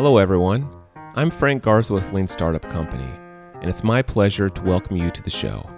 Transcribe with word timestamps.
Hello, 0.00 0.18
everyone. 0.18 0.70
I'm 1.16 1.28
Frank 1.28 1.64
Garza 1.64 1.92
with 1.92 2.12
Lean 2.12 2.28
Startup 2.28 2.62
Company, 2.70 3.12
and 3.54 3.68
it's 3.68 3.82
my 3.82 4.00
pleasure 4.00 4.48
to 4.48 4.62
welcome 4.62 4.96
you 4.96 5.10
to 5.10 5.22
the 5.24 5.28
show. 5.28 5.68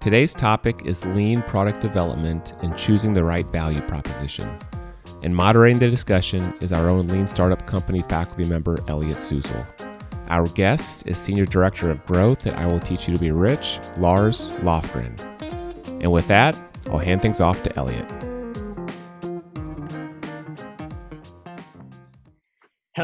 Today's 0.00 0.34
topic 0.34 0.82
is 0.84 1.02
lean 1.06 1.40
product 1.40 1.80
development 1.80 2.52
and 2.60 2.76
choosing 2.76 3.14
the 3.14 3.24
right 3.24 3.46
value 3.46 3.80
proposition. 3.80 4.54
And 5.22 5.34
moderating 5.34 5.78
the 5.78 5.88
discussion 5.88 6.52
is 6.60 6.74
our 6.74 6.90
own 6.90 7.06
Lean 7.06 7.26
Startup 7.26 7.64
Company 7.64 8.02
faculty 8.02 8.44
member, 8.44 8.76
Elliot 8.86 9.16
Susel. 9.16 9.66
Our 10.28 10.44
guest 10.48 11.06
is 11.06 11.16
Senior 11.16 11.46
Director 11.46 11.90
of 11.90 12.04
Growth 12.04 12.46
at 12.46 12.58
I 12.58 12.66
Will 12.66 12.80
Teach 12.80 13.08
You 13.08 13.14
to 13.14 13.20
Be 13.20 13.30
Rich, 13.30 13.80
Lars 13.96 14.50
Lofgren. 14.58 15.18
And 16.02 16.12
with 16.12 16.28
that, 16.28 16.54
I'll 16.88 16.98
hand 16.98 17.22
things 17.22 17.40
off 17.40 17.62
to 17.62 17.74
Elliot. 17.78 18.23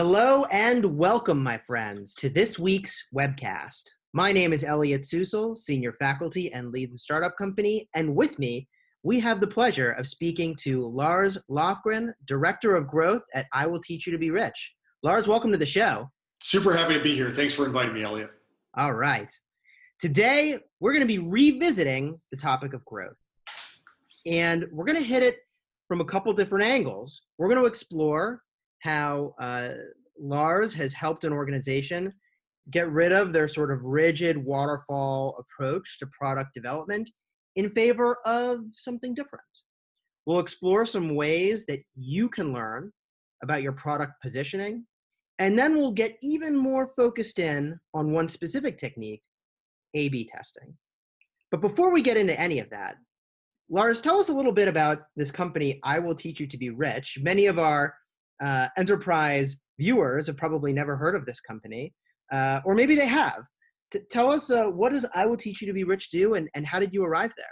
Hello 0.03 0.47
and 0.47 0.97
welcome, 0.97 1.43
my 1.43 1.59
friends, 1.59 2.15
to 2.15 2.31
this 2.31 2.59
week's 2.59 3.05
webcast. 3.15 3.85
My 4.15 4.33
name 4.33 4.55
is 4.55 4.65
Elliot 4.65 5.03
Susel, 5.03 5.55
Senior 5.55 5.93
Faculty 5.93 6.51
and 6.55 6.73
Lean 6.73 6.97
Startup 6.97 7.37
Company, 7.37 7.87
and 7.95 8.17
with 8.17 8.39
me, 8.39 8.67
we 9.03 9.21
have 9.21 9.43
the 9.43 9.47
pleasure 9.47 9.91
of 9.91 10.07
speaking 10.07 10.57
to 10.61 10.89
Lars 10.89 11.37
Lofgren, 11.51 12.15
Director 12.25 12.77
of 12.77 12.87
Growth 12.87 13.25
at 13.35 13.45
I 13.53 13.67
Will 13.67 13.79
Teach 13.79 14.07
You 14.07 14.13
to 14.13 14.19
Be 14.19 14.31
Rich. 14.31 14.73
Lars, 15.03 15.29
welcome 15.29 15.53
to 15.53 15.59
the 15.59 15.67
show. 15.67 16.09
Super 16.41 16.75
happy 16.75 16.95
to 16.95 17.03
be 17.03 17.15
here. 17.15 17.31
Thanks 17.31 17.53
for 17.53 17.67
inviting 17.67 17.93
me, 17.93 18.03
Elliot. 18.03 18.31
All 18.79 18.95
right. 18.95 19.31
Today, 19.99 20.59
we're 20.81 20.95
going 20.95 21.07
to 21.07 21.15
be 21.15 21.19
revisiting 21.19 22.19
the 22.31 22.39
topic 22.39 22.73
of 22.73 22.83
growth. 22.87 23.19
And 24.25 24.65
we're 24.73 24.87
going 24.87 24.99
to 24.99 25.05
hit 25.05 25.23
it 25.23 25.41
from 25.89 26.01
a 26.01 26.07
couple 26.07 26.33
different 26.33 26.65
angles. 26.65 27.21
We're 27.37 27.49
going 27.49 27.61
to 27.61 27.67
explore 27.67 28.41
how 28.83 29.35
uh, 29.41 29.71
Lars 30.19 30.75
has 30.75 30.93
helped 30.93 31.25
an 31.25 31.33
organization 31.33 32.13
get 32.71 32.91
rid 32.91 33.13
of 33.13 33.33
their 33.33 33.49
sort 33.49 33.73
of 33.73 33.83
rigid 33.83 34.37
waterfall 34.37 35.43
approach 35.43 35.99
to 35.99 36.07
product 36.07 36.55
development 36.55 37.11
in 37.57 37.71
favor 37.71 38.19
of 38.27 38.61
something 38.73 39.15
different. 39.15 39.45
We'll 40.27 40.39
explore 40.39 40.87
some 40.87 41.15
ways 41.15 41.67
that 41.67 41.81
you 41.97 42.29
can 42.29 42.53
learn 42.53 42.93
about 43.43 43.63
your 43.63 43.73
product 43.73 44.13
positioning, 44.23 44.85
and 45.39 45.59
then 45.59 45.77
we'll 45.77 45.93
get 45.93 46.17
even 46.23 46.57
more 46.57 46.87
focused 46.87 47.39
in 47.39 47.81
on 47.95 48.13
one 48.13 48.29
specific 48.29 48.79
technique 48.79 49.23
A 49.95 50.09
B 50.11 50.25
testing. 50.25 50.75
But 51.51 51.63
before 51.63 51.93
we 51.93 52.03
get 52.03 52.19
into 52.19 52.39
any 52.39 52.61
of 52.61 52.71
that, 52.71 52.97
Lars, 53.71 54.01
tell 54.01 54.21
us 54.21 54.29
a 54.29 54.35
little 54.35 54.53
bit 54.53 54.69
about 54.69 55.03
this 55.17 55.33
company, 55.33 55.81
I 55.83 55.99
Will 55.99 56.15
Teach 56.15 56.39
You 56.39 56.47
to 56.47 56.59
Be 56.59 56.71
Rich. 56.71 57.19
Many 57.23 57.47
of 57.47 57.59
our 57.59 57.95
uh, 58.43 58.69
enterprise 58.77 59.57
viewers 59.79 60.27
have 60.27 60.37
probably 60.37 60.73
never 60.73 60.97
heard 60.97 61.15
of 61.15 61.27
this 61.27 61.41
company, 61.41 61.93
uh, 62.33 62.61
or 62.65 62.75
maybe 62.75 62.95
they 62.95 63.07
have. 63.07 63.43
T- 63.91 64.01
tell 64.11 64.31
us 64.31 64.51
uh, 64.51 64.67
what 64.67 64.93
does 64.93 65.07
I 65.15 65.27
Will 65.27 65.37
Teach 65.37 65.61
You 65.61 65.67
to 65.69 65.73
Be 65.73 65.85
Rich 65.85 66.11
do, 66.11 66.35
and, 66.35 66.49
and 66.55 66.67
how 66.67 66.79
did 66.79 66.93
you 66.93 67.05
arrive 67.05 67.33
there? 67.37 67.47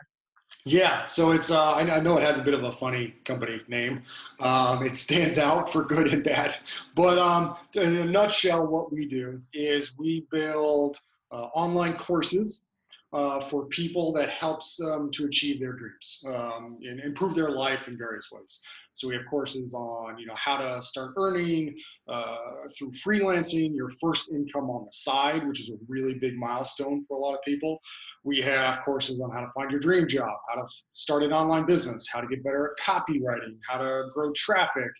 Yeah, 0.64 1.06
so 1.06 1.32
it's 1.32 1.50
uh, 1.50 1.74
I 1.74 2.00
know 2.00 2.18
it 2.18 2.24
has 2.24 2.38
a 2.38 2.42
bit 2.42 2.54
of 2.54 2.64
a 2.64 2.72
funny 2.72 3.14
company 3.24 3.60
name. 3.68 4.02
Um, 4.40 4.84
it 4.84 4.96
stands 4.96 5.38
out 5.38 5.72
for 5.72 5.84
good 5.84 6.12
and 6.12 6.24
bad, 6.24 6.56
but 6.94 7.18
um, 7.18 7.56
in 7.74 7.96
a 7.96 8.04
nutshell, 8.04 8.66
what 8.66 8.92
we 8.92 9.06
do 9.06 9.40
is 9.52 9.96
we 9.98 10.26
build 10.30 10.98
uh, 11.30 11.46
online 11.54 11.96
courses 11.96 12.64
uh, 13.12 13.40
for 13.40 13.66
people 13.66 14.12
that 14.12 14.28
helps 14.28 14.76
them 14.76 15.10
to 15.12 15.24
achieve 15.24 15.60
their 15.60 15.72
dreams 15.72 16.22
um, 16.26 16.78
and 16.82 17.00
improve 17.00 17.34
their 17.34 17.50
life 17.50 17.88
in 17.88 17.96
various 17.96 18.28
ways. 18.32 18.60
So 18.98 19.06
we 19.06 19.14
have 19.14 19.22
courses 19.30 19.74
on, 19.74 20.18
you 20.18 20.26
know, 20.26 20.34
how 20.34 20.56
to 20.56 20.82
start 20.82 21.12
earning 21.16 21.76
uh, 22.08 22.36
through 22.76 22.90
freelancing, 22.90 23.74
your 23.74 23.90
first 24.00 24.32
income 24.32 24.70
on 24.70 24.84
the 24.86 24.92
side, 24.92 25.46
which 25.46 25.60
is 25.60 25.70
a 25.70 25.76
really 25.88 26.14
big 26.14 26.36
milestone 26.36 27.04
for 27.06 27.16
a 27.16 27.20
lot 27.20 27.32
of 27.32 27.40
people. 27.44 27.78
We 28.24 28.40
have 28.42 28.80
courses 28.84 29.20
on 29.20 29.30
how 29.30 29.40
to 29.40 29.50
find 29.54 29.70
your 29.70 29.78
dream 29.78 30.08
job, 30.08 30.36
how 30.48 30.60
to 30.60 30.66
start 30.94 31.22
an 31.22 31.32
online 31.32 31.64
business, 31.64 32.08
how 32.12 32.20
to 32.20 32.26
get 32.26 32.42
better 32.42 32.74
at 32.76 32.84
copywriting, 32.84 33.56
how 33.68 33.78
to 33.78 34.06
grow 34.12 34.32
traffic, 34.34 34.90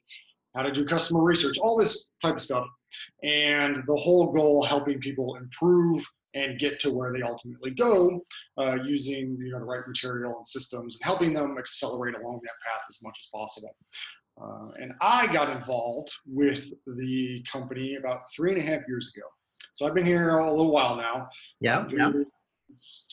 how 0.54 0.62
to 0.62 0.72
do 0.72 0.84
customer 0.84 1.22
research, 1.22 1.58
all 1.58 1.78
this 1.78 2.12
type 2.22 2.36
of 2.36 2.42
stuff. 2.42 2.66
And 3.22 3.82
the 3.86 3.96
whole 3.96 4.32
goal 4.32 4.62
helping 4.62 4.98
people 5.00 5.36
improve 5.36 6.04
and 6.34 6.58
get 6.58 6.78
to 6.80 6.90
where 6.90 7.12
they 7.12 7.22
ultimately 7.22 7.70
go 7.70 8.20
uh, 8.58 8.76
using 8.84 9.36
you 9.40 9.50
know 9.50 9.60
the 9.60 9.66
right 9.66 9.86
material 9.86 10.34
and 10.36 10.44
systems 10.44 10.96
and 10.96 11.04
helping 11.04 11.32
them 11.32 11.56
accelerate 11.58 12.14
along 12.14 12.40
that 12.42 12.52
path 12.66 12.82
as 12.88 12.98
much 13.02 13.18
as 13.20 13.28
possible. 13.32 13.74
Uh, 14.40 14.68
and 14.80 14.92
I 15.00 15.26
got 15.32 15.50
involved 15.50 16.10
with 16.26 16.72
the 16.86 17.44
company 17.50 17.96
about 17.96 18.20
three 18.34 18.52
and 18.52 18.60
a 18.60 18.64
half 18.64 18.82
years 18.86 19.12
ago. 19.14 19.26
So 19.74 19.86
I've 19.86 19.94
been 19.94 20.06
here 20.06 20.38
a 20.38 20.50
little 20.50 20.70
while 20.70 20.96
now. 20.96 21.28
Yeah. 21.60 21.84
Yeah. 21.90 22.12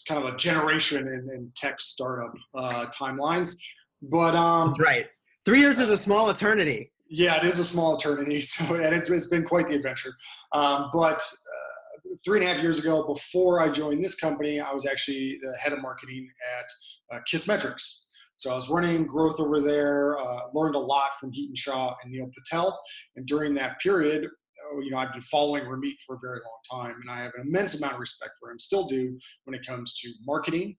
kind 0.08 0.24
of 0.24 0.34
a 0.34 0.38
generation 0.38 1.08
in, 1.08 1.30
in 1.34 1.52
tech 1.56 1.82
startup 1.82 2.34
uh, 2.54 2.86
timelines. 2.88 3.58
But 4.04 4.36
um, 4.36 4.70
That's 4.70 4.80
right. 4.80 5.06
Three 5.46 5.60
years 5.60 5.80
is 5.80 5.90
a 5.90 5.98
small 5.98 6.30
eternity. 6.30 6.92
Yeah, 7.08 7.38
it 7.38 7.44
is 7.44 7.60
a 7.60 7.66
small 7.66 7.98
eternity. 7.98 8.42
So, 8.46 8.76
and 8.76 8.96
it's, 8.96 9.10
it's 9.10 9.28
been 9.28 9.44
quite 9.44 9.68
the 9.68 9.76
adventure. 9.76 10.14
Um, 10.52 10.90
but 10.94 11.18
uh, 11.18 12.16
three 12.24 12.40
and 12.40 12.50
a 12.50 12.54
half 12.54 12.62
years 12.62 12.80
ago, 12.80 13.06
before 13.06 13.60
I 13.60 13.70
joined 13.70 14.04
this 14.04 14.16
company, 14.16 14.60
I 14.60 14.74
was 14.74 14.86
actually 14.86 15.38
the 15.44 15.56
head 15.58 15.74
of 15.74 15.82
marketing 15.82 16.28
at 16.60 17.16
uh, 17.16 17.22
Kissmetrics. 17.32 18.06
So 18.38 18.52
I 18.52 18.56
was 18.56 18.70
running 18.70 19.08
growth 19.08 19.40
over 19.40 19.62
there, 19.62 20.18
uh, 20.18 20.42
learned 20.54 20.76
a 20.76 20.80
lot 20.80 21.12
from 21.20 21.32
Hiten 21.32 21.56
Shah 21.56 21.96
and 22.04 22.12
Neil 22.12 22.30
Patel. 22.38 22.78
And 23.16 23.26
during 23.26 23.54
that 23.56 23.80
period, 23.80 24.28
oh, 24.72 24.80
you 24.82 24.92
know, 24.92 24.98
I've 24.98 25.14
been 25.14 25.22
following 25.22 25.64
Ramit 25.64 25.96
for 26.06 26.16
a 26.16 26.20
very 26.20 26.40
long 26.40 26.82
time, 26.84 26.96
and 27.02 27.10
I 27.10 27.24
have 27.24 27.32
an 27.38 27.48
immense 27.48 27.78
amount 27.78 27.94
of 27.94 28.00
respect 28.00 28.34
for 28.40 28.52
him, 28.52 28.60
still 28.60 28.86
do, 28.86 29.18
when 29.46 29.54
it 29.54 29.66
comes 29.66 29.98
to 30.00 30.10
marketing 30.26 30.76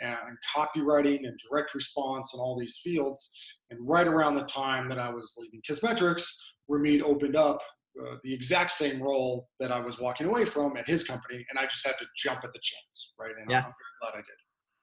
and 0.00 0.16
copywriting 0.54 1.26
and 1.26 1.38
direct 1.50 1.74
response 1.74 2.34
and 2.34 2.40
all 2.40 2.58
these 2.58 2.78
fields. 2.82 3.32
And 3.70 3.78
right 3.86 4.06
around 4.06 4.34
the 4.34 4.44
time 4.44 4.88
that 4.88 4.98
I 4.98 5.10
was 5.10 5.34
leaving 5.38 5.60
Kissmetrics, 5.68 6.34
Ramit 6.70 7.02
opened 7.02 7.36
up 7.36 7.60
uh, 8.02 8.16
the 8.22 8.32
exact 8.32 8.72
same 8.72 9.02
role 9.02 9.48
that 9.60 9.72
I 9.72 9.80
was 9.80 9.98
walking 9.98 10.26
away 10.26 10.44
from 10.44 10.76
at 10.76 10.86
his 10.88 11.04
company, 11.04 11.44
and 11.50 11.58
I 11.58 11.64
just 11.64 11.86
had 11.86 11.96
to 11.98 12.06
jump 12.16 12.44
at 12.44 12.52
the 12.52 12.60
chance, 12.62 13.14
right? 13.18 13.32
And 13.40 13.50
yeah. 13.50 13.58
I'm 13.58 13.64
very 13.64 13.74
glad 14.00 14.12
I 14.14 14.16
did. 14.18 14.24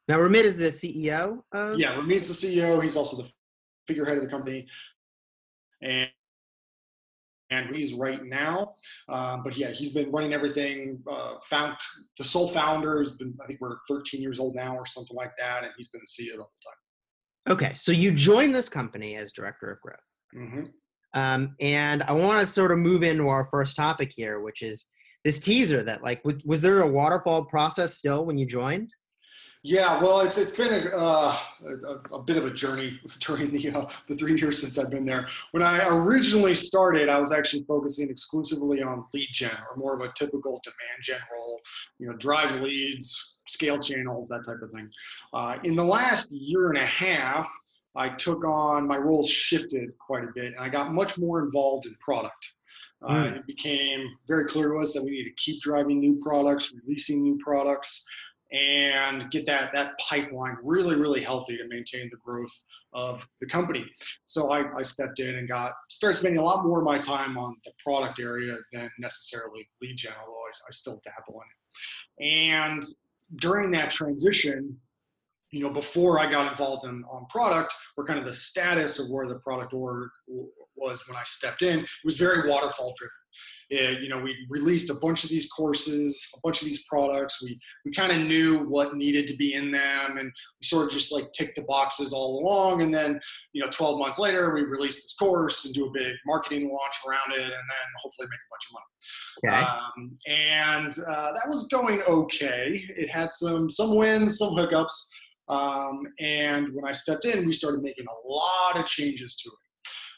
Now, 0.07 0.17
Ramit 0.17 0.43
is 0.43 0.57
the 0.57 0.65
CEO. 0.65 1.41
Of- 1.51 1.79
yeah, 1.79 1.95
Ramit's 1.95 2.27
the 2.27 2.47
CEO. 2.47 2.81
He's 2.81 2.95
also 2.95 3.23
the 3.23 3.29
figurehead 3.87 4.17
of 4.17 4.23
the 4.23 4.29
company, 4.29 4.67
and 5.81 6.09
and 7.51 7.75
he's 7.75 7.93
right 7.93 8.23
now. 8.25 8.73
Um, 9.07 9.43
but 9.43 9.55
yeah, 9.55 9.69
he's 9.69 9.93
been 9.93 10.11
running 10.11 10.33
everything. 10.33 10.99
Uh, 11.09 11.35
found 11.43 11.75
the 12.17 12.23
sole 12.23 12.47
founder 12.47 12.99
has 12.99 13.17
been, 13.17 13.35
I 13.43 13.45
think 13.45 13.61
we're 13.61 13.77
13 13.87 14.19
years 14.21 14.39
old 14.39 14.55
now 14.55 14.75
or 14.75 14.85
something 14.85 15.15
like 15.15 15.31
that, 15.37 15.63
and 15.63 15.71
he's 15.77 15.89
been 15.89 16.01
the 16.01 16.23
CEO 16.23 16.31
the 16.31 16.37
whole 16.37 16.51
time. 16.63 16.73
Okay, 17.47 17.73
so 17.75 17.91
you 17.91 18.11
joined 18.11 18.55
this 18.55 18.69
company 18.69 19.15
as 19.15 19.31
director 19.31 19.71
of 19.71 19.79
growth. 19.81 19.97
Mm-hmm. 20.35 21.19
Um, 21.19 21.55
and 21.61 22.03
I 22.03 22.11
want 22.13 22.41
to 22.41 22.47
sort 22.47 22.71
of 22.71 22.79
move 22.79 23.03
into 23.03 23.29
our 23.29 23.45
first 23.45 23.75
topic 23.75 24.11
here, 24.15 24.41
which 24.41 24.61
is 24.61 24.87
this 25.23 25.39
teaser 25.39 25.81
that 25.83 26.03
like, 26.03 26.21
was 26.43 26.61
there 26.61 26.81
a 26.81 26.87
waterfall 26.87 27.45
process 27.45 27.95
still 27.95 28.25
when 28.25 28.37
you 28.37 28.45
joined? 28.45 28.91
Yeah, 29.67 29.99
well, 29.99 30.21
it's 30.21 30.37
it's 30.37 30.55
been 30.55 30.71
a, 30.71 30.95
uh, 30.95 31.35
a, 31.67 32.15
a, 32.17 32.21
bit 32.21 32.37
of 32.37 32.45
a 32.45 32.51
journey 32.51 32.99
during 33.19 33.49
the 33.49 33.71
uh, 33.71 33.89
the 34.07 34.15
three 34.15 34.39
years 34.39 34.61
since 34.61 34.77
I've 34.77 34.91
been 34.91 35.05
there. 35.05 35.27
When 35.53 35.63
I 35.63 35.87
originally 35.87 36.53
started, 36.53 37.09
I 37.09 37.17
was 37.17 37.31
actually 37.31 37.63
focusing 37.63 38.07
exclusively 38.11 38.83
on 38.83 39.05
lead 39.11 39.29
gen, 39.31 39.49
or 39.49 39.75
more 39.75 39.95
of 39.95 40.01
a 40.01 40.13
typical 40.15 40.61
demand 40.63 41.01
gen 41.01 41.19
role. 41.35 41.59
You 41.97 42.09
know, 42.09 42.13
drive 42.17 42.61
leads, 42.61 43.34
scale 43.47 43.79
channels, 43.79 44.27
that 44.29 44.43
type 44.45 44.61
of 44.61 44.71
thing. 44.71 44.89
Uh, 45.33 45.57
in 45.63 45.75
the 45.75 45.83
last 45.83 46.31
year 46.31 46.69
and 46.69 46.77
a 46.77 46.85
half, 46.85 47.49
I 47.95 48.09
took 48.09 48.43
on 48.43 48.87
my 48.87 48.97
roles 48.97 49.29
shifted 49.29 49.89
quite 49.97 50.23
a 50.25 50.31
bit, 50.35 50.53
and 50.53 50.59
I 50.59 50.69
got 50.69 50.93
much 50.93 51.17
more 51.17 51.43
involved 51.43 51.85
in 51.85 51.95
product. 51.99 52.53
Uh, 53.05 53.11
mm. 53.11 53.37
it 53.37 53.47
became 53.47 54.07
very 54.27 54.45
clear 54.45 54.69
to 54.69 54.79
us 54.79 54.93
that 54.93 55.03
we 55.03 55.11
need 55.11 55.25
to 55.25 55.33
keep 55.37 55.61
driving 55.61 55.99
new 55.99 56.19
products, 56.21 56.73
releasing 56.85 57.21
new 57.21 57.37
products, 57.37 58.05
and 58.51 59.29
get 59.31 59.45
that 59.45 59.73
that 59.73 59.93
pipeline 59.99 60.57
really, 60.63 60.95
really 60.95 61.21
healthy 61.21 61.57
to 61.57 61.67
maintain 61.67 62.09
the 62.09 62.17
growth 62.17 62.53
of 62.93 63.27
the 63.41 63.47
company. 63.47 63.85
So 64.25 64.51
I, 64.51 64.63
I 64.77 64.83
stepped 64.83 65.19
in 65.19 65.35
and 65.35 65.47
got 65.47 65.73
started 65.89 66.17
spending 66.17 66.39
a 66.39 66.43
lot 66.43 66.65
more 66.65 66.79
of 66.79 66.85
my 66.85 66.99
time 66.99 67.37
on 67.37 67.55
the 67.65 67.71
product 67.83 68.19
area 68.19 68.57
than 68.71 68.89
necessarily 68.99 69.67
lead 69.81 69.97
gen, 69.97 70.13
although 70.19 70.33
I, 70.33 70.51
I 70.67 70.71
still 70.71 71.01
dabble 71.03 71.41
in 71.41 71.47
it. 71.47 72.45
And 72.47 72.83
during 73.37 73.71
that 73.71 73.91
transition, 73.91 74.77
you 75.51 75.61
know, 75.61 75.71
before 75.71 76.19
I 76.19 76.29
got 76.29 76.51
involved 76.51 76.85
in 76.85 77.03
on 77.09 77.25
product, 77.27 77.73
or 77.97 78.05
kind 78.05 78.19
of 78.19 78.25
the 78.25 78.33
status 78.33 78.99
of 78.99 79.09
where 79.09 79.27
the 79.27 79.35
product 79.35 79.73
org 79.73 80.09
was 80.75 81.07
when 81.07 81.17
I 81.17 81.23
stepped 81.25 81.61
in. 81.61 81.79
It 81.79 81.87
was 82.03 82.17
very 82.17 82.49
waterfall 82.49 82.93
driven. 82.97 83.11
It, 83.69 84.01
you 84.01 84.09
know, 84.09 84.19
we 84.19 84.35
released 84.49 84.89
a 84.89 84.95
bunch 85.01 85.23
of 85.23 85.29
these 85.29 85.49
courses, 85.49 86.29
a 86.35 86.39
bunch 86.43 86.61
of 86.61 86.67
these 86.67 86.85
products. 86.85 87.41
We 87.43 87.59
we 87.83 87.91
kind 87.91 88.11
of 88.11 88.27
knew 88.27 88.59
what 88.67 88.95
needed 88.95 89.27
to 89.27 89.35
be 89.35 89.53
in 89.53 89.71
them, 89.71 90.17
and 90.17 90.31
we 90.59 90.65
sort 90.65 90.85
of 90.85 90.91
just 90.91 91.11
like 91.11 91.31
ticked 91.33 91.55
the 91.55 91.63
boxes 91.63 92.13
all 92.13 92.41
along. 92.41 92.81
And 92.81 92.93
then, 92.93 93.19
you 93.53 93.63
know, 93.63 93.69
12 93.69 93.99
months 93.99 94.19
later, 94.19 94.53
we 94.53 94.63
release 94.63 95.03
this 95.03 95.15
course 95.15 95.65
and 95.65 95.73
do 95.73 95.87
a 95.87 95.91
big 95.91 96.13
marketing 96.25 96.69
launch 96.69 96.95
around 97.07 97.31
it, 97.31 97.43
and 97.43 97.51
then 97.51 97.87
hopefully 98.01 98.27
make 98.29 98.39
a 98.39 98.51
bunch 98.51 98.65
of 98.69 98.73
money. 98.73 98.85
Okay. 99.43 99.61
Um, 99.65 100.17
and 100.27 100.93
uh, 101.07 101.33
that 101.33 101.47
was 101.47 101.67
going 101.67 102.01
okay. 102.07 102.85
It 102.95 103.09
had 103.09 103.31
some 103.31 103.69
some 103.69 103.95
wins, 103.95 104.37
some 104.37 104.53
hookups. 104.53 104.93
Um, 105.47 106.01
and 106.19 106.73
when 106.73 106.85
I 106.85 106.91
stepped 106.91 107.25
in, 107.25 107.45
we 107.45 107.53
started 107.53 107.83
making 107.83 108.05
a 108.05 108.27
lot 108.27 108.79
of 108.79 108.85
changes 108.85 109.35
to 109.35 109.49
it. 109.49 109.64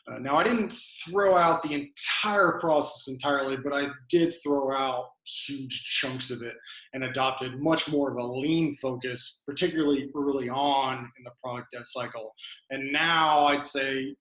Uh, 0.09 0.19
now, 0.19 0.37
I 0.37 0.43
didn't 0.43 0.71
throw 0.71 1.35
out 1.35 1.61
the 1.61 1.73
entire 1.73 2.59
process 2.59 3.13
entirely, 3.13 3.57
but 3.57 3.73
I 3.73 3.89
did 4.09 4.33
throw 4.41 4.71
out 4.71 5.07
huge 5.25 5.83
chunks 5.83 6.31
of 6.31 6.41
it 6.41 6.55
and 6.93 7.03
adopted 7.03 7.61
much 7.61 7.91
more 7.91 8.11
of 8.11 8.17
a 8.17 8.25
lean 8.25 8.73
focus, 8.75 9.43
particularly 9.45 10.09
early 10.15 10.49
on 10.49 11.11
in 11.17 11.23
the 11.25 11.31
product 11.43 11.71
dev 11.73 11.85
cycle. 11.85 12.33
And 12.69 12.91
now 12.93 13.47
I'd 13.47 13.63
say 13.63 14.15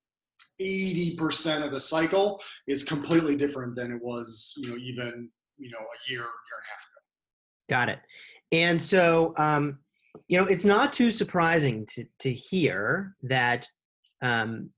80% 0.61 1.65
of 1.65 1.71
the 1.71 1.81
cycle 1.81 2.43
is 2.67 2.83
completely 2.83 3.37
different 3.37 3.77
than 3.77 3.93
it 3.93 4.03
was, 4.03 4.55
you 4.56 4.71
know, 4.71 4.77
even, 4.77 5.29
you 5.56 5.71
know, 5.71 5.79
a 5.79 6.11
year, 6.11 6.19
year 6.19 6.25
and 6.25 6.65
a 6.65 6.71
half 6.71 6.81
ago. 6.81 7.00
Got 7.69 7.88
it. 7.91 8.00
And 8.50 8.81
so, 8.81 9.35
um, 9.37 9.79
you 10.27 10.38
know, 10.38 10.47
it's 10.47 10.65
not 10.65 10.93
too 10.93 11.11
surprising 11.12 11.87
to, 11.94 12.05
to 12.21 12.33
hear 12.33 13.15
that 13.23 13.69
um, 14.23 14.71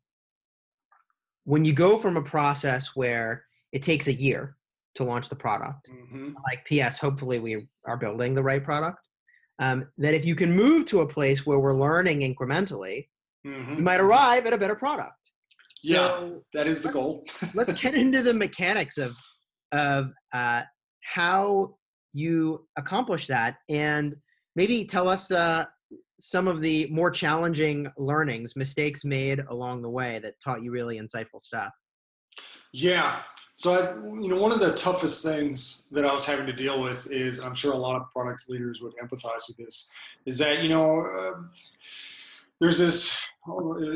when 1.49 1.65
you 1.65 1.73
go 1.73 1.97
from 1.97 2.19
a 2.19 2.23
process 2.23 2.91
where 2.95 3.43
it 3.73 3.83
takes 3.83 4.07
a 4.07 4.13
year 4.13 4.55
to 4.97 5.03
launch 5.05 5.31
the 5.31 5.37
product, 5.37 5.89
Mm-hmm. 5.91 6.35
like 6.47 6.61
PS, 6.69 6.99
hopefully 6.99 7.39
we 7.39 7.67
are 7.87 7.97
building 7.97 8.35
the 8.35 8.43
right 8.43 8.63
product, 8.63 8.99
um, 9.59 9.87
that 9.97 10.13
if 10.13 10.27
you 10.27 10.35
can 10.35 10.55
move 10.55 10.85
to 10.87 11.01
a 11.01 11.09
place 11.09 11.47
where 11.47 11.59
we're 11.59 11.73
learning 11.89 12.21
incrementally, 12.21 13.09
Mm-hmm. 13.47 13.77
you 13.77 13.83
might 13.83 14.01
arrive 14.01 14.45
at 14.47 14.53
a 14.53 14.59
better 14.59 14.75
product. 14.75 15.15
Yeah, 15.83 16.09
So 16.09 16.43
that 16.55 16.67
is 16.67 16.83
the 16.83 16.91
goal. 16.93 17.25
let's 17.55 17.73
get 17.81 17.95
into 18.03 18.23
the 18.23 18.35
mechanics 18.35 18.99
of 18.99 19.13
of 19.73 20.11
uh, 20.35 20.63
how 21.17 21.77
you 22.13 22.67
accomplish 22.77 23.27
that, 23.29 23.57
and 23.71 24.17
maybe 24.57 24.85
tell 24.85 25.09
us 25.09 25.31
uh, 25.31 25.65
some 26.19 26.49
of 26.49 26.61
the 26.61 26.87
more 26.89 27.11
challenging 27.11 27.91
learnings, 27.97 28.57
mistakes 28.57 29.05
made 29.05 29.41
along 29.49 29.83
the 29.83 29.91
way 29.91 30.19
that 30.21 30.41
taught 30.41 30.63
you 30.63 30.71
really 30.71 30.99
insightful 30.99 31.41
stuff. 31.41 31.73
Yeah. 32.73 33.21
So, 33.55 33.73
I, 33.73 33.95
you 34.21 34.29
know, 34.29 34.41
one 34.41 34.53
of 34.53 34.61
the 34.61 34.73
toughest 34.75 35.25
things 35.25 35.89
that 35.91 36.05
I 36.05 36.13
was 36.13 36.25
having 36.25 36.47
to 36.47 36.53
deal 36.53 36.81
with 36.81 37.11
is, 37.11 37.41
I'm 37.41 37.55
sure 37.55 37.73
a 37.73 37.77
lot 37.77 37.97
of 37.97 38.03
product 38.13 38.45
leaders 38.49 38.81
would 38.83 38.93
empathize 39.03 39.49
with 39.49 39.57
this, 39.57 39.91
is 40.27 40.39
that, 40.39 40.63
you 40.63 40.69
know, 40.69 41.01
uh, 41.05 41.33
there's 42.61 42.79
this, 42.79 43.25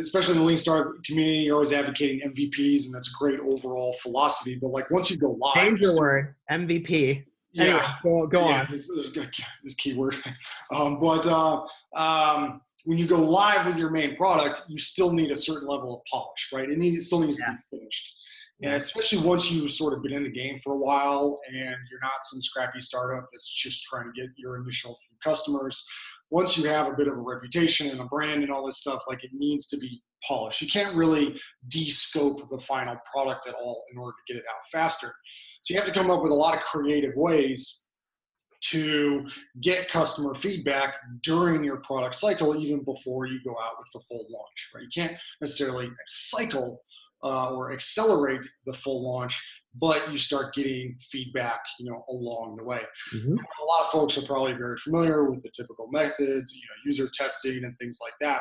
especially 0.00 0.34
in 0.34 0.40
the 0.40 0.46
lean 0.46 0.56
startup 0.56 0.92
community, 1.04 1.38
you're 1.38 1.54
always 1.54 1.72
advocating 1.72 2.28
MVPs, 2.28 2.86
and 2.86 2.94
that's 2.94 3.08
a 3.08 3.18
great 3.18 3.40
overall 3.40 3.92
philosophy. 3.94 4.56
But 4.60 4.68
like 4.68 4.90
once 4.90 5.10
you 5.10 5.16
go 5.16 5.36
live, 5.40 5.54
Change 5.54 5.80
your 5.80 5.96
word, 5.96 6.34
MVP. 6.50 7.24
Yeah, 7.52 7.64
Anyway, 7.64 7.82
go, 8.02 8.26
go 8.26 8.48
yeah, 8.48 8.60
on. 8.60 8.66
This, 8.70 8.90
this 9.62 9.74
keyword. 9.74 10.16
Um, 10.74 10.98
but 10.98 11.26
uh, 11.26 11.60
um, 11.94 12.62
when 12.86 12.96
you 12.96 13.06
go 13.06 13.18
live 13.18 13.66
with 13.66 13.76
your 13.76 13.90
main 13.90 14.16
product, 14.16 14.62
you 14.68 14.78
still 14.78 15.12
need 15.12 15.30
a 15.30 15.36
certain 15.36 15.68
level 15.68 15.96
of 15.96 16.00
polish, 16.10 16.48
right? 16.50 16.70
It, 16.70 16.78
needs, 16.78 16.96
it 16.96 17.06
still 17.06 17.20
needs 17.20 17.38
to 17.38 17.44
be 17.44 17.78
finished. 17.78 18.16
And 18.62 18.70
Yeah. 18.70 18.76
especially 18.76 19.18
once 19.18 19.50
you've 19.52 19.70
sort 19.70 19.92
of 19.92 20.02
been 20.02 20.14
in 20.14 20.22
the 20.24 20.30
game 20.30 20.58
for 20.60 20.72
a 20.72 20.78
while 20.78 21.40
and 21.48 21.76
you're 21.90 22.00
not 22.02 22.22
some 22.22 22.40
scrappy 22.40 22.80
startup 22.80 23.28
that's 23.30 23.52
just 23.52 23.82
trying 23.84 24.10
to 24.10 24.18
get 24.18 24.30
your 24.38 24.56
initial 24.62 24.96
few 25.06 25.16
customers. 25.22 25.84
Once 26.30 26.56
you 26.56 26.66
have 26.68 26.86
a 26.86 26.96
bit 26.96 27.08
of 27.08 27.14
a 27.14 27.20
reputation 27.20 27.90
and 27.90 28.00
a 28.00 28.06
brand 28.06 28.42
and 28.42 28.50
all 28.50 28.64
this 28.64 28.78
stuff, 28.78 29.02
like 29.08 29.22
it 29.24 29.30
needs 29.34 29.66
to 29.68 29.76
be 29.76 30.02
polished. 30.26 30.62
You 30.62 30.68
can't 30.68 30.94
really 30.96 31.38
de-scope 31.68 32.48
the 32.50 32.60
final 32.60 32.96
product 33.12 33.46
at 33.46 33.54
all 33.56 33.84
in 33.92 33.98
order 33.98 34.14
to 34.26 34.32
get 34.32 34.40
it 34.40 34.46
out 34.48 34.64
faster. 34.72 35.12
So 35.62 35.74
you 35.74 35.80
have 35.80 35.88
to 35.88 35.94
come 35.94 36.10
up 36.10 36.22
with 36.22 36.32
a 36.32 36.34
lot 36.34 36.56
of 36.56 36.62
creative 36.62 37.14
ways 37.16 37.86
to 38.70 39.26
get 39.60 39.88
customer 39.88 40.34
feedback 40.34 40.94
during 41.22 41.64
your 41.64 41.78
product 41.78 42.14
cycle, 42.14 42.56
even 42.56 42.84
before 42.84 43.26
you 43.26 43.40
go 43.44 43.52
out 43.60 43.72
with 43.78 43.88
the 43.92 44.00
full 44.00 44.26
launch. 44.30 44.70
Right? 44.74 44.82
You 44.82 44.88
can't 44.94 45.16
necessarily 45.40 45.88
cycle 46.06 46.80
uh, 47.24 47.54
or 47.54 47.72
accelerate 47.72 48.44
the 48.66 48.72
full 48.72 49.04
launch, 49.04 49.40
but 49.74 50.10
you 50.10 50.18
start 50.18 50.54
getting 50.54 50.96
feedback, 51.00 51.60
you 51.78 51.90
know, 51.90 52.04
along 52.08 52.56
the 52.56 52.64
way. 52.64 52.82
Mhm. 53.14 53.38
A 53.38 53.64
lot 53.64 53.84
of 53.84 53.90
folks 53.90 54.18
are 54.18 54.22
probably 54.22 54.54
very 54.54 54.76
familiar 54.78 55.30
with 55.30 55.42
the 55.42 55.50
typical 55.56 55.88
methods, 55.92 56.52
you 56.54 56.62
know, 56.62 56.74
user 56.84 57.08
testing 57.14 57.64
and 57.64 57.76
things 57.78 57.98
like 58.02 58.14
that. 58.20 58.40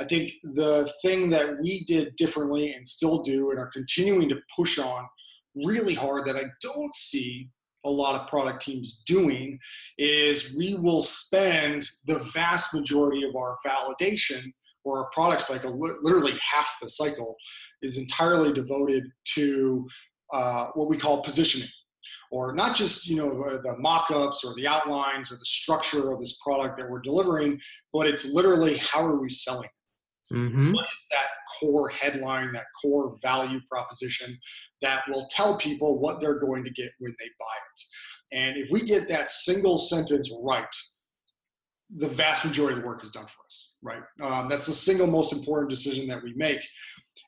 I 0.00 0.04
think 0.04 0.32
the 0.42 0.90
thing 1.02 1.30
that 1.30 1.58
we 1.60 1.84
did 1.84 2.16
differently 2.16 2.74
and 2.74 2.86
still 2.86 3.22
do 3.22 3.50
and 3.50 3.58
are 3.58 3.70
continuing 3.72 4.28
to 4.30 4.40
push 4.54 4.78
on 4.78 5.06
really 5.54 5.94
hard 5.94 6.26
that 6.26 6.36
I 6.36 6.44
don't 6.60 6.94
see 6.94 7.48
a 7.84 7.90
lot 7.90 8.20
of 8.20 8.28
product 8.28 8.62
teams 8.62 9.02
doing 9.06 9.58
is 9.98 10.54
we 10.56 10.74
will 10.74 11.00
spend 11.00 11.84
the 12.06 12.20
vast 12.32 12.74
majority 12.74 13.24
of 13.24 13.34
our 13.34 13.56
validation 13.66 14.52
or 14.84 14.98
our 14.98 15.10
product 15.10 15.42
cycle, 15.42 15.78
literally 15.78 16.32
half 16.32 16.78
the 16.80 16.88
cycle, 16.88 17.36
is 17.82 17.98
entirely 17.98 18.52
devoted 18.52 19.04
to 19.34 19.86
uh, 20.32 20.68
what 20.74 20.88
we 20.88 20.96
call 20.96 21.22
positioning. 21.22 21.68
Or 22.30 22.54
not 22.54 22.74
just 22.74 23.06
you 23.06 23.16
know 23.16 23.58
the, 23.62 23.76
mock-ups 23.78 24.42
or 24.42 24.54
the 24.54 24.66
outlines 24.66 25.30
or 25.30 25.36
the 25.36 25.44
structure 25.44 26.12
of 26.12 26.18
this 26.18 26.38
product 26.42 26.78
that 26.78 26.88
we're 26.88 27.02
delivering 27.02 27.60
but 27.92 28.08
it's 28.08 28.32
literally 28.32 28.78
how 28.78 29.04
are 29.04 29.20
we 29.20 29.28
selling 29.28 29.68
Mhm. 30.32 30.72
what 30.72 30.86
is 30.86 31.06
that 31.10 31.26
core 31.60 31.88
headline, 31.90 32.52
that 32.52 32.66
core 32.80 33.16
value 33.20 33.60
proposition 33.70 34.38
that 34.80 35.04
will 35.08 35.26
tell 35.30 35.58
people 35.58 35.98
what 36.00 36.20
they're 36.20 36.40
going 36.40 36.64
to 36.64 36.70
get 36.70 36.90
when 36.98 37.14
they 37.18 37.26
buy 37.38 37.56
it. 37.70 37.80
And 38.38 38.56
if 38.56 38.70
we 38.70 38.80
get 38.80 39.08
that 39.08 39.28
single 39.28 39.78
sentence 39.78 40.32
right, 40.42 40.74
the 41.94 42.08
vast 42.08 42.44
majority 42.44 42.76
of 42.76 42.82
the 42.82 42.88
work 42.88 43.02
is 43.04 43.10
done 43.10 43.26
for 43.26 43.44
us, 43.44 43.76
right? 43.82 44.02
Um, 44.20 44.48
that's 44.48 44.66
the 44.66 44.72
single 44.72 45.06
most 45.06 45.32
important 45.32 45.68
decision 45.70 46.06
that 46.08 46.22
we 46.22 46.32
make. 46.34 46.60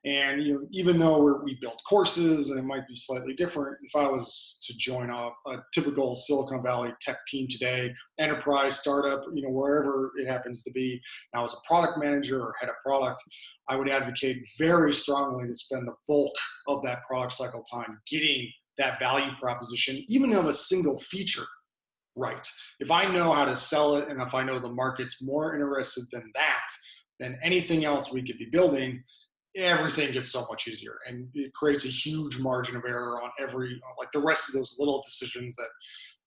And 0.05 0.43
you 0.43 0.55
know, 0.55 0.67
even 0.71 0.99
though 0.99 1.41
we 1.43 1.57
build 1.61 1.81
courses 1.89 2.51
and 2.51 2.59
it 2.59 2.65
might 2.65 2.87
be 2.87 2.95
slightly 2.95 3.33
different, 3.33 3.79
if 3.83 3.97
I 3.97 4.07
was 4.07 4.63
to 4.67 4.77
join 4.77 5.09
a, 5.09 5.31
a 5.47 5.65
typical 5.73 6.15
Silicon 6.15 6.63
Valley 6.63 6.93
tech 7.01 7.17
team 7.27 7.47
today, 7.49 7.95
enterprise, 8.19 8.79
startup, 8.79 9.25
you 9.33 9.43
know, 9.43 9.51
wherever 9.51 10.13
it 10.19 10.29
happens 10.29 10.63
to 10.65 10.73
be, 10.73 11.01
now 11.35 11.45
as 11.45 11.55
a 11.55 11.67
product 11.67 11.99
manager 11.99 12.41
or 12.41 12.55
head 12.61 12.69
of 12.69 12.77
product, 12.85 13.23
I 13.69 13.77
would 13.77 13.89
advocate 13.89 14.47
very 14.59 14.93
strongly 14.93 15.49
to 15.49 15.55
spend 15.55 15.87
the 15.87 15.95
bulk 16.07 16.35
of 16.69 16.83
that 16.83 17.03
product 17.05 17.33
cycle 17.33 17.65
time 17.73 17.99
getting 18.07 18.51
that 18.77 18.99
value 18.99 19.33
proposition, 19.39 20.05
even 20.09 20.35
of 20.35 20.47
a 20.47 20.53
single 20.53 20.99
feature, 20.99 21.47
right. 22.15 22.47
If 22.81 22.91
I 22.91 23.11
know 23.11 23.33
how 23.33 23.47
to 23.47 23.57
sell 23.57 23.97
it 23.97 24.09
and 24.09 24.21
if 24.21 24.35
I 24.35 24.43
know 24.43 24.59
the 24.59 24.69
market's 24.69 25.25
more 25.25 25.55
interested 25.55 26.05
than 26.13 26.31
that, 26.35 26.67
than 27.21 27.39
anything 27.43 27.85
else 27.85 28.13
we 28.13 28.23
could 28.23 28.39
be 28.39 28.49
building, 28.51 29.03
everything 29.57 30.13
gets 30.13 30.31
so 30.31 30.45
much 30.51 30.67
easier 30.67 30.99
and 31.07 31.29
it 31.35 31.53
creates 31.55 31.85
a 31.85 31.89
huge 31.89 32.39
margin 32.39 32.77
of 32.77 32.83
error 32.87 33.23
on 33.23 33.31
every 33.39 33.81
like 33.99 34.11
the 34.13 34.19
rest 34.19 34.49
of 34.49 34.55
those 34.55 34.77
little 34.79 35.03
decisions 35.07 35.55
that 35.57 35.69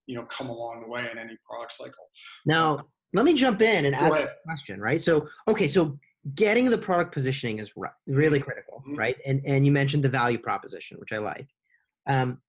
you 0.06 0.16
know 0.16 0.24
come 0.26 0.48
along 0.50 0.82
the 0.82 0.88
way 0.88 1.08
in 1.12 1.18
any 1.18 1.38
product 1.48 1.74
cycle 1.74 2.06
Now, 2.46 2.86
let 3.14 3.26
me 3.26 3.34
jump 3.34 3.62
in 3.62 3.86
and 3.86 3.96
Go 3.96 4.02
ask 4.02 4.18
ahead. 4.20 4.30
a 4.30 4.48
question, 4.48 4.80
right? 4.82 5.02
So, 5.02 5.28
okay, 5.48 5.68
so 5.68 5.98
getting 6.36 6.70
the 6.70 6.78
product 6.78 7.14
positioning 7.14 7.60
is 7.60 7.72
really 8.06 8.40
critical, 8.40 8.84
Mhm. 8.88 8.98
right? 8.98 9.16
And 9.26 9.42
and 9.46 9.66
you 9.66 9.72
mentioned 9.72 10.04
the 10.04 10.10
value 10.10 10.38
proposition, 10.38 10.98
which 11.00 11.14
I 11.14 11.18
like. 11.20 11.48
Um, 12.06 12.42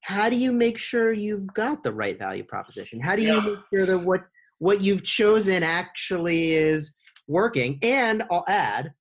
how 0.00 0.28
do 0.30 0.36
you 0.36 0.52
make 0.52 0.78
sure 0.78 1.12
you've 1.12 1.46
got 1.52 1.82
the 1.82 1.92
right 1.92 2.18
value 2.18 2.44
proposition? 2.44 3.00
How 3.00 3.16
do 3.16 3.22
you 3.22 3.34
Yeah. 3.34 3.40
make 3.40 3.58
sure 3.72 3.86
that 3.86 3.98
what 3.98 4.22
what 4.58 4.80
you've 4.80 5.04
chosen 5.04 5.62
actually 5.62 6.52
is 6.54 6.94
working? 7.26 7.78
And 7.82 8.22
I'll 8.30 8.44
add, 8.48 8.92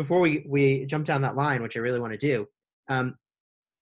before 0.00 0.20
we 0.20 0.46
we 0.48 0.86
jump 0.86 1.04
down 1.04 1.20
that 1.20 1.36
line, 1.36 1.60
which 1.60 1.76
I 1.76 1.80
really 1.80 2.00
want 2.00 2.18
to 2.18 2.18
do, 2.18 2.46
um, 2.88 3.16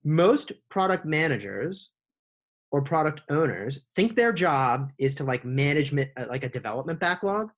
most 0.03 0.51
product 0.69 1.05
managers 1.05 1.93
or 2.73 2.83
product 2.83 3.23
owners 3.31 3.79
think 3.95 4.17
their 4.17 4.33
job 4.33 4.91
is 4.99 5.15
to 5.15 5.25
like 5.25 5.45
management 5.45 6.11
uh, 6.17 6.27
like 6.29 6.43
a 6.43 6.49
development 6.49 6.99
backlog 6.99 7.51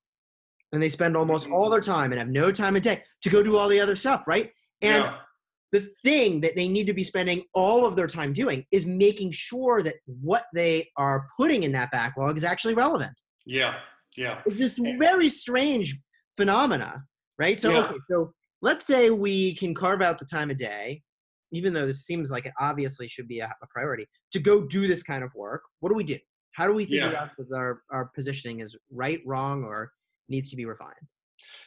and 0.71 0.81
they 0.81 0.89
spend 0.89 1.17
almost 1.17 1.49
all 1.49 1.71
their 1.71 1.81
time 1.81 2.11
and 2.11 2.19
have 2.19 2.29
no 2.29 2.51
time 2.51 2.75
in 2.75 2.83
tech 2.83 3.03
to 3.23 3.31
go 3.31 3.41
do 3.41 3.57
all 3.57 3.67
the 3.67 3.79
other 3.79 3.95
stuff 3.95 4.25
right? 4.27 4.51
And 4.83 5.05
yeah. 5.05 5.15
the 5.71 5.81
thing 6.03 6.39
that 6.41 6.55
they 6.55 6.67
need 6.67 6.85
to 6.85 6.93
be 6.93 7.03
spending 7.03 7.43
all 7.55 7.87
of 7.87 7.95
their 7.95 8.07
time 8.07 8.31
doing 8.31 8.63
is 8.69 8.85
making 8.85 9.31
sure 9.31 9.81
that 9.81 9.95
what 10.05 10.45
they 10.53 10.87
are 10.97 11.27
putting 11.35 11.63
in 11.63 11.71
that 11.71 11.89
backlog 11.89 12.37
is 12.37 12.43
actually 12.43 12.75
relevant. 12.75 13.13
Yeah 13.43 13.79
yeah. 14.15 14.41
It's 14.45 14.57
this 14.57 14.77
very 14.99 15.29
strange 15.29 15.97
phenomena 16.37 17.03
right? 17.41 17.59
So 17.59 17.71
Yeah. 17.71 17.85
okay 17.85 17.97
so 18.09 18.33
let's 18.61 18.85
say 18.85 19.09
we 19.09 19.55
can 19.55 19.73
carve 19.73 20.01
out 20.01 20.17
the 20.17 20.25
time 20.25 20.49
of 20.51 20.57
day, 20.57 21.01
even 21.51 21.73
though 21.73 21.85
this 21.85 22.05
seems 22.05 22.31
like 22.31 22.45
it 22.45 22.53
obviously 22.59 23.07
should 23.07 23.27
be 23.27 23.39
a, 23.39 23.45
a 23.61 23.67
priority, 23.67 24.07
to 24.31 24.39
go 24.39 24.61
do 24.65 24.87
this 24.87 25.03
kind 25.03 25.23
of 25.23 25.31
work. 25.35 25.63
What 25.79 25.89
do 25.89 25.95
we 25.95 26.03
do? 26.03 26.17
How 26.53 26.67
do 26.67 26.73
we 26.73 26.85
figure 26.85 27.11
Yeah. 27.11 27.21
out 27.23 27.29
that 27.37 27.51
our, 27.55 27.81
our 27.91 28.05
positioning 28.13 28.59
is 28.59 28.75
right, 28.91 29.21
wrong, 29.25 29.63
or 29.63 29.91
needs 30.29 30.49
to 30.51 30.55
be 30.55 30.65
refined? 30.65 30.93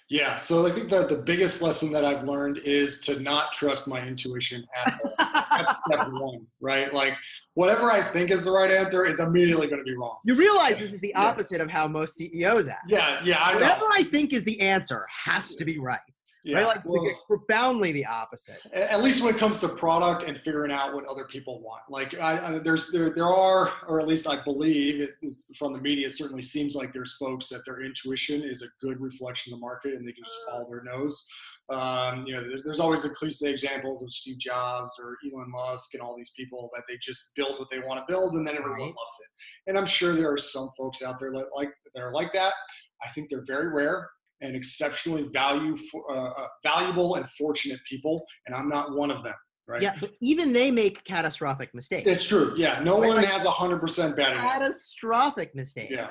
Yeah, 0.09 0.37
so 0.37 0.65
I 0.67 0.71
think 0.71 0.89
that 0.91 1.09
the 1.09 1.17
biggest 1.17 1.61
lesson 1.61 1.91
that 1.93 2.05
I've 2.05 2.25
learned 2.25 2.59
is 2.59 3.01
to 3.01 3.19
not 3.21 3.53
trust 3.53 3.89
my 3.89 4.01
intuition 4.07 4.65
at 4.77 4.95
all. 5.03 5.15
That's 5.51 5.77
step 5.87 6.09
one, 6.13 6.47
right? 6.61 6.93
Like 6.95 7.15
whatever 7.55 7.91
I 7.91 8.01
think 8.03 8.31
is 8.31 8.45
the 8.45 8.53
right 8.53 8.71
answer 8.71 9.05
is 9.07 9.19
immediately 9.19 9.67
going 9.67 9.81
to 9.81 9.85
be 9.85 9.97
wrong. 9.97 10.19
You 10.25 10.37
realize 10.37 10.79
this 10.79 10.93
is 10.93 11.01
the 11.01 11.13
Yes. 11.17 11.37
opposite 11.39 11.61
of 11.61 11.71
how 11.71 11.89
most 11.89 12.15
CEOs 12.17 12.69
act. 12.69 12.83
Yeah, 12.89 13.21
yeah, 13.25 13.39
I 13.41 13.55
know. 13.55 13.61
Whatever 13.61 13.87
I 13.95 14.05
think 14.05 14.33
is 14.33 14.45
the 14.45 14.61
answer 14.61 15.07
has 15.25 15.57
to 15.57 15.65
be 15.65 15.79
right. 15.79 15.99
Yeah, 16.45 16.59
right? 16.59 16.67
Like 16.67 16.85
well, 16.85 17.09
profoundly 17.27 17.91
the 17.93 18.05
opposite. 18.05 18.59
at 18.75 19.03
least 19.03 19.25
when 19.25 19.35
it 19.35 19.39
comes 19.39 19.61
to 19.61 19.69
product 19.69 20.25
and 20.29 20.39
figuring 20.39 20.71
out 20.71 20.95
what 20.95 21.07
other 21.07 21.25
people 21.25 21.63
want. 21.63 21.83
Like 21.89 22.19
I, 22.19 22.57
I, 22.57 22.59
there's 22.59 22.93
there 22.93 23.11
there 23.11 23.29
are, 23.29 23.73
or 23.89 23.99
at 23.99 24.07
least 24.07 24.29
I 24.29 24.43
believe 24.45 25.01
it 25.01 25.15
is 25.23 25.51
from 25.59 25.73
the 25.73 25.81
media. 25.81 26.07
It 26.09 26.13
certainly 26.13 26.43
seems 26.43 26.75
like 26.75 26.93
there's 26.93 27.17
folks 27.17 27.49
that 27.49 27.63
their 27.65 27.83
intuition 27.83 28.43
is 28.43 28.63
a 28.63 28.67
good 28.85 29.01
reflection 29.01 29.53
of 29.55 29.59
the 29.59 29.63
market 29.63 29.95
and 29.95 30.07
they 30.07 30.13
can 30.13 30.23
just 30.25 30.37
follow 30.47 30.67
their 30.69 30.83
nose. 30.83 31.27
Um, 31.71 32.25
you 32.27 32.35
know, 32.35 32.45
there's 32.63 32.79
always 32.79 33.05
the 33.05 33.09
cliche 33.09 33.49
examples 33.51 34.03
of 34.03 34.13
Steve 34.13 34.39
Jobs 34.39 34.93
or 35.03 35.17
Elon 35.27 35.51
Musk 35.51 35.95
and 35.95 36.03
all 36.03 36.15
these 36.15 36.33
people 36.37 36.69
that 36.75 36.85
they 36.87 36.99
just 37.01 37.33
build 37.37 37.59
what 37.59 37.71
they 37.71 37.79
want 37.79 37.99
to 38.01 38.05
build 38.07 38.35
and 38.35 38.47
then 38.47 38.55
everyone 38.55 38.81
Right. 38.81 38.89
loves 38.89 39.17
it. 39.25 39.31
And 39.69 39.79
I'm 39.79 39.87
sure 39.87 40.13
there 40.13 40.31
are 40.31 40.37
some 40.37 40.69
folks 40.77 41.03
out 41.03 41.19
there 41.19 41.33
that 41.33 41.49
like 41.57 41.73
that 41.95 42.03
are 42.03 42.13
like 42.13 42.35
that. 42.35 42.53
I 43.03 43.09
think 43.09 43.31
they're 43.31 43.45
very 43.47 43.71
rare 43.73 44.11
and 44.45 44.55
exceptionally 44.55 45.25
value 45.33 45.77
for, 45.77 46.11
uh, 46.11 46.31
uh, 46.31 46.47
valuable 46.63 47.15
and 47.17 47.29
fortunate 47.31 47.81
people, 47.89 48.25
and 48.47 48.55
I'm 48.55 48.69
not 48.69 48.95
one 48.95 49.11
of 49.11 49.23
them. 49.25 49.35
Right? 49.67 49.81
Yeah, 49.81 49.97
but 49.99 50.13
even 50.21 50.53
they 50.53 50.71
make 50.71 51.03
catastrophic 51.05 51.75
mistakes. 51.75 52.07
It's 52.07 52.29
true. 52.29 52.53
Yeah, 52.57 52.81
no 52.81 53.01
Right, 53.01 53.09
one 53.09 53.17
like- 53.17 53.27
has 53.27 53.47
a 53.47 53.51
hundred 53.51 53.81
percent 53.81 54.15
bad 54.17 54.33
enough. 54.33 54.45
catastrophic 54.45 55.55
mistakes. 55.55 55.91
Yeah. 55.91 56.11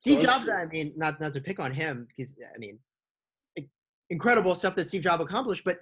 Steve 0.00 0.20
So 0.20 0.26
Jobs. 0.26 0.48
I 0.48 0.64
mean, 0.66 0.92
not 0.96 1.20
not 1.20 1.32
to 1.34 1.40
pick 1.40 1.60
on 1.60 1.72
him 1.72 2.08
because 2.08 2.34
I 2.54 2.58
mean, 2.58 2.80
incredible 4.10 4.54
stuff 4.56 4.74
that 4.74 4.88
Steve 4.88 5.02
Jobs 5.02 5.22
accomplished, 5.22 5.62
but 5.64 5.78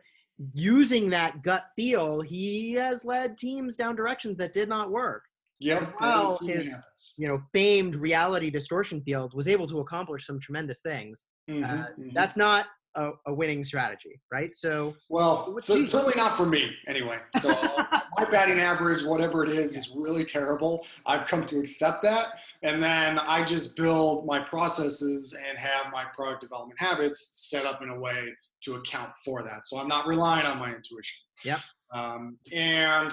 using 0.53 1.09
that 1.11 1.43
gut 1.43 1.65
feel, 1.75 2.21
he 2.21 2.73
has 2.75 3.03
led 3.05 3.39
teams 3.39 3.77
down 3.77 3.97
directions 3.97 4.37
that 4.37 4.53
did 4.53 4.69
not 4.69 4.91
work. 4.91 5.25
Yep. 5.61 5.95
Wow, 6.01 6.39
his-. 6.43 6.73
You 7.17 7.29
know, 7.29 7.43
famed 7.53 7.97
reality 7.97 8.51
distortion 8.51 9.01
field 9.03 9.33
was 9.35 9.47
able 9.49 9.67
to 9.69 9.81
accomplish 9.81 10.27
some 10.27 10.41
tremendous 10.41 10.81
things. 10.83 11.25
Mhm, 11.49 11.65
Uh, 11.65 11.87
mhm. 11.99 12.13
That's 12.15 12.37
not 12.37 12.67
a, 12.97 13.11
a 13.27 13.33
winning 13.33 13.63
strategy, 13.63 14.21
right? 14.33 14.55
So 14.57 14.97
well, 15.09 15.57
so, 15.61 15.85
certainly 15.85 16.15
not 16.17 16.37
for 16.37 16.45
me 16.47 16.71
anyway. 16.89 17.19
So 17.41 17.49
my 18.19 18.25
batting 18.31 18.59
average, 18.59 19.05
whatever 19.05 19.45
it 19.45 19.51
is, 19.51 19.77
is 19.77 19.91
really 19.95 20.25
terrible. 20.25 20.85
I've 21.07 21.27
come 21.27 21.47
to 21.47 21.61
accept 21.61 22.03
that, 22.03 22.41
and 22.63 22.83
then 22.83 23.19
I 23.19 23.45
just 23.45 23.77
build 23.77 24.27
my 24.27 24.41
processes 24.41 25.35
and 25.35 25.57
have 25.59 25.93
my 25.93 26.05
product 26.15 26.41
development 26.41 26.81
habits 26.81 27.49
set 27.51 27.65
up 27.65 27.81
in 27.83 27.91
a 27.91 27.99
way 27.99 28.29
to 28.65 28.75
account 28.75 29.13
for 29.25 29.43
that. 29.43 29.65
So 29.67 29.79
I'm 29.79 29.89
not 29.89 30.07
relying 30.07 30.45
on 30.47 30.59
my 30.59 30.75
intuition. 30.75 31.19
Yep. 31.45 31.61
Um, 31.93 32.39
and 32.53 33.13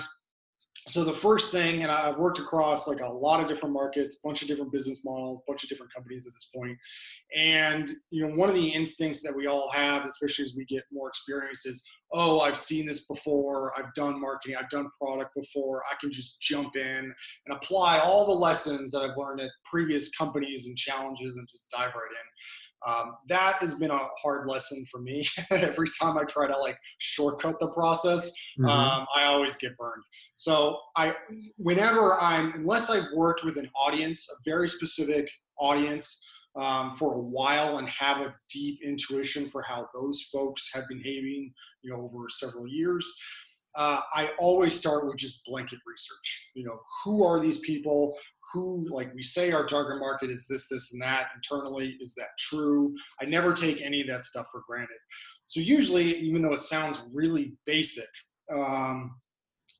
so 0.88 1.04
the 1.04 1.12
first 1.12 1.52
thing, 1.52 1.84
and 1.84 1.92
I've 1.92 2.18
worked 2.18 2.40
across 2.40 2.88
like 2.88 3.02
a 3.02 3.08
lot 3.08 3.42
of 3.42 3.48
different 3.48 3.74
markets, 3.74 4.20
a 4.24 4.28
bunch 4.28 4.42
of 4.42 4.48
different 4.48 4.72
business 4.72 5.04
models, 5.06 5.42
bunch 5.48 5.64
of 5.64 5.70
different 5.70 5.94
companies 5.94 6.26
at 6.26 6.34
this 6.34 6.52
point. 6.56 6.78
And 7.36 7.90
you 8.10 8.26
know, 8.26 8.34
one 8.36 8.48
of 8.48 8.56
the 8.56 8.70
instincts 8.70 9.22
that 9.24 9.36
we 9.36 9.48
all 9.48 9.70
have, 9.72 10.06
especially 10.06 10.46
as 10.46 10.54
we 10.56 10.66
get 10.66 10.84
more 10.92 11.10
experience, 11.10 11.66
is, 11.66 11.86
oh, 12.14 12.40
I've 12.40 12.58
seen 12.58 12.86
this 12.86 13.06
before. 13.06 13.74
I've 13.78 13.94
done 13.96 14.22
marketing. 14.22 14.56
I've 14.58 14.70
done 14.70 14.90
product 15.02 15.36
before. 15.36 15.82
I 15.92 15.96
can 16.00 16.12
just 16.12 16.40
jump 16.42 16.76
in 16.78 17.14
and 17.46 17.56
apply 17.56 18.00
all 18.00 18.26
the 18.26 18.32
lessons 18.32 18.92
that 18.92 19.02
I've 19.02 19.18
learned 19.18 19.42
at 19.42 19.50
previous 19.70 20.16
companies 20.16 20.68
and 20.68 20.78
challenges 20.78 21.36
and 21.36 21.48
just 21.50 21.70
dive 21.70 21.92
right 21.96 22.12
in. 22.12 22.28
Um, 22.86 23.18
that 23.28 23.56
has 23.56 23.76
been 23.76 23.92
a 23.92 24.00
hard 24.22 24.48
lesson 24.48 24.86
for 24.92 25.02
me. 25.02 25.26
Every 25.52 25.88
time 26.00 26.18
I 26.18 26.24
try 26.26 26.48
to 26.48 26.58
like 26.58 26.78
shortcut 27.00 27.60
the 27.60 27.72
process, 27.72 28.32
Mm-hmm. 28.60 28.66
um, 28.70 29.06
I 29.16 29.26
always 29.26 29.56
get 29.56 29.78
burned. 29.78 30.04
So 30.36 30.80
I, 30.96 31.16
whenever 31.58 32.20
I'm, 32.20 32.54
unless 32.54 32.90
I've 32.90 33.08
worked 33.16 33.44
with 33.44 33.58
an 33.58 33.70
audience, 33.76 34.28
a 34.32 34.50
very 34.50 34.68
specific 34.68 35.30
audience 35.60 36.28
um, 36.56 36.92
for 36.92 37.14
a 37.14 37.20
while, 37.20 37.78
and 37.78 37.88
have 37.90 38.22
a 38.22 38.34
deep 38.50 38.80
intuition 38.84 39.46
for 39.46 39.62
how 39.62 39.88
those 39.94 40.24
folks 40.34 40.72
have 40.74 40.88
been 40.90 40.98
behaving, 41.04 41.54
you 41.84 41.92
know, 41.92 42.02
over 42.02 42.28
several 42.30 42.68
years. 42.68 43.06
Uh, 43.76 44.02
I 44.16 44.32
always 44.40 44.74
start 44.74 45.06
with 45.06 45.18
just 45.18 45.46
blanket 45.46 45.78
research. 45.86 46.50
You 46.56 46.66
know, 46.66 46.80
who 47.04 47.24
are 47.24 47.40
these 47.40 47.60
people? 47.60 48.18
Who, 48.54 48.88
like 48.90 49.14
we 49.14 49.22
say, 49.22 49.52
our 49.52 49.66
target 49.66 50.00
market 50.00 50.30
is 50.30 50.48
this, 50.48 50.70
this, 50.70 50.94
and 50.94 51.02
that. 51.02 51.28
Internally, 51.36 51.98
is 52.00 52.14
that 52.16 52.30
true? 52.40 52.96
I 53.22 53.26
never 53.26 53.54
take 53.54 53.82
any 53.82 54.02
of 54.02 54.08
that 54.08 54.24
stuff 54.24 54.48
for 54.52 54.64
granted. 54.68 54.98
So 55.46 55.60
usually, 55.60 56.16
even 56.18 56.42
though 56.42 56.54
it 56.54 56.60
sounds 56.60 57.04
really 57.12 57.54
basic, 57.66 58.08
um, 58.52 59.16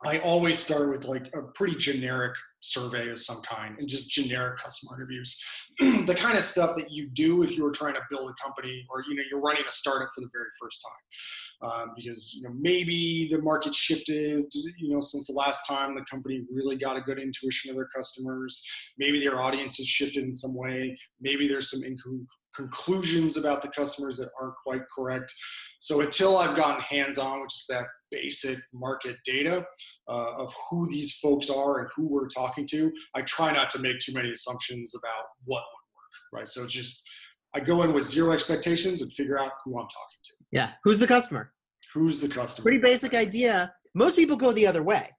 I 0.06 0.20
always 0.20 0.60
start 0.60 0.92
with 0.92 1.06
like 1.06 1.28
a 1.34 1.42
pretty 1.42 1.76
generic 1.76 2.36
survey 2.60 3.10
of 3.10 3.20
some 3.20 3.42
kind 3.42 3.76
and 3.80 3.88
just 3.88 4.12
generic 4.12 4.60
customer 4.60 4.96
interviews. 4.96 5.44
the 5.80 6.16
kind 6.16 6.38
of 6.38 6.44
stuff 6.44 6.76
that 6.78 6.92
you 6.92 7.10
do 7.10 7.42
if 7.42 7.58
you 7.58 7.64
were 7.64 7.72
trying 7.72 7.96
to 7.96 8.02
build 8.12 8.30
a 8.30 8.44
company 8.44 8.86
or 8.92 9.04
you 9.08 9.16
know 9.16 9.24
you're 9.32 9.42
running 9.42 9.64
a 9.68 9.72
startup 9.72 10.10
for 10.14 10.22
the 10.22 10.30
very 10.34 10.50
first 10.62 10.84
time. 10.86 11.72
Um, 11.72 11.94
because 11.96 12.36
you 12.36 12.44
know 12.44 12.54
maybe 12.60 13.28
the 13.32 13.42
market 13.42 13.74
shifted 13.74 14.46
you 14.78 14.94
know 14.94 15.00
since 15.00 15.26
the 15.26 15.34
last 15.34 15.68
time 15.68 15.96
the 15.96 16.06
company 16.10 16.44
really 16.54 16.78
got 16.78 16.98
a 16.98 17.02
good 17.02 17.20
intuition 17.20 17.72
of 17.72 17.76
their 17.76 17.88
customers 17.96 18.64
maybe 19.00 19.20
their 19.20 19.42
audience 19.42 19.78
has 19.78 19.88
shifted 19.88 20.24
in 20.24 20.32
some 20.32 20.56
way 20.56 20.96
maybe 21.20 21.48
there's 21.48 21.72
some 21.72 21.82
inco- 21.82 22.24
conclusions 22.56 23.38
about 23.38 23.62
the 23.62 23.68
customers 23.70 24.18
that 24.18 24.30
aren't 24.42 24.56
quite 24.56 24.82
correct 24.96 25.32
so 25.80 26.02
until 26.02 26.38
i've 26.38 26.56
gotten 26.56 26.82
hands 26.82 27.18
on 27.18 27.42
which 27.42 27.54
is 27.54 27.66
that 27.70 27.86
basic 28.10 28.58
market 28.74 29.16
data 29.26 29.66
uh, 30.10 30.32
of 30.38 30.54
who 30.70 30.90
these 30.90 31.18
folks 31.18 31.50
are 31.50 31.80
and 31.80 31.90
who 31.96 32.08
we're 32.08 32.28
talking 32.28 32.66
to 32.66 32.92
i 33.16 33.22
try 33.22 33.54
not 33.54 33.70
to 33.70 33.80
make 33.80 34.00
too 34.00 34.14
many 34.14 34.32
assumptions 34.32 34.94
about 34.96 35.26
what 35.46 35.60
would 35.62 35.96
work 35.96 36.40
right 36.42 36.48
so 36.48 36.66
just 36.66 37.08
i 37.54 37.60
go 37.60 37.84
in 37.84 37.94
with 37.94 38.04
zero 38.06 38.32
expectations 38.32 39.02
and 39.02 39.12
figure 39.14 39.40
out 39.40 39.52
who 39.64 39.72
i'm 39.72 39.84
talking 39.84 40.20
to 40.24 40.32
Yeah. 40.52 40.72
Who's 40.84 41.00
the 41.00 41.08
customer? 41.08 41.52
who's 41.94 42.22
the 42.22 42.28
customer 42.28 42.64
Pretty 42.64 42.80
basic 42.80 43.14
idea. 43.14 43.74
Most 43.94 44.16
people 44.16 44.36
go 44.36 44.52
the 44.52 44.68
other 44.68 44.84
way. 44.84 45.10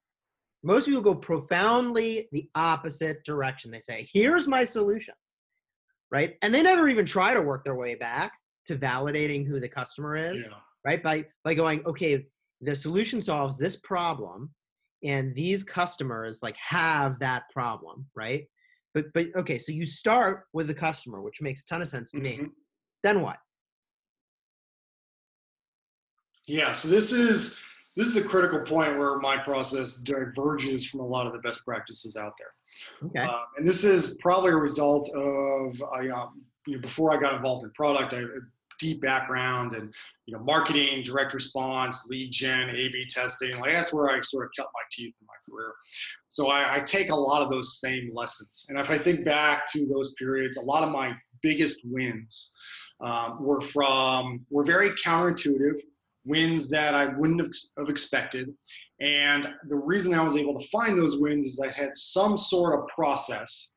Most 0.63 0.87
people 0.87 1.01
go 1.01 1.15
profoundly 1.15 2.29
the 2.33 2.49
opposite 2.55 3.25
direction. 3.25 3.71
They 3.71 3.81
say, 3.81 4.09
here's 4.13 4.47
my 4.47 4.65
solution. 4.65 5.15
Right. 6.11 6.37
And 6.43 6.55
they 6.55 6.63
never 6.63 6.89
even 6.89 7.05
try 7.05 7.35
to 7.35 7.43
work 7.43 7.65
their 7.65 7.75
way 7.75 7.95
back 7.95 8.33
to 8.67 8.77
validating 8.77 9.47
who 9.47 9.61
the 9.61 9.69
customer 9.69 10.17
is. 10.17 10.43
yeah 10.45 10.55
Right. 10.85 11.03
By 11.03 11.25
by 11.45 11.55
going, 11.55 11.85
okay, 11.85 12.27
the 12.61 12.75
solution 12.75 13.21
solves 13.21 13.59
this 13.59 13.77
problem 13.77 14.55
and 15.05 15.35
these 15.35 15.63
customers 15.65 16.41
like 16.43 16.57
have 16.57 17.19
that 17.19 17.43
problem. 17.53 18.07
Right. 18.15 18.47
But 18.95 19.07
but 19.13 19.27
okay, 19.37 19.59
so 19.59 19.73
you 19.73 19.85
start 19.85 20.45
with 20.53 20.67
the 20.67 20.75
customer, 20.75 21.21
which 21.21 21.43
makes 21.43 21.63
a 21.65 21.67
ton 21.67 21.83
of 21.83 21.89
sense 21.89 22.13
to 22.13 22.19
me. 22.19 22.39
Mhm. 22.39 22.51
Then 23.03 23.21
what? 23.23 23.39
Yeah, 26.47 26.73
so 26.73 26.89
this 26.89 27.13
is 27.13 27.63
this 27.99 28.07
is 28.07 28.17
a 28.17 28.27
critical 28.27 28.61
point 28.61 28.97
where 28.97 29.19
my 29.19 29.37
process 29.37 29.97
diverges 29.97 30.87
from 30.87 31.01
a 31.01 31.07
lot 31.07 31.27
of 31.27 31.33
the 31.33 31.41
best 31.41 31.65
practices 31.67 32.17
out 32.17 32.33
there, 32.39 33.09
Okay. 33.09 33.29
um, 33.29 33.43
and 33.57 33.67
this 33.67 33.83
is 33.83 34.17
probably 34.21 34.53
a 34.53 34.57
result 34.57 35.11
of 35.17 35.83
I, 35.93 36.09
um, 36.09 36.43
you 36.67 36.77
know, 36.77 36.81
before 36.81 37.13
I 37.13 37.21
got 37.21 37.35
involved 37.35 37.65
in 37.65 37.71
product, 37.73 38.15
I 38.15 38.19
had 38.19 38.25
a 38.27 38.41
deep 38.79 39.01
background 39.03 39.73
in 39.73 39.91
you 40.27 40.37
know 40.37 40.45
marketing, 40.45 41.03
direct 41.03 41.35
response, 41.35 42.07
lead 42.09 42.31
gen, 42.31 42.71
A/B 42.71 43.07
testing. 43.11 43.59
Like 43.59 43.73
that's 43.73 43.93
where 43.93 44.09
I 44.11 44.21
sort 44.21 44.45
of 44.47 44.51
cut 44.57 44.69
my 44.73 44.83
teeth 44.93 45.15
in 45.21 45.27
my 45.27 45.35
career. 45.51 45.73
So 46.29 46.51
I, 46.51 46.77
I 46.77 46.81
take 46.81 47.11
a 47.11 47.17
lot 47.17 47.43
of 47.43 47.51
those 47.51 47.81
same 47.81 48.13
lessons, 48.15 48.67
and 48.69 48.79
if 48.79 48.91
I 48.91 48.99
think 48.99 49.25
back 49.25 49.67
to 49.73 49.87
those 49.93 50.15
periods, 50.15 50.57
a 50.57 50.63
lot 50.63 50.85
of 50.85 50.93
my 50.93 51.15
biggest 51.43 51.81
wins 51.85 52.57
um, 53.01 53.43
were 53.43 53.61
from 53.61 54.47
were 54.51 54.65
very 54.65 54.91
counterintuitive 54.91 55.81
wins 56.29 56.71
that 56.71 56.95
I 56.95 57.07
wouldn't 57.07 57.41
have 57.79 57.89
expected. 57.89 58.55
And 59.01 59.49
the 59.69 59.77
reason 59.77 60.15
I 60.15 60.23
was 60.23 60.37
able 60.37 60.61
to 60.61 60.69
find 60.69 60.99
those 60.99 61.19
wins 61.19 61.47
is 61.47 61.61
I 61.61 61.71
had 61.71 61.91
some 61.95 62.37
sort 62.37 62.79
of 62.79 62.87
process 62.89 63.75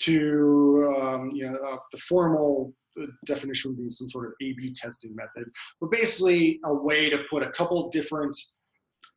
to, 0.00 0.94
um, 0.96 1.30
you 1.34 1.44
know, 1.44 1.54
uh, 1.54 1.76
the 1.92 1.98
formal 1.98 2.72
uh, 3.00 3.06
definition 3.26 3.70
would 3.70 3.82
be 3.82 3.90
some 3.90 4.08
sort 4.08 4.26
of 4.26 4.32
A/B 4.40 4.72
testing 4.74 5.14
method, 5.14 5.50
but 5.80 5.90
basically 5.90 6.58
a 6.64 6.74
way 6.74 7.10
to 7.10 7.24
put 7.30 7.42
a 7.42 7.50
couple 7.50 7.88
different 7.90 8.36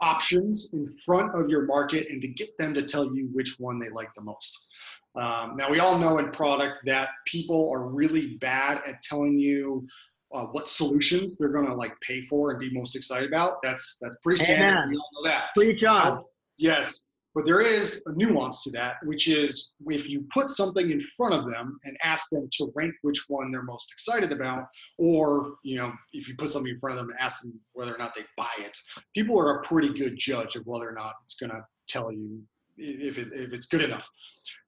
options 0.01 0.71
in 0.73 0.87
front 1.05 1.33
of 1.39 1.49
your 1.49 1.65
market 1.65 2.07
and 2.09 2.21
to 2.21 2.27
get 2.27 2.49
them 2.57 2.73
to 2.73 2.83
tell 2.83 3.05
you 3.15 3.29
which 3.33 3.55
one 3.59 3.79
they 3.79 3.89
like 3.89 4.13
the 4.15 4.21
most. 4.21 4.67
Um, 5.15 5.55
now 5.55 5.69
we 5.69 5.79
all 5.79 5.97
know 5.97 6.17
in 6.17 6.31
product 6.31 6.79
that 6.85 7.09
people 7.25 7.71
are 7.73 7.87
really 7.87 8.35
bad 8.37 8.81
at 8.87 9.01
telling 9.03 9.37
you 9.37 9.87
uh, 10.33 10.45
what 10.47 10.67
solutions 10.67 11.37
they're 11.37 11.49
going 11.49 11.67
to 11.67 11.75
like 11.75 11.93
pay 12.01 12.21
for 12.21 12.51
and 12.51 12.59
be 12.59 12.71
most 12.71 12.95
excited 12.95 13.27
about. 13.27 13.61
That's 13.61 13.97
that's 14.01 14.17
pretty 14.23 14.43
standard. 14.43 14.65
Amen. 14.65 14.89
We 14.89 14.97
all 14.97 15.09
know 15.13 15.29
that. 15.29 15.45
Preach 15.55 15.83
on. 15.83 16.23
Yes, 16.57 17.01
but 17.35 17.45
there 17.45 17.61
is 17.61 18.03
a 18.05 18.13
nuance 18.13 18.63
to 18.63 18.71
that, 18.71 18.95
which 19.03 19.27
is 19.27 19.73
if 19.87 20.07
you 20.07 20.25
put 20.31 20.49
something 20.49 20.91
in 20.91 21.01
front 21.01 21.33
of 21.33 21.45
them 21.45 21.79
and 21.83 21.97
ask 22.03 22.29
them 22.31 22.47
to 22.53 22.71
rank 22.75 22.93
which 23.01 23.25
one 23.27 23.51
they're 23.51 23.63
most 23.63 23.91
excited 23.91 24.31
about, 24.31 24.65
or 24.97 25.55
you 25.63 25.77
know, 25.77 25.91
if 26.13 26.27
you 26.27 26.35
put 26.35 26.49
something 26.49 26.71
in 26.71 26.79
front 26.79 26.99
of 26.99 27.05
them 27.05 27.11
and 27.11 27.19
ask 27.19 27.41
them 27.41 27.59
whether 27.73 27.93
or 27.93 27.97
not 27.97 28.13
they 28.13 28.23
buy 28.37 28.51
it, 28.59 28.77
people 29.15 29.39
are 29.39 29.59
a 29.59 29.63
pretty 29.63 29.89
good 29.89 30.15
judge 30.17 30.55
of 30.55 30.63
whether 30.65 30.87
or 30.87 30.93
not 30.93 31.13
it's 31.23 31.35
going 31.35 31.49
to 31.49 31.63
tell 31.87 32.11
you 32.11 32.41
if, 32.77 33.17
it, 33.17 33.29
if 33.33 33.51
it's 33.51 33.65
good 33.65 33.83
enough. 33.83 34.07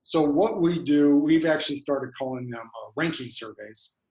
So 0.02 0.22
what 0.22 0.62
we 0.62 0.82
do, 0.84 1.18
we've 1.18 1.46
actually 1.46 1.78
started 1.78 2.12
calling 2.18 2.50
them 2.50 2.62
uh, 2.62 2.92
ranking 2.96 3.30
surveys 3.30 4.02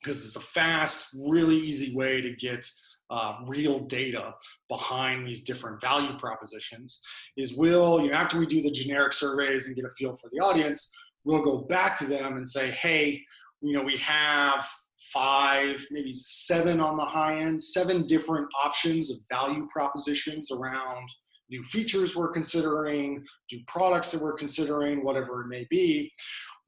because 0.00 0.24
it's 0.24 0.36
a 0.36 0.40
fast, 0.40 1.16
really 1.20 1.56
easy 1.56 1.94
way 1.94 2.20
to 2.20 2.34
get 2.34 2.64
uh, 3.10 3.38
real 3.46 3.80
data 3.80 4.34
behind 4.68 5.26
these 5.26 5.42
different 5.42 5.80
value 5.80 6.16
propositions 6.18 7.00
is 7.36 7.56
we'll 7.56 8.02
you 8.02 8.10
know, 8.10 8.16
after 8.16 8.38
we 8.38 8.46
do 8.46 8.60
the 8.60 8.70
generic 8.70 9.12
surveys 9.14 9.66
and 9.66 9.76
get 9.76 9.84
a 9.84 9.90
feel 9.96 10.14
for 10.14 10.28
the 10.32 10.38
audience 10.38 10.94
we'll 11.24 11.42
go 11.42 11.62
back 11.62 11.96
to 11.96 12.04
them 12.04 12.36
and 12.36 12.46
say 12.46 12.70
hey 12.72 13.18
you 13.62 13.72
know 13.72 13.82
we 13.82 13.96
have 13.96 14.66
five 14.98 15.84
maybe 15.90 16.12
seven 16.12 16.80
on 16.80 16.96
the 16.96 17.04
high 17.04 17.40
end 17.40 17.62
seven 17.62 18.06
different 18.06 18.46
options 18.62 19.10
of 19.10 19.16
value 19.30 19.66
propositions 19.72 20.50
around 20.50 21.08
new 21.50 21.62
features 21.62 22.14
we're 22.14 22.30
considering 22.30 23.24
new 23.50 23.60
products 23.66 24.10
that 24.10 24.22
we're 24.22 24.36
considering 24.36 25.02
whatever 25.02 25.42
it 25.42 25.48
may 25.48 25.66
be 25.70 26.10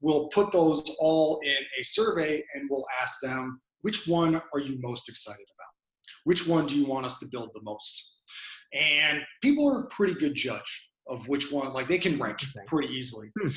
we'll 0.01 0.27
put 0.29 0.51
those 0.51 0.83
all 0.99 1.39
in 1.43 1.57
a 1.79 1.83
survey 1.83 2.43
and 2.53 2.67
we'll 2.69 2.85
ask 3.01 3.21
them 3.21 3.61
which 3.81 4.07
one 4.07 4.41
are 4.53 4.59
you 4.59 4.77
most 4.81 5.09
excited 5.09 5.45
about 5.55 5.61
which 6.23 6.47
one 6.47 6.67
do 6.67 6.75
you 6.77 6.85
want 6.85 7.05
us 7.05 7.19
to 7.19 7.27
build 7.31 7.51
the 7.53 7.61
most? 7.63 8.19
And 8.73 9.23
people 9.41 9.69
are 9.69 9.81
a 9.81 9.87
pretty 9.87 10.13
good 10.13 10.35
judge 10.35 10.89
of 11.07 11.27
which 11.27 11.51
one, 11.51 11.73
like 11.73 11.87
they 11.87 11.97
can 11.97 12.19
rank 12.19 12.39
pretty 12.67 12.93
easily. 12.93 13.29
Hmm. 13.39 13.47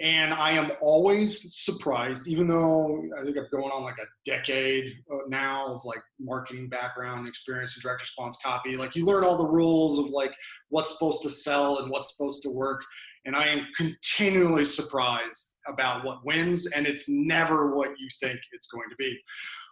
And 0.00 0.34
I 0.34 0.50
am 0.50 0.72
always 0.80 1.54
surprised, 1.54 2.26
even 2.26 2.48
though 2.48 3.04
I 3.16 3.22
think 3.22 3.36
I'm 3.36 3.46
going 3.52 3.70
on 3.70 3.84
like 3.84 3.98
a 3.98 4.06
decade 4.28 4.92
uh, 5.12 5.18
now 5.28 5.76
of 5.76 5.84
like 5.84 6.02
marketing 6.18 6.68
background 6.68 7.28
experience 7.28 7.76
and 7.76 7.82
direct 7.82 8.00
response 8.00 8.36
copy. 8.44 8.76
Like 8.76 8.96
you 8.96 9.06
learn 9.06 9.22
all 9.22 9.36
the 9.36 9.46
rules 9.46 10.00
of 10.00 10.06
like 10.06 10.34
what's 10.70 10.92
supposed 10.92 11.22
to 11.22 11.30
sell 11.30 11.78
and 11.78 11.92
what's 11.92 12.16
supposed 12.16 12.42
to 12.42 12.50
work. 12.50 12.82
And 13.24 13.36
I 13.36 13.46
am 13.46 13.68
continually 13.76 14.64
surprised 14.64 15.60
about 15.68 16.04
what 16.04 16.24
wins, 16.24 16.66
and 16.66 16.86
it's 16.86 17.08
never 17.08 17.76
what 17.76 17.90
you 17.96 18.08
think 18.20 18.40
it's 18.50 18.66
going 18.66 18.90
to 18.90 18.96
be. 18.98 19.16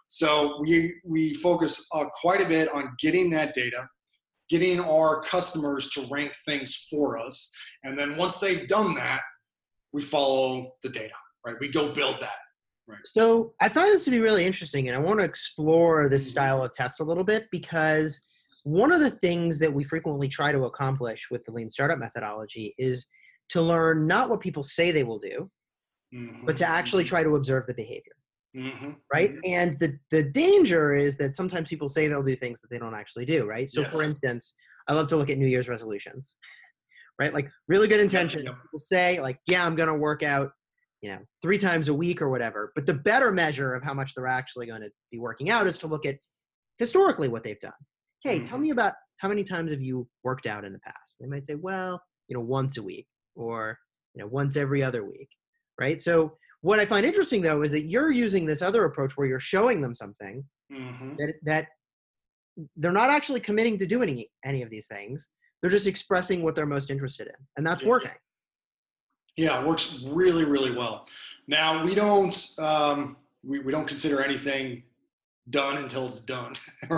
So 0.07 0.57
we 0.61 0.93
we 1.03 1.33
focus 1.35 1.85
uh, 1.93 2.05
quite 2.21 2.41
a 2.41 2.47
bit 2.47 2.69
on 2.73 2.95
getting 2.99 3.29
that 3.31 3.53
data, 3.53 3.89
getting 4.49 4.79
our 4.79 5.21
customers 5.23 5.89
to 5.91 6.07
rank 6.09 6.33
things 6.45 6.87
for 6.89 7.17
us, 7.17 7.53
and 7.83 7.99
then 7.99 8.15
once 8.15 8.37
they've 8.37 8.67
done 8.67 8.95
that, 8.95 9.21
we 9.93 10.01
follow 10.01 10.73
the 10.83 10.89
data. 10.89 11.13
Right? 11.45 11.55
We 11.59 11.69
go 11.69 11.91
build 11.91 12.21
that. 12.21 12.39
Right. 12.87 12.99
So 13.05 13.53
I 13.61 13.69
thought 13.69 13.85
this 13.85 14.05
would 14.05 14.11
be 14.11 14.19
really 14.19 14.45
interesting, 14.45 14.87
and 14.87 14.97
I 14.97 14.99
want 14.99 15.19
to 15.19 15.25
explore 15.25 16.09
this 16.09 16.23
mm-hmm. 16.23 16.31
style 16.31 16.63
of 16.63 16.73
test 16.73 16.99
a 16.99 17.03
little 17.03 17.23
bit 17.23 17.45
because 17.51 18.21
one 18.63 18.91
of 18.91 18.99
the 18.99 19.11
things 19.11 19.59
that 19.59 19.73
we 19.73 19.83
frequently 19.83 20.27
try 20.27 20.51
to 20.51 20.65
accomplish 20.65 21.27
with 21.31 21.43
the 21.45 21.51
lean 21.51 21.69
startup 21.69 21.99
methodology 21.99 22.73
is 22.77 23.05
to 23.49 23.61
learn 23.61 24.07
not 24.07 24.29
what 24.29 24.39
people 24.39 24.63
say 24.63 24.91
they 24.91 25.03
will 25.03 25.19
do, 25.19 25.49
mm-hmm. 26.13 26.45
but 26.45 26.57
to 26.57 26.67
actually 26.67 27.03
try 27.03 27.23
to 27.23 27.35
observe 27.35 27.65
the 27.67 27.73
behavior. 27.73 28.13
Mm-hmm. 28.55 28.91
Right. 29.13 29.31
Mm-hmm. 29.31 29.39
And 29.45 29.79
the, 29.79 29.97
the 30.11 30.23
danger 30.23 30.95
is 30.95 31.17
that 31.17 31.35
sometimes 31.35 31.69
people 31.69 31.89
say 31.89 32.07
they'll 32.07 32.23
do 32.23 32.35
things 32.35 32.61
that 32.61 32.69
they 32.69 32.79
don't 32.79 32.93
actually 32.93 33.25
do. 33.25 33.45
Right. 33.45 33.69
So, 33.69 33.81
yes. 33.81 33.91
for 33.91 34.03
instance, 34.03 34.53
I 34.87 34.93
love 34.93 35.07
to 35.07 35.17
look 35.17 35.29
at 35.29 35.37
New 35.37 35.47
Year's 35.47 35.67
resolutions, 35.67 36.35
right? 37.19 37.33
Like, 37.33 37.49
really 37.67 37.87
good 37.87 37.99
intention. 37.99 38.43
Yep. 38.43 38.55
People 38.55 38.79
say, 38.79 39.19
like, 39.19 39.39
yeah, 39.47 39.65
I'm 39.65 39.75
going 39.75 39.87
to 39.87 39.95
work 39.95 40.23
out, 40.23 40.51
you 41.01 41.11
know, 41.11 41.19
three 41.41 41.57
times 41.57 41.89
a 41.89 41.93
week 41.93 42.21
or 42.21 42.29
whatever. 42.29 42.71
But 42.75 42.85
the 42.85 42.93
better 42.93 43.31
measure 43.31 43.73
of 43.73 43.83
how 43.83 43.93
much 43.93 44.13
they're 44.15 44.27
actually 44.27 44.65
going 44.65 44.81
to 44.81 44.89
be 45.11 45.19
working 45.19 45.49
out 45.49 45.67
is 45.67 45.77
to 45.79 45.87
look 45.87 46.05
at 46.05 46.17
historically 46.77 47.27
what 47.27 47.43
they've 47.43 47.59
done. 47.59 47.71
Hey, 48.23 48.37
mm-hmm. 48.37 48.45
tell 48.45 48.57
me 48.57 48.71
about 48.71 48.93
how 49.17 49.27
many 49.29 49.43
times 49.43 49.71
have 49.71 49.81
you 49.81 50.07
worked 50.23 50.47
out 50.47 50.65
in 50.65 50.73
the 50.73 50.79
past? 50.79 51.15
They 51.19 51.27
might 51.27 51.45
say, 51.45 51.55
well, 51.55 52.01
you 52.27 52.35
know, 52.35 52.43
once 52.43 52.77
a 52.77 52.83
week 52.83 53.07
or, 53.35 53.77
you 54.13 54.21
know, 54.21 54.27
once 54.27 54.57
every 54.57 54.83
other 54.83 55.03
week. 55.03 55.29
Right. 55.79 56.01
So, 56.01 56.37
what 56.61 56.79
I 56.79 56.85
find 56.85 57.05
interesting 57.05 57.41
though 57.41 57.61
is 57.63 57.71
that 57.71 57.87
you're 57.87 58.11
using 58.11 58.45
this 58.45 58.61
other 58.61 58.85
approach 58.85 59.17
where 59.17 59.27
you're 59.27 59.39
showing 59.39 59.81
them 59.81 59.93
something 59.93 60.45
mm-hmm. 60.71 61.15
that 61.17 61.33
that 61.43 61.67
they're 62.77 62.91
not 62.91 63.09
actually 63.09 63.39
committing 63.39 63.77
to 63.79 63.85
doing 63.85 64.09
any, 64.09 64.29
any 64.45 64.61
of 64.61 64.69
these 64.69 64.87
things. 64.87 65.27
They're 65.63 65.71
just 65.71 65.87
expressing 65.87 66.43
what 66.43 66.55
they're 66.55 66.65
most 66.65 66.89
interested 66.89 67.27
in, 67.27 67.33
and 67.55 67.65
that's 67.65 67.83
yeah. 67.83 67.89
working. 67.89 68.11
Yeah, 69.37 69.61
it 69.61 69.65
works 69.65 70.03
really, 70.05 70.43
really 70.43 70.75
well. 70.75 71.07
Now 71.47 71.85
we 71.85 71.95
don't 71.95 72.37
um, 72.59 73.15
we, 73.45 73.59
we 73.59 73.71
don't 73.71 73.87
consider 73.87 74.21
anything 74.21 74.83
done 75.51 75.77
until 75.77 76.05
it's 76.05 76.19
done. 76.19 76.53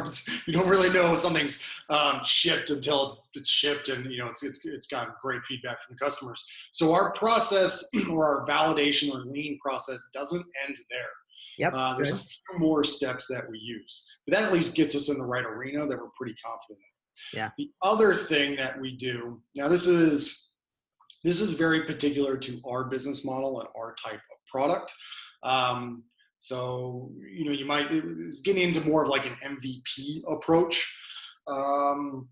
you 0.47 0.54
don't 0.54 0.67
really 0.67 0.89
know 0.89 1.13
something's 1.13 1.60
um, 1.91 2.21
shipped 2.23 2.71
until 2.71 3.06
it's, 3.06 3.21
it's 3.36 3.49
shipped, 3.51 3.89
and 3.89 4.12
you 4.12 4.17
know 4.17 4.30
it's, 4.30 4.41
it's 4.41 4.65
it's 4.65 4.88
got 4.88 5.21
great 5.21 5.45
feedback 5.45 5.80
from 5.84 5.95
the 5.95 6.04
customers. 6.04 6.43
So 6.71 6.91
our 6.91 7.13
process 7.13 7.88
or 8.10 8.25
our 8.25 8.45
validation 8.45 9.13
or 9.13 9.25
lean 9.25 9.60
process 9.63 10.10
doesn't 10.12 10.45
end 10.67 10.75
there. 10.89 10.99
Yep. 11.60 11.73
Uh, 11.75 11.95
there's 11.95 12.10
good. 12.10 12.19
a 12.19 12.23
few 12.23 12.60
more 12.60 12.84
steps 12.84 13.28
that 13.28 13.47
we 13.47 13.60
use, 13.60 14.17
but 14.25 14.34
that 14.34 14.43
at 14.43 14.51
least 14.54 14.75
gets 14.75 14.95
us 14.95 15.10
in 15.10 15.19
the 15.19 15.28
right 15.28 15.45
arena 15.45 15.86
that 15.86 15.99
we're 15.99 16.10
pretty 16.17 16.36
confident 16.43 16.80
in. 16.80 16.94
Yeah. 17.34 17.51
The 17.58 17.71
other 17.82 18.13
thing 18.13 18.56
that 18.58 18.80
we 18.80 18.95
do 18.95 19.41
now, 19.56 19.67
this 19.67 19.88
is 19.88 20.45
this 21.23 21.41
is 21.41 21.54
very 21.54 21.84
particular 21.86 22.38
to 22.38 22.62
our 22.69 22.84
business 22.84 23.25
model 23.25 23.60
and 23.60 23.69
our 23.75 23.95
type 23.95 24.13
of 24.13 24.45
product. 24.47 24.93
Um, 25.41 26.04
so, 26.38 27.12
you 27.28 27.45
know, 27.45 27.51
you 27.51 27.65
might, 27.65 27.88
it's 27.91 28.41
getting 28.41 28.62
into 28.62 28.88
more 28.88 29.04
of 29.04 29.10
like 29.10 29.25
an 29.25 29.36
MVP 29.43 30.21
approach. 30.32 30.95
Um, 31.47 32.30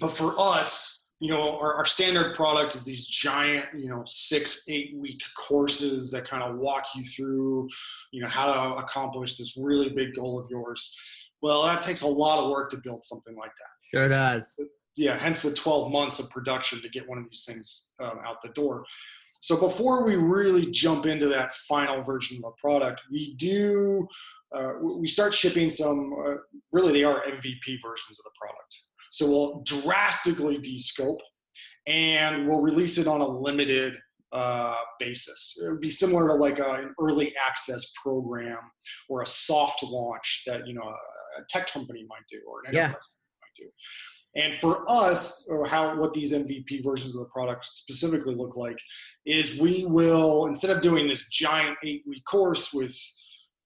but 0.00 0.10
for 0.10 0.34
us, 0.38 1.14
you 1.20 1.30
know, 1.30 1.58
our, 1.58 1.74
our 1.76 1.86
standard 1.86 2.34
product 2.34 2.74
is 2.74 2.84
these 2.84 3.06
giant, 3.06 3.64
you 3.74 3.88
know, 3.88 4.02
six, 4.04 4.68
eight 4.68 4.94
week 4.98 5.22
courses 5.38 6.10
that 6.10 6.28
kind 6.28 6.42
of 6.42 6.58
walk 6.58 6.84
you 6.94 7.02
through, 7.04 7.68
you 8.12 8.20
know, 8.20 8.28
how 8.28 8.52
to 8.52 8.74
accomplish 8.76 9.38
this 9.38 9.56
really 9.56 9.88
big 9.88 10.14
goal 10.14 10.38
of 10.38 10.50
yours. 10.50 10.94
Well, 11.40 11.62
that 11.62 11.82
takes 11.82 12.02
a 12.02 12.06
lot 12.06 12.44
of 12.44 12.50
work 12.50 12.68
to 12.70 12.78
build 12.82 13.04
something 13.04 13.34
like 13.36 13.52
that. 13.56 13.75
Sure 13.94 14.08
does. 14.08 14.58
Yeah, 14.96 15.18
hence 15.18 15.42
the 15.42 15.52
12 15.52 15.92
months 15.92 16.18
of 16.18 16.30
production 16.30 16.80
to 16.80 16.88
get 16.88 17.08
one 17.08 17.18
of 17.18 17.24
these 17.24 17.44
things 17.46 17.92
um, 18.00 18.18
out 18.24 18.40
the 18.42 18.48
door. 18.50 18.84
So 19.42 19.60
before 19.60 20.04
we 20.04 20.16
really 20.16 20.70
jump 20.70 21.06
into 21.06 21.28
that 21.28 21.54
final 21.54 22.02
version 22.02 22.38
of 22.38 22.42
the 22.42 22.52
product, 22.58 23.02
we 23.10 23.34
do 23.36 24.08
uh, 24.54 24.72
we 24.80 25.06
start 25.06 25.34
shipping 25.34 25.68
some. 25.68 26.12
Uh, 26.26 26.34
really, 26.72 26.92
they 26.92 27.04
are 27.04 27.22
MVP 27.22 27.76
versions 27.84 28.18
of 28.18 28.24
the 28.24 28.30
product. 28.40 28.76
So 29.10 29.28
we'll 29.28 29.62
drastically 29.64 30.58
descope, 30.58 31.20
and 31.86 32.48
we'll 32.48 32.62
release 32.62 32.98
it 32.98 33.06
on 33.06 33.20
a 33.20 33.26
limited 33.26 33.94
uh, 34.32 34.76
basis. 34.98 35.56
It 35.62 35.70
would 35.70 35.80
be 35.80 35.90
similar 35.90 36.28
to 36.28 36.34
like 36.34 36.58
a, 36.58 36.72
an 36.72 36.94
early 37.00 37.34
access 37.36 37.92
program 38.02 38.58
or 39.08 39.22
a 39.22 39.26
soft 39.26 39.82
launch 39.84 40.42
that 40.46 40.66
you 40.66 40.74
know 40.74 40.82
a 41.38 41.42
tech 41.48 41.70
company 41.70 42.04
might 42.08 42.26
do 42.30 42.40
or 42.48 42.60
an 42.60 42.74
enterprise 42.74 43.15
And 44.36 44.54
for 44.54 44.84
us, 44.86 45.46
or 45.48 45.66
how 45.66 45.96
what 45.96 46.12
these 46.12 46.32
MVP 46.32 46.84
versions 46.84 47.16
of 47.16 47.22
the 47.22 47.30
product 47.30 47.64
specifically 47.64 48.34
look 48.34 48.56
like, 48.56 48.78
is 49.24 49.58
we 49.58 49.86
will 49.86 50.46
instead 50.46 50.70
of 50.70 50.82
doing 50.82 51.06
this 51.06 51.28
giant 51.30 51.76
eight-week 51.82 52.22
course 52.26 52.72
with 52.74 52.94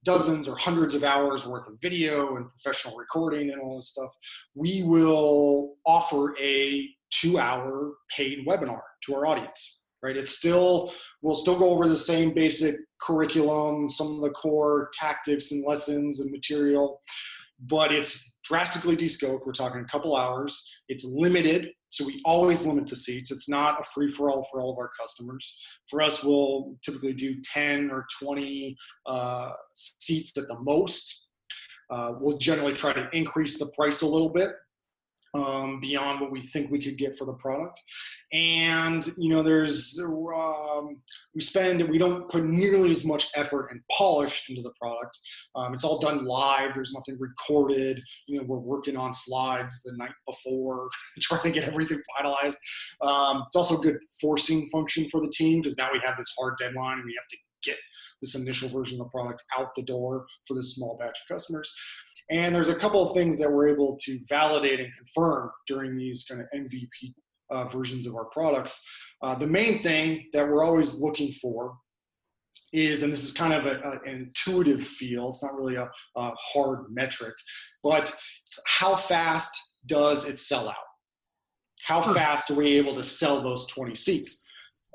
dozens 0.04 0.48
or 0.48 0.56
hundreds 0.56 0.94
of 0.94 1.04
hours 1.04 1.46
worth 1.46 1.68
of 1.68 1.78
video 1.82 2.36
and 2.36 2.48
professional 2.48 2.96
recording 2.96 3.50
and 3.50 3.60
all 3.60 3.76
this 3.76 3.90
stuff, 3.90 4.10
we 4.54 4.82
will 4.84 5.74
offer 5.84 6.34
a 6.40 6.88
two-hour 7.10 7.92
paid 8.16 8.46
webinar 8.46 8.80
to 9.04 9.14
our 9.14 9.26
audience. 9.26 9.88
Right? 10.02 10.16
It's 10.16 10.38
still 10.38 10.94
we'll 11.20 11.36
still 11.36 11.58
go 11.58 11.70
over 11.70 11.86
the 11.86 11.96
same 11.96 12.32
basic 12.32 12.76
curriculum, 13.02 13.88
some 13.88 14.06
of 14.06 14.20
the 14.20 14.30
core 14.30 14.90
tactics 14.98 15.52
and 15.52 15.64
lessons 15.66 16.20
and 16.20 16.30
material, 16.30 17.00
but 17.60 17.92
it's 17.92 18.29
drastically 18.50 18.96
descoped. 18.96 19.46
We're 19.46 19.52
talking 19.52 19.80
a 19.80 19.84
couple 19.84 20.16
hours. 20.16 20.68
It's 20.88 21.04
limited, 21.04 21.70
so 21.90 22.04
we 22.04 22.20
always 22.24 22.66
limit 22.66 22.88
the 22.88 22.96
seats. 22.96 23.30
It's 23.30 23.48
not 23.48 23.78
a 23.78 23.84
free 23.84 24.10
for 24.10 24.28
all 24.28 24.44
for 24.50 24.60
all 24.60 24.72
of 24.72 24.78
our 24.78 24.90
customers. 25.00 25.56
For 25.88 26.02
us, 26.02 26.24
we'll 26.24 26.74
typically 26.84 27.12
do 27.12 27.40
10 27.44 27.92
or 27.92 28.06
20 28.20 28.76
uh, 29.06 29.52
seats 29.74 30.36
at 30.36 30.48
the 30.48 30.58
most. 30.58 31.30
Uh, 31.90 32.14
we'll 32.20 32.38
generally 32.38 32.74
try 32.74 32.92
to 32.92 33.08
increase 33.12 33.56
the 33.56 33.70
price 33.76 34.02
a 34.02 34.06
little 34.06 34.30
bit. 34.30 34.50
Um, 35.34 35.80
beyond 35.80 36.20
what 36.20 36.30
we 36.30 36.40
think 36.40 36.70
we 36.70 36.82
could 36.82 36.98
get 36.98 37.16
for 37.16 37.24
the 37.24 37.34
product. 37.34 37.80
And 38.32 39.06
you 39.16 39.30
know, 39.30 39.42
there's 39.42 40.00
um, 40.34 41.00
we 41.34 41.40
spend 41.40 41.88
we 41.88 41.98
don't 41.98 42.28
put 42.28 42.44
nearly 42.44 42.90
as 42.90 43.04
much 43.04 43.28
effort 43.34 43.68
and 43.70 43.80
polish 43.90 44.48
into 44.48 44.62
the 44.62 44.72
product. 44.80 45.18
Um, 45.54 45.74
it's 45.74 45.84
all 45.84 45.98
done 45.98 46.24
live. 46.24 46.74
There's 46.74 46.92
nothing 46.92 47.16
recorded. 47.18 48.00
You 48.26 48.38
know, 48.38 48.44
we're 48.46 48.58
working 48.58 48.96
on 48.96 49.12
slides 49.12 49.82
the 49.84 49.92
night 49.96 50.12
before, 50.26 50.88
trying 51.20 51.42
to 51.42 51.50
get 51.50 51.64
everything 51.64 52.00
finalized. 52.18 52.58
Um, 53.00 53.42
it's 53.46 53.56
also 53.56 53.78
a 53.78 53.82
good 53.82 53.98
forcing 54.20 54.68
function 54.68 55.08
for 55.08 55.20
the 55.20 55.32
team 55.32 55.60
because 55.60 55.78
now 55.78 55.90
we 55.92 56.00
have 56.04 56.16
this 56.16 56.32
hard 56.38 56.54
deadline 56.58 56.98
and 56.98 57.04
we 57.04 57.16
have 57.18 57.28
to 57.28 57.36
get 57.62 57.76
this 58.22 58.34
initial 58.34 58.68
version 58.68 59.00
of 59.00 59.06
the 59.06 59.10
product 59.10 59.42
out 59.58 59.74
the 59.74 59.82
door 59.82 60.26
for 60.46 60.54
this 60.54 60.74
small 60.74 60.96
batch 60.98 61.18
of 61.20 61.34
customers. 61.34 61.72
And 62.30 62.54
there's 62.54 62.68
a 62.68 62.74
couple 62.74 63.02
of 63.02 63.14
things 63.14 63.38
that 63.38 63.50
we're 63.50 63.68
able 63.68 63.98
to 64.02 64.18
validate 64.28 64.80
and 64.80 64.92
confirm 64.94 65.50
during 65.66 65.96
these 65.96 66.24
kind 66.24 66.40
of 66.40 66.46
MVP 66.54 67.14
uh, 67.50 67.64
versions 67.64 68.06
of 68.06 68.14
our 68.14 68.26
products. 68.26 68.84
Uh, 69.22 69.34
the 69.34 69.46
main 69.46 69.82
thing 69.82 70.26
that 70.32 70.48
we're 70.48 70.64
always 70.64 71.00
looking 71.00 71.32
for 71.32 71.74
is, 72.72 73.02
and 73.02 73.12
this 73.12 73.24
is 73.24 73.32
kind 73.32 73.52
of 73.52 73.66
a, 73.66 73.80
a, 73.80 73.92
an 74.08 74.32
intuitive 74.36 74.82
feel, 74.82 75.30
it's 75.30 75.42
not 75.42 75.54
really 75.54 75.74
a, 75.74 75.90
a 76.16 76.32
hard 76.36 76.86
metric, 76.90 77.34
but 77.82 78.14
how 78.66 78.94
fast 78.94 79.52
does 79.86 80.28
it 80.28 80.38
sell 80.38 80.68
out? 80.68 80.76
How 81.82 82.02
fast 82.14 82.50
are 82.50 82.54
we 82.54 82.76
able 82.76 82.94
to 82.94 83.02
sell 83.02 83.40
those 83.40 83.66
20 83.66 83.94
seats? 83.96 84.46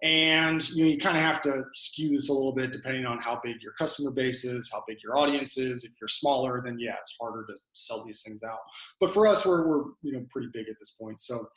And 0.06 0.70
you 0.70 0.84
know, 0.84 0.92
you 0.92 1.00
kind 1.00 1.18
of 1.18 1.24
have 1.24 1.42
to 1.42 1.64
skew 1.74 2.12
this 2.12 2.30
a 2.30 2.34
little 2.34 2.54
bit 2.54 2.72
depending 2.72 3.08
on 3.08 3.18
how 3.18 3.42
big 3.44 3.56
your 3.64 3.72
customer 3.72 4.12
base 4.12 4.46
is, 4.46 4.70
how 4.72 4.84
big 4.88 4.98
your 5.04 5.18
audience 5.18 5.58
is. 5.58 5.84
If 5.84 5.94
you're 6.00 6.08
smaller, 6.08 6.62
then 6.64 6.78
yeah, 6.78 6.94
it's 7.00 7.18
harder 7.20 7.44
to 7.44 7.54
sell 7.74 8.06
these 8.06 8.22
things 8.22 8.44
out. 8.44 8.60
But 9.00 9.12
for 9.12 9.26
us, 9.26 9.48
we're, 9.48 9.68
we're 9.68 9.84
you 10.04 10.14
know 10.14 10.24
pretty 10.30 10.50
big 10.54 10.70
at 10.70 10.76
this 10.80 10.92
point. 11.02 11.20
So 11.20 11.48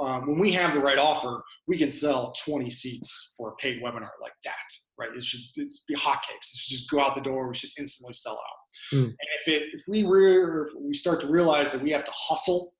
um, 0.00 0.26
when 0.26 0.38
we 0.38 0.50
have 0.52 0.72
the 0.72 0.80
right 0.80 0.96
offer, 0.96 1.42
we 1.66 1.76
can 1.76 1.90
sell 1.90 2.32
20 2.46 2.70
seats 2.70 3.34
for 3.36 3.50
a 3.50 3.56
paid 3.56 3.82
webinar 3.82 4.12
like 4.22 4.32
that. 4.44 4.54
Right? 4.98 5.10
It 5.14 5.22
should 5.22 5.40
be 5.86 5.94
hotcakes. 5.94 6.50
It 6.50 6.56
should 6.56 6.78
just 6.78 6.90
go 6.90 7.00
out 7.00 7.14
the 7.14 7.20
door. 7.20 7.46
We 7.46 7.56
should 7.56 7.70
instantly 7.78 8.14
sell 8.14 8.40
out. 8.40 8.96
Mm. 8.96 9.04
And 9.04 9.28
if 9.38 9.48
it 9.48 9.64
if 9.74 9.82
we 9.86 10.04
re- 10.04 10.62
if 10.66 10.72
we 10.80 10.94
start 10.94 11.20
to 11.20 11.26
realize 11.26 11.72
that 11.72 11.82
we 11.82 11.90
have 11.90 12.06
to 12.06 12.12
hustle 12.14 12.72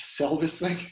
sell 0.00 0.36
this 0.36 0.60
thing. 0.60 0.76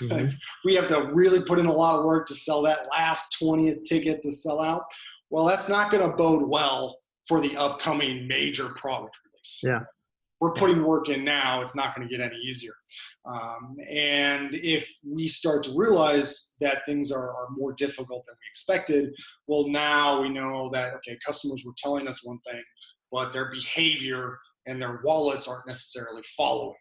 Mm-hmm. 0.00 0.30
we 0.64 0.74
have 0.74 0.88
to 0.88 1.10
really 1.12 1.42
put 1.42 1.58
in 1.58 1.66
a 1.66 1.72
lot 1.72 1.98
of 1.98 2.04
work 2.04 2.26
to 2.28 2.34
sell 2.34 2.62
that 2.62 2.88
last 2.90 3.36
20th 3.40 3.84
ticket 3.84 4.22
to 4.22 4.32
sell 4.32 4.60
out. 4.60 4.82
Well, 5.28 5.44
that's 5.44 5.68
not 5.68 5.90
going 5.90 6.08
to 6.08 6.16
bode 6.16 6.48
well 6.48 6.98
for 7.28 7.40
the 7.40 7.56
upcoming 7.56 8.26
major 8.26 8.70
product 8.70 9.18
release. 9.24 9.60
Yeah. 9.62 9.80
We're 10.40 10.52
putting 10.52 10.82
work 10.82 11.08
in 11.08 11.22
now. 11.22 11.60
It's 11.60 11.76
not 11.76 11.94
going 11.94 12.08
to 12.08 12.16
get 12.16 12.24
any 12.24 12.36
easier. 12.36 12.72
Um, 13.26 13.76
and 13.88 14.54
if 14.54 14.90
we 15.06 15.28
start 15.28 15.64
to 15.64 15.76
realize 15.76 16.54
that 16.60 16.86
things 16.86 17.12
are, 17.12 17.30
are 17.30 17.48
more 17.50 17.74
difficult 17.74 18.24
than 18.26 18.34
we 18.34 18.48
expected, 18.48 19.14
well, 19.46 19.68
now 19.68 20.22
we 20.22 20.30
know 20.30 20.70
that, 20.70 20.94
okay, 20.94 21.18
customers 21.24 21.62
were 21.66 21.74
telling 21.76 22.08
us 22.08 22.24
one 22.24 22.38
thing, 22.50 22.62
but 23.12 23.32
their 23.32 23.50
behavior 23.50 24.38
and 24.66 24.80
their 24.80 25.00
wallets 25.04 25.46
aren't 25.46 25.66
necessarily 25.66 26.22
following 26.36 26.74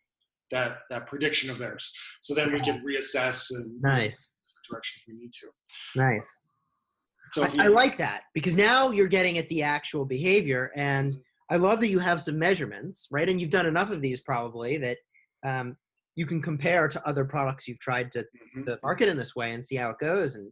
that 0.52 0.80
that 0.90 1.08
prediction 1.08 1.50
of 1.50 1.58
theirs. 1.58 1.92
So 2.22 2.34
then 2.34 2.52
we 2.52 2.60
can 2.62 2.82
reassess 2.86 3.48
and 3.52 3.82
nice 3.82 4.32
direction 4.70 5.02
we 5.08 5.16
need 5.16 5.32
to. 5.34 5.48
Nice. 5.96 6.36
So 7.32 7.44
I, 7.44 7.66
I, 7.66 7.68
like 7.68 7.98
that 7.98 8.24
because 8.34 8.58
now 8.58 8.90
you're 8.90 9.08
getting 9.08 9.38
at 9.38 9.48
the 9.50 9.62
actual 9.62 10.04
behavior, 10.04 10.72
and 10.76 11.16
I 11.52 11.58
love 11.58 11.80
that 11.82 11.90
you 11.90 12.00
have 12.00 12.22
some 12.22 12.40
measurements, 12.40 13.08
right? 13.12 13.30
And 13.30 13.40
you've 13.40 13.52
done 13.52 13.68
enough 13.68 13.92
of 13.92 14.02
these 14.02 14.22
probably 14.22 14.78
that 14.78 14.98
um, 15.44 15.78
you 16.16 16.26
can 16.26 16.42
compare 16.42 16.88
to 16.88 17.08
other 17.08 17.26
products 17.26 17.68
you've 17.68 17.80
tried 17.80 18.12
to, 18.14 18.20
mm-hmm. 18.20 18.64
to 18.64 18.80
market 18.82 19.10
in 19.10 19.18
this 19.18 19.36
way 19.36 19.54
and 19.54 19.64
see 19.64 19.76
how 19.76 19.92
it 19.92 20.00
goes. 20.00 20.36
And 20.36 20.52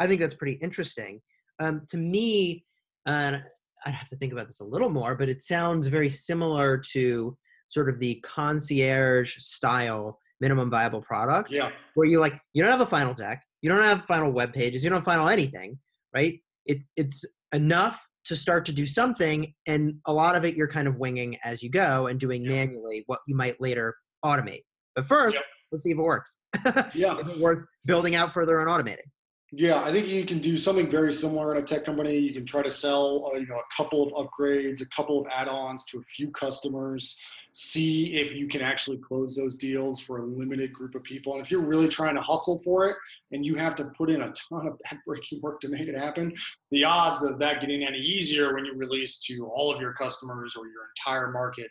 I 0.00 0.06
think 0.06 0.20
that's 0.20 0.34
pretty 0.34 0.58
interesting. 0.60 1.20
Um, 1.60 1.82
to 1.90 1.96
me, 1.96 2.64
uh, 3.06 3.38
I'd 3.84 3.94
have 3.94 4.08
to 4.08 4.16
think 4.16 4.32
about 4.32 4.48
this 4.48 4.60
a 4.60 4.64
little 4.64 4.90
more, 4.90 5.14
but 5.14 5.28
it 5.28 5.42
sounds 5.42 5.86
very 5.86 6.10
similar 6.10 6.78
to 6.92 7.36
sort 7.68 7.88
of 7.88 7.98
the 7.98 8.16
concierge 8.22 9.36
style 9.38 10.18
minimum 10.40 10.70
viable 10.70 11.00
product. 11.00 11.50
Yeah. 11.50 11.70
Where 11.94 12.06
you 12.06 12.20
like 12.20 12.38
you 12.52 12.62
don't 12.62 12.70
have 12.70 12.80
a 12.80 12.86
final 12.86 13.14
deck, 13.14 13.42
you 13.62 13.70
don't 13.70 13.82
have 13.82 14.04
final 14.04 14.30
web 14.32 14.52
pages, 14.52 14.84
you 14.84 14.90
don't 14.90 15.04
final 15.04 15.28
anything, 15.28 15.78
right? 16.14 16.40
It 16.64 16.78
it's 16.96 17.24
enough 17.52 18.06
to 18.26 18.36
start 18.36 18.66
to 18.66 18.72
do 18.72 18.86
something 18.86 19.54
and 19.66 19.94
a 20.06 20.12
lot 20.12 20.34
of 20.34 20.44
it 20.44 20.56
you're 20.56 20.66
kind 20.66 20.88
of 20.88 20.96
winging 20.96 21.38
as 21.44 21.62
you 21.62 21.70
go 21.70 22.08
and 22.08 22.18
doing 22.18 22.42
yeah. 22.42 22.50
manually 22.50 23.04
what 23.06 23.20
you 23.28 23.36
might 23.36 23.60
later 23.60 23.94
automate. 24.24 24.62
But 24.96 25.06
first, 25.06 25.40
let's 25.70 25.84
see 25.84 25.92
if 25.92 25.98
it 25.98 26.02
works. 26.02 26.38
yeah. 26.94 27.18
Is 27.18 27.28
it 27.28 27.38
worth 27.38 27.64
building 27.84 28.16
out 28.16 28.32
further 28.32 28.60
and 28.60 28.68
automating? 28.68 29.06
Yeah, 29.52 29.80
I 29.84 29.92
think 29.92 30.08
you 30.08 30.24
can 30.24 30.40
do 30.40 30.56
something 30.56 30.90
very 30.90 31.12
similar 31.12 31.54
in 31.54 31.62
a 31.62 31.64
tech 31.64 31.84
company. 31.84 32.18
You 32.18 32.32
can 32.32 32.44
try 32.44 32.62
to 32.62 32.70
sell, 32.70 33.30
uh, 33.32 33.38
you 33.38 33.46
know, 33.46 33.54
a 33.54 33.76
couple 33.76 34.04
of 34.04 34.12
upgrades, 34.12 34.80
a 34.80 34.88
couple 34.88 35.20
of 35.20 35.26
add-ons 35.32 35.84
to 35.86 35.98
a 35.98 36.02
few 36.02 36.30
customers 36.32 37.16
see 37.58 38.12
if 38.16 38.36
you 38.36 38.46
can 38.46 38.60
actually 38.60 38.98
close 38.98 39.34
those 39.34 39.56
deals 39.56 39.98
for 39.98 40.18
a 40.18 40.26
limited 40.26 40.74
group 40.74 40.94
of 40.94 41.02
people. 41.02 41.32
And 41.32 41.42
if 41.42 41.50
you're 41.50 41.64
really 41.64 41.88
trying 41.88 42.14
to 42.14 42.20
hustle 42.20 42.60
for 42.62 42.84
it 42.84 42.96
and 43.32 43.46
you 43.46 43.54
have 43.54 43.74
to 43.76 43.90
put 43.96 44.10
in 44.10 44.20
a 44.20 44.30
ton 44.32 44.66
of 44.66 44.78
backbreaking 44.86 45.40
work 45.40 45.62
to 45.62 45.70
make 45.70 45.88
it 45.88 45.96
happen, 45.96 46.34
the 46.70 46.84
odds 46.84 47.22
of 47.22 47.38
that 47.38 47.62
getting 47.62 47.82
any 47.82 47.96
easier 47.96 48.54
when 48.54 48.66
you 48.66 48.74
release 48.76 49.20
to 49.20 49.50
all 49.54 49.74
of 49.74 49.80
your 49.80 49.94
customers 49.94 50.54
or 50.54 50.66
your 50.66 50.82
entire 50.98 51.32
market, 51.32 51.68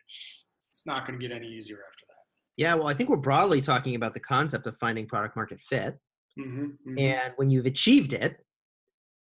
it's 0.71 0.88
not 0.88 1.06
going 1.06 1.19
to 1.19 1.28
get 1.28 1.36
any 1.36 1.48
easier 1.48 1.76
after 1.76 2.06
that. 2.08 2.15
Yeah, 2.58 2.74
well, 2.74 2.88
I 2.88 2.95
think 2.95 3.12
we're 3.12 3.17
broadly 3.17 3.62
talking 3.62 3.93
about 3.93 4.15
the 4.15 4.19
concept 4.19 4.65
of 4.65 4.76
finding 4.78 5.06
product 5.06 5.36
market 5.36 5.60
fit. 5.62 6.00
Mm-hmm, 6.39 6.63
mm-hmm. 6.63 6.98
And 6.98 7.34
when 7.36 7.52
you've 7.52 7.67
achieved 7.67 8.13
it, 8.13 8.38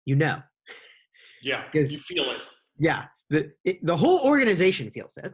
you 0.05 0.17
know. 0.17 0.43
Yeah, 1.43 1.65
because 1.73 1.91
you 1.91 1.99
feel 1.99 2.31
it. 2.31 2.41
Yeah, 2.79 3.07
the, 3.31 3.53
it, 3.65 3.79
the 3.87 3.97
whole 3.97 4.21
organization 4.21 4.91
feels 4.91 5.17
it 5.17 5.33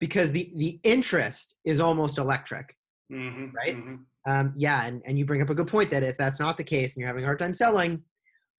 because 0.00 0.32
the 0.32 0.52
the 0.56 0.80
interest 0.82 1.56
is 1.64 1.80
almost 1.80 2.18
electric 2.18 2.74
mm-hmm, 3.12 3.46
right 3.56 3.76
mm-hmm. 3.76 3.96
Um, 4.28 4.54
yeah 4.56 4.86
and, 4.86 5.02
and 5.06 5.16
you 5.16 5.24
bring 5.24 5.40
up 5.40 5.50
a 5.50 5.54
good 5.54 5.68
point 5.68 5.88
that 5.92 6.02
if 6.02 6.18
that's 6.18 6.40
not 6.40 6.56
the 6.56 6.64
case 6.64 6.94
and 6.94 7.00
you're 7.00 7.06
having 7.06 7.22
a 7.22 7.26
hard 7.26 7.38
time 7.38 7.54
selling 7.54 8.02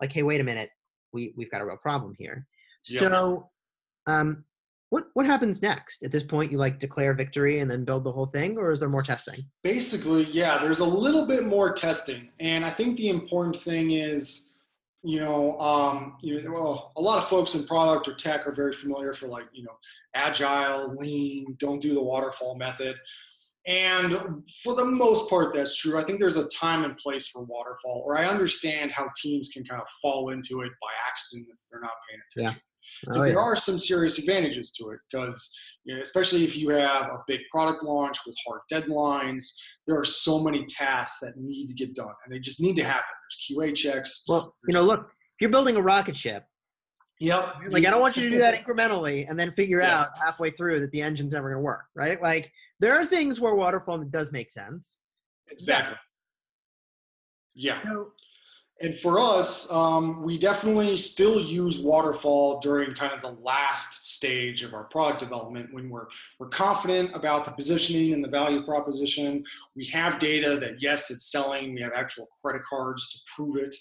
like 0.00 0.12
hey 0.12 0.22
wait 0.22 0.40
a 0.40 0.44
minute 0.44 0.70
we 1.12 1.34
we've 1.36 1.50
got 1.50 1.60
a 1.60 1.66
real 1.66 1.76
problem 1.76 2.14
here 2.18 2.46
yep. 2.88 3.00
so 3.00 3.50
um 4.06 4.44
what 4.90 5.06
what 5.14 5.26
happens 5.26 5.62
next 5.62 6.04
at 6.04 6.12
this 6.12 6.22
point 6.22 6.52
you 6.52 6.58
like 6.58 6.78
declare 6.78 7.14
victory 7.14 7.58
and 7.58 7.70
then 7.70 7.84
build 7.84 8.04
the 8.04 8.12
whole 8.12 8.26
thing 8.26 8.56
or 8.56 8.70
is 8.70 8.78
there 8.78 8.88
more 8.88 9.02
testing 9.02 9.44
basically 9.64 10.24
yeah 10.24 10.58
there's 10.58 10.78
a 10.78 10.84
little 10.84 11.26
bit 11.26 11.44
more 11.44 11.72
testing 11.72 12.28
and 12.38 12.64
i 12.64 12.70
think 12.70 12.96
the 12.96 13.08
important 13.08 13.56
thing 13.56 13.90
is 13.90 14.45
you 15.06 15.20
know, 15.20 15.56
um, 15.58 16.16
you 16.20 16.42
know, 16.42 16.50
well, 16.50 16.92
a 16.96 17.00
lot 17.00 17.18
of 17.18 17.28
folks 17.28 17.54
in 17.54 17.64
product 17.64 18.08
or 18.08 18.14
tech 18.14 18.44
are 18.44 18.52
very 18.52 18.72
familiar 18.72 19.12
for 19.12 19.28
like, 19.28 19.46
you 19.52 19.62
know, 19.62 19.76
agile, 20.14 20.96
lean, 20.96 21.56
don't 21.60 21.80
do 21.80 21.94
the 21.94 22.02
waterfall 22.02 22.56
method. 22.56 22.96
And 23.68 24.42
for 24.64 24.74
the 24.74 24.84
most 24.84 25.30
part, 25.30 25.54
that's 25.54 25.76
true. 25.76 25.98
I 25.98 26.02
think 26.02 26.18
there's 26.18 26.36
a 26.36 26.48
time 26.48 26.84
and 26.84 26.96
place 26.98 27.28
for 27.28 27.42
waterfall, 27.42 28.02
or 28.04 28.18
I 28.18 28.26
understand 28.26 28.90
how 28.90 29.08
teams 29.20 29.50
can 29.50 29.64
kind 29.64 29.80
of 29.80 29.88
fall 30.02 30.30
into 30.30 30.62
it 30.62 30.72
by 30.82 30.90
accident 31.08 31.46
if 31.52 31.60
they're 31.70 31.80
not 31.80 31.92
paying 32.08 32.20
attention. 32.30 32.62
Yeah. 33.06 33.12
Oh, 33.12 33.24
yeah. 33.24 33.32
there 33.32 33.40
are 33.40 33.56
some 33.56 33.78
serious 33.78 34.18
advantages 34.18 34.72
to 34.72 34.90
it 34.90 34.98
because 35.10 35.56
you 35.86 35.94
know, 35.94 36.02
especially 36.02 36.42
if 36.42 36.56
you 36.56 36.70
have 36.70 37.06
a 37.06 37.22
big 37.28 37.40
product 37.50 37.84
launch 37.84 38.18
with 38.26 38.34
hard 38.46 38.60
deadlines, 38.70 39.44
there 39.86 39.98
are 39.98 40.04
so 40.04 40.42
many 40.42 40.66
tasks 40.66 41.20
that 41.20 41.36
need 41.36 41.68
to 41.68 41.74
get 41.74 41.94
done 41.94 42.12
and 42.24 42.34
they 42.34 42.40
just 42.40 42.60
need 42.60 42.74
to 42.74 42.84
happen. 42.84 43.04
There's 43.48 43.72
QA 43.72 43.74
checks. 43.74 44.24
Well, 44.28 44.54
you 44.68 44.74
know, 44.74 44.82
look, 44.82 45.02
if 45.02 45.40
you're 45.40 45.50
building 45.50 45.76
a 45.76 45.82
rocket 45.82 46.16
ship, 46.16 46.44
Yep. 47.18 47.54
Like 47.68 47.86
I 47.86 47.90
don't 47.90 48.02
want 48.02 48.18
you 48.18 48.24
to 48.24 48.30
do 48.30 48.38
that 48.40 48.62
incrementally 48.66 49.26
and 49.26 49.40
then 49.40 49.50
figure 49.50 49.80
yes. 49.80 50.02
out 50.02 50.08
halfway 50.22 50.50
through 50.50 50.80
that 50.80 50.90
the 50.90 51.00
engine's 51.00 51.32
never 51.32 51.48
going 51.48 51.60
to 51.60 51.64
work, 51.64 51.84
right? 51.94 52.20
Like 52.20 52.52
there 52.78 52.94
are 52.94 53.06
things 53.06 53.40
where 53.40 53.54
waterfall 53.54 53.98
does 54.10 54.32
make 54.32 54.50
sense. 54.50 54.98
Exactly. 55.50 55.96
Yeah. 57.54 57.80
So 57.80 58.10
and 58.80 58.94
for 58.94 59.18
us, 59.18 59.70
um, 59.72 60.22
we 60.22 60.36
definitely 60.36 60.98
still 60.98 61.40
use 61.40 61.80
waterfall 61.80 62.60
during 62.60 62.92
kind 62.92 63.12
of 63.12 63.22
the 63.22 63.40
last 63.42 64.12
stage 64.14 64.62
of 64.62 64.74
our 64.74 64.84
product 64.84 65.18
development 65.18 65.72
when 65.72 65.88
we're 65.88 66.06
we're 66.38 66.48
confident 66.48 67.10
about 67.14 67.46
the 67.46 67.52
positioning 67.52 68.12
and 68.12 68.22
the 68.22 68.28
value 68.28 68.64
proposition. 68.64 69.42
We 69.76 69.86
have 69.86 70.18
data 70.18 70.56
that 70.56 70.82
yes, 70.82 71.10
it's 71.10 71.30
selling. 71.32 71.74
We 71.74 71.80
have 71.80 71.92
actual 71.94 72.28
credit 72.42 72.62
cards 72.68 73.10
to 73.12 73.18
prove 73.34 73.56
it. 73.56 73.74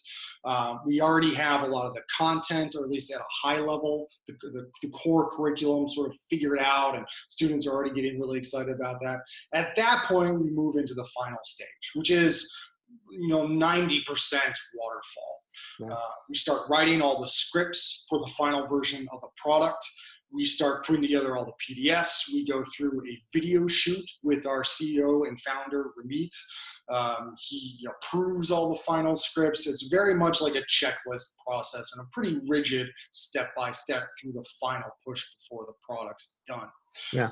Uh, 0.46 0.78
we 0.86 1.02
already 1.02 1.34
have 1.34 1.64
a 1.64 1.68
lot 1.68 1.88
of 1.88 1.94
the 1.94 2.02
content, 2.16 2.76
or 2.76 2.86
at 2.86 2.90
least 2.90 3.14
at 3.14 3.20
a 3.20 3.48
high 3.48 3.60
level, 3.60 4.08
the, 4.28 4.36
the, 4.42 4.70
the 4.82 4.90
core 4.90 5.30
curriculum 5.30 5.88
sort 5.88 6.08
of 6.08 6.16
figured 6.30 6.60
out, 6.60 6.96
and 6.96 7.06
students 7.30 7.68
are 7.68 7.72
already 7.72 7.94
getting 7.94 8.20
really 8.20 8.38
excited 8.38 8.76
about 8.76 9.02
that. 9.02 9.20
At 9.54 9.76
that 9.76 10.04
point, 10.06 10.40
we 10.40 10.50
move 10.52 10.76
into 10.76 10.94
the 10.94 11.06
final 11.20 11.40
stage, 11.44 11.92
which 11.96 12.12
is 12.12 12.50
you 13.10 13.28
know 13.28 13.48
90% 13.48 14.02
waterfall 14.04 15.42
yeah. 15.80 15.88
uh, 15.88 16.12
we 16.30 16.36
start 16.36 16.62
writing 16.70 17.02
all 17.02 17.22
the 17.22 17.30
scripts 17.30 18.06
for 18.10 18.20
the 18.20 18.32
final 18.38 18.68
version 18.68 19.08
of 19.12 19.22
the 19.22 19.30
product 19.38 19.86
we 20.36 20.46
start 20.46 20.86
putting 20.86 21.02
together 21.02 21.38
all 21.38 21.46
the 21.46 21.88
PDFs. 21.90 22.34
We 22.34 22.46
go 22.46 22.64
through 22.76 23.02
a 23.08 23.22
video 23.34 23.68
shoot 23.68 24.04
with 24.24 24.46
our 24.46 24.64
CEO 24.64 25.28
and 25.28 25.40
founder, 25.40 25.92
Ramit. 25.98 26.30
Um, 26.92 27.36
he 27.40 27.80
approves 27.90 28.52
all 28.52 28.70
the 28.70 28.82
final 28.86 29.16
scripts. 29.16 29.68
It's 29.68 29.88
very 29.90 30.14
much 30.14 30.42
like 30.42 30.56
a 30.56 30.64
checklist 30.64 31.36
process 31.46 31.92
and 31.96 32.06
a 32.06 32.10
pretty 32.12 32.40
rigid 32.48 32.88
step 33.12 33.56
by 33.56 33.72
step 33.72 34.08
through 34.22 34.34
the 34.34 34.46
final 34.62 34.90
push 35.06 35.24
before 35.40 35.66
the 35.68 35.74
product's 35.84 36.42
done. 36.46 36.70
Yeah. 37.14 37.32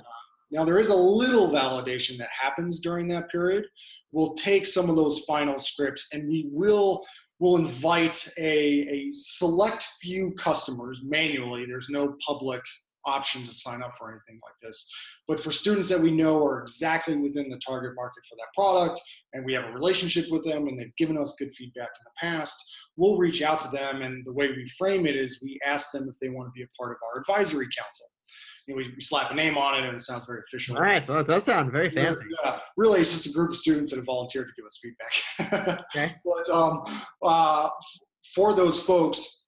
Now, 0.54 0.64
there 0.64 0.80
is 0.80 0.90
a 0.90 0.96
little 0.96 1.50
validation 1.50 2.16
that 2.20 2.30
happens 2.32 2.80
during 2.80 3.08
that 3.08 3.32
period. 3.32 3.66
We'll 4.12 4.36
take 4.36 4.68
some 4.68 4.88
of 4.88 4.96
those 4.96 5.26
final 5.26 5.58
scripts 5.58 6.10
and 6.14 6.30
we 6.30 6.48
will 6.52 7.04
will 7.40 7.58
invite 7.58 8.26
a, 8.38 8.48
a 8.48 9.10
select 9.12 9.84
few 10.00 10.32
customers 10.38 11.02
manually. 11.04 11.66
There's 11.66 11.90
no 11.90 12.16
public 12.26 12.62
option 13.06 13.46
to 13.46 13.54
sign 13.54 13.82
up 13.82 13.92
for 13.98 14.10
anything 14.10 14.40
like 14.44 14.56
this. 14.62 14.90
But 15.28 15.40
for 15.40 15.52
students 15.52 15.90
that 15.90 16.00
we 16.00 16.12
know 16.12 16.46
are 16.46 16.62
exactly 16.62 17.16
within 17.18 17.50
the 17.50 17.60
target 17.66 17.94
market 17.96 18.26
for 18.28 18.36
that 18.36 18.54
product, 18.56 19.02
and 19.34 19.46
we 19.46 19.54
have 19.54 19.66
a 19.66 19.72
relationship 19.72 20.26
with 20.32 20.44
them 20.44 20.68
and 20.68 20.78
they've 20.78 20.96
given 20.98 21.18
us 21.18 21.36
good 21.38 21.52
feedback 21.54 21.90
in 21.90 22.04
the 22.04 22.12
past, 22.20 22.56
we'll 22.98 23.18
reach 23.18 23.42
out 23.42 23.60
to 23.60 23.70
them. 23.70 24.02
And 24.02 24.26
the 24.26 24.34
way 24.34 24.50
we 24.50 24.68
frame 24.78 25.06
it 25.06 25.16
is 25.16 25.42
we 25.44 25.60
ask 25.66 25.92
them 25.92 26.08
if 26.10 26.16
they 26.22 26.30
want 26.30 26.48
to 26.48 26.52
be 26.52 26.64
a 26.64 26.68
part 26.80 26.92
of 26.92 26.98
our 27.08 27.20
advisory 27.20 27.68
council. 27.78 28.08
You 28.68 28.74
know, 28.74 28.78
we, 28.78 28.94
we 28.96 29.02
slap 29.02 29.32
a 29.32 29.36
name 29.36 29.58
on 29.58 29.76
it 29.76 29.86
and 29.86 29.94
it 29.94 30.00
sounds 30.00 30.26
very 30.26 30.42
official. 30.48 30.78
All 30.78 30.84
right, 30.84 31.04
so 31.04 31.18
it 31.20 31.28
does 31.28 31.44
sound 31.44 31.72
very 31.72 31.90
fancy. 31.90 32.24
Yeah, 32.44 32.60
really, 32.78 33.02
it's 33.02 33.12
just 33.12 33.28
a 33.28 33.34
group 33.34 33.50
of 33.50 33.58
students 33.58 33.90
that 33.90 33.98
have 33.98 34.06
volunteered 34.06 34.48
to 34.48 34.54
give 34.56 34.66
us 34.66 34.80
feedback. 34.82 35.84
Okay. 35.96 36.14
But 36.26 36.50
um, 36.50 36.84
uh, 37.22 37.70
for 38.34 38.54
those 38.54 38.84
folks, 38.84 39.43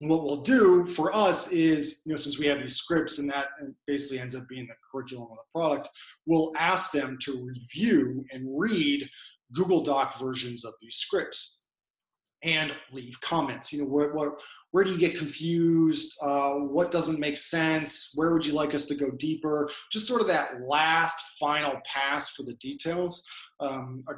what 0.00 0.22
we'll 0.22 0.42
do 0.42 0.86
for 0.86 1.14
us 1.14 1.50
is, 1.50 2.02
you 2.04 2.12
know, 2.12 2.16
since 2.16 2.38
we 2.38 2.46
have 2.46 2.60
these 2.60 2.76
scripts 2.76 3.18
and 3.18 3.28
that 3.30 3.46
basically 3.86 4.20
ends 4.20 4.34
up 4.34 4.46
being 4.48 4.66
the 4.68 4.74
curriculum 4.90 5.28
of 5.30 5.38
the 5.38 5.58
product, 5.58 5.88
we'll 6.26 6.52
ask 6.56 6.92
them 6.92 7.18
to 7.22 7.44
review 7.44 8.24
and 8.30 8.46
read 8.56 9.08
Google 9.54 9.82
Doc 9.82 10.18
versions 10.20 10.64
of 10.64 10.74
these 10.80 10.96
scripts 10.96 11.62
and 12.44 12.72
leave 12.92 13.20
comments. 13.20 13.72
You 13.72 13.80
know, 13.80 13.88
what, 13.88 14.14
what, 14.14 14.40
where 14.70 14.84
do 14.84 14.92
you 14.92 14.98
get 14.98 15.18
confused? 15.18 16.16
Uh, 16.22 16.54
what 16.54 16.92
doesn't 16.92 17.18
make 17.18 17.36
sense? 17.36 18.12
Where 18.14 18.32
would 18.32 18.46
you 18.46 18.52
like 18.52 18.74
us 18.74 18.86
to 18.86 18.94
go 18.94 19.10
deeper? 19.10 19.68
Just 19.90 20.06
sort 20.06 20.20
of 20.20 20.28
that 20.28 20.60
last 20.68 21.16
final 21.40 21.80
pass 21.84 22.30
for 22.30 22.44
the 22.44 22.54
details. 22.54 23.26
Um, 23.60 24.04
a, 24.08 24.12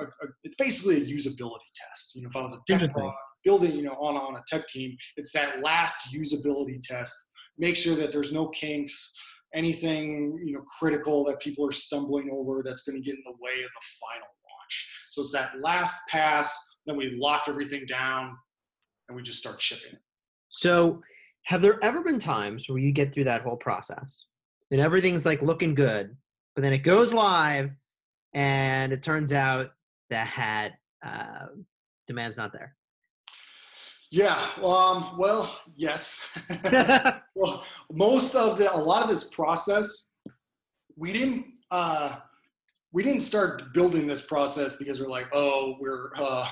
a, 0.00 0.04
a, 0.04 0.28
it's 0.44 0.56
basically 0.56 0.96
a 1.02 1.14
usability 1.14 1.68
test. 1.74 2.16
You 2.16 2.22
know, 2.22 2.28
if 2.28 2.36
I 2.36 2.42
was 2.42 2.54
a 2.54 2.60
tech 2.66 2.90
product, 2.92 3.18
building, 3.46 3.72
you 3.72 3.82
know, 3.82 3.92
on, 3.92 4.16
on 4.16 4.34
a 4.34 4.42
tech 4.46 4.66
team, 4.66 4.94
it's 5.16 5.32
that 5.32 5.62
last 5.62 6.12
usability 6.12 6.78
test. 6.82 7.14
Make 7.56 7.76
sure 7.76 7.94
that 7.94 8.12
there's 8.12 8.32
no 8.32 8.48
kinks, 8.48 9.16
anything, 9.54 10.38
you 10.44 10.52
know, 10.52 10.62
critical 10.78 11.24
that 11.24 11.40
people 11.40 11.66
are 11.66 11.72
stumbling 11.72 12.28
over 12.30 12.62
that's 12.62 12.82
going 12.82 13.00
to 13.00 13.04
get 13.04 13.14
in 13.14 13.22
the 13.24 13.32
way 13.40 13.62
of 13.62 13.70
the 13.70 13.86
final 14.00 14.26
launch. 14.26 15.06
So 15.10 15.22
it's 15.22 15.32
that 15.32 15.52
last 15.62 15.96
pass, 16.10 16.54
then 16.84 16.96
we 16.96 17.16
lock 17.18 17.44
everything 17.48 17.86
down 17.86 18.36
and 19.08 19.16
we 19.16 19.22
just 19.22 19.38
start 19.38 19.62
shipping. 19.62 19.98
So, 20.48 21.00
have 21.44 21.62
there 21.62 21.78
ever 21.82 22.02
been 22.02 22.18
times 22.18 22.68
where 22.68 22.78
you 22.78 22.90
get 22.90 23.14
through 23.14 23.24
that 23.24 23.42
whole 23.42 23.56
process 23.56 24.26
and 24.72 24.80
everything's 24.80 25.24
like 25.24 25.40
looking 25.42 25.76
good, 25.76 26.16
but 26.56 26.62
then 26.62 26.72
it 26.72 26.78
goes 26.78 27.12
live 27.12 27.70
and 28.34 28.92
it 28.92 29.00
turns 29.00 29.32
out 29.32 29.70
that 30.10 30.72
uh, 31.04 31.46
demand's 32.08 32.36
not 32.36 32.52
there? 32.52 32.74
Yeah. 34.10 34.38
Um, 34.62 35.16
well, 35.18 35.60
yes. 35.74 36.26
well, 37.34 37.64
most 37.92 38.34
of 38.34 38.58
the, 38.58 38.74
a 38.74 38.76
lot 38.76 39.02
of 39.02 39.08
this 39.08 39.28
process, 39.28 40.08
we 40.96 41.12
didn't, 41.12 41.46
uh, 41.70 42.16
we 42.96 43.02
didn't 43.02 43.20
start 43.20 43.74
building 43.74 44.06
this 44.06 44.22
process 44.22 44.76
because 44.76 44.98
we're 44.98 45.06
like, 45.06 45.26
oh, 45.34 45.76
we're 45.78 46.12
uh, 46.16 46.48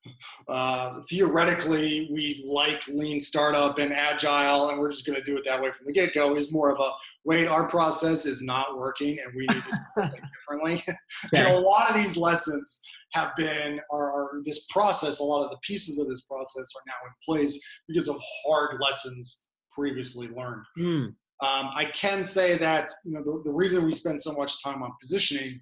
uh, 0.48 1.00
theoretically 1.08 2.08
we 2.12 2.44
like 2.44 2.84
lean 2.88 3.20
startup 3.20 3.78
and 3.78 3.92
agile, 3.92 4.70
and 4.70 4.80
we're 4.80 4.90
just 4.90 5.06
going 5.06 5.16
to 5.16 5.24
do 5.24 5.36
it 5.36 5.44
that 5.44 5.62
way 5.62 5.70
from 5.70 5.86
the 5.86 5.92
get 5.92 6.12
go. 6.12 6.34
Is 6.34 6.52
more 6.52 6.72
of 6.72 6.80
a 6.80 6.90
wait, 7.24 7.46
our 7.46 7.68
process 7.68 8.26
is 8.26 8.42
not 8.42 8.76
working, 8.76 9.16
and 9.24 9.32
we 9.36 9.42
need 9.42 9.62
to 9.62 9.70
do 9.70 10.02
it 10.02 10.20
differently. 10.48 10.84
and 11.32 11.46
a 11.46 11.60
lot 11.60 11.88
of 11.88 11.94
these 11.94 12.16
lessons 12.16 12.80
have 13.12 13.30
been 13.36 13.78
are, 13.92 14.12
are, 14.12 14.40
this 14.44 14.66
process. 14.70 15.20
A 15.20 15.24
lot 15.24 15.44
of 15.44 15.50
the 15.50 15.58
pieces 15.62 16.00
of 16.00 16.08
this 16.08 16.22
process 16.22 16.72
are 16.76 16.82
now 16.88 17.06
in 17.06 17.12
place 17.24 17.64
because 17.86 18.08
of 18.08 18.16
hard 18.44 18.80
lessons 18.80 19.46
previously 19.72 20.26
learned. 20.26 20.64
Mm. 20.76 21.14
Um, 21.40 21.70
I 21.74 21.86
can 21.86 22.22
say 22.22 22.56
that 22.58 22.88
you 23.04 23.12
know 23.12 23.22
the, 23.22 23.42
the, 23.44 23.50
reason 23.50 23.84
we 23.84 23.92
spend 23.92 24.22
so 24.22 24.32
much 24.34 24.62
time 24.62 24.82
on 24.82 24.92
positioning, 25.00 25.60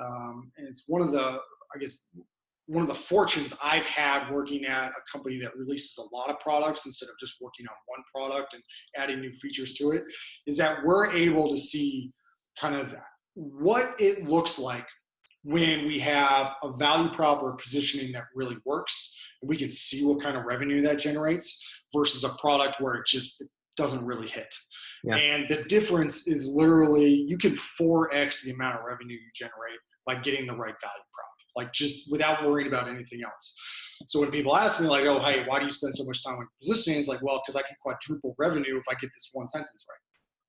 um, 0.00 0.50
and 0.56 0.68
it's 0.68 0.84
one 0.86 1.02
of 1.02 1.12
the 1.12 1.40
I 1.74 1.78
guess 1.78 2.08
one 2.66 2.82
of 2.82 2.88
the 2.88 2.94
fortunes 2.94 3.56
I've 3.64 3.86
had 3.86 4.30
working 4.30 4.66
at 4.66 4.90
a 4.90 5.00
company 5.10 5.40
that 5.40 5.56
releases 5.56 5.96
a 5.98 6.14
lot 6.14 6.28
of 6.28 6.38
products 6.38 6.84
instead 6.84 7.06
of 7.06 7.14
just 7.18 7.36
working 7.40 7.66
on 7.66 7.74
one 7.86 8.04
product 8.14 8.52
and 8.52 8.62
adding 8.96 9.20
new 9.20 9.32
features 9.32 9.72
to 9.74 9.92
it, 9.92 10.02
is 10.46 10.58
that 10.58 10.84
we're 10.84 11.10
able 11.12 11.48
to 11.48 11.56
see 11.56 12.12
kind 12.60 12.76
of 12.76 12.94
what 13.34 13.94
it 13.98 14.24
looks 14.24 14.58
like 14.58 14.86
when 15.44 15.86
we 15.86 15.98
have 15.98 16.54
a 16.62 16.76
value 16.76 17.10
prop 17.12 17.42
or 17.42 17.54
positioning 17.54 18.12
that 18.12 18.24
really 18.34 18.56
works 18.66 19.18
and 19.40 19.48
we 19.48 19.56
can 19.56 19.70
see 19.70 20.04
what 20.04 20.22
kind 20.22 20.36
of 20.36 20.44
revenue 20.44 20.82
that 20.82 20.98
generates 20.98 21.64
versus 21.94 22.24
a 22.24 22.36
product 22.40 22.80
where 22.80 22.96
it 22.96 23.06
just 23.06 23.42
doesn't 23.76 24.04
really 24.04 24.28
hit. 24.28 24.52
Yeah. 25.04 25.16
And 25.16 25.48
the 25.48 25.62
difference 25.64 26.26
is 26.26 26.48
literally 26.54 27.08
you 27.08 27.38
can 27.38 27.52
4x 27.52 28.42
the 28.44 28.52
amount 28.52 28.76
of 28.76 28.84
revenue 28.84 29.14
you 29.14 29.30
generate 29.34 29.78
by 30.06 30.16
getting 30.16 30.46
the 30.46 30.54
right 30.54 30.74
value 30.80 31.04
prop, 31.12 31.34
like 31.56 31.72
just 31.72 32.10
without 32.10 32.46
worrying 32.46 32.68
about 32.68 32.88
anything 32.88 33.22
else. 33.22 33.56
So 34.06 34.20
when 34.20 34.30
people 34.30 34.56
ask 34.56 34.80
me 34.80 34.86
like, 34.86 35.04
oh, 35.04 35.20
hey, 35.20 35.44
why 35.46 35.58
do 35.58 35.64
you 35.64 35.70
spend 35.70 35.94
so 35.94 36.04
much 36.04 36.24
time 36.24 36.36
on 36.36 36.48
positioning? 36.62 36.98
It's 36.98 37.08
like, 37.08 37.22
well, 37.22 37.42
because 37.44 37.56
I 37.56 37.66
can 37.66 37.76
quadruple 37.82 38.34
revenue 38.38 38.78
if 38.78 38.84
I 38.88 38.94
get 38.94 39.10
this 39.14 39.30
one 39.32 39.48
sentence 39.48 39.84
right 39.88 39.98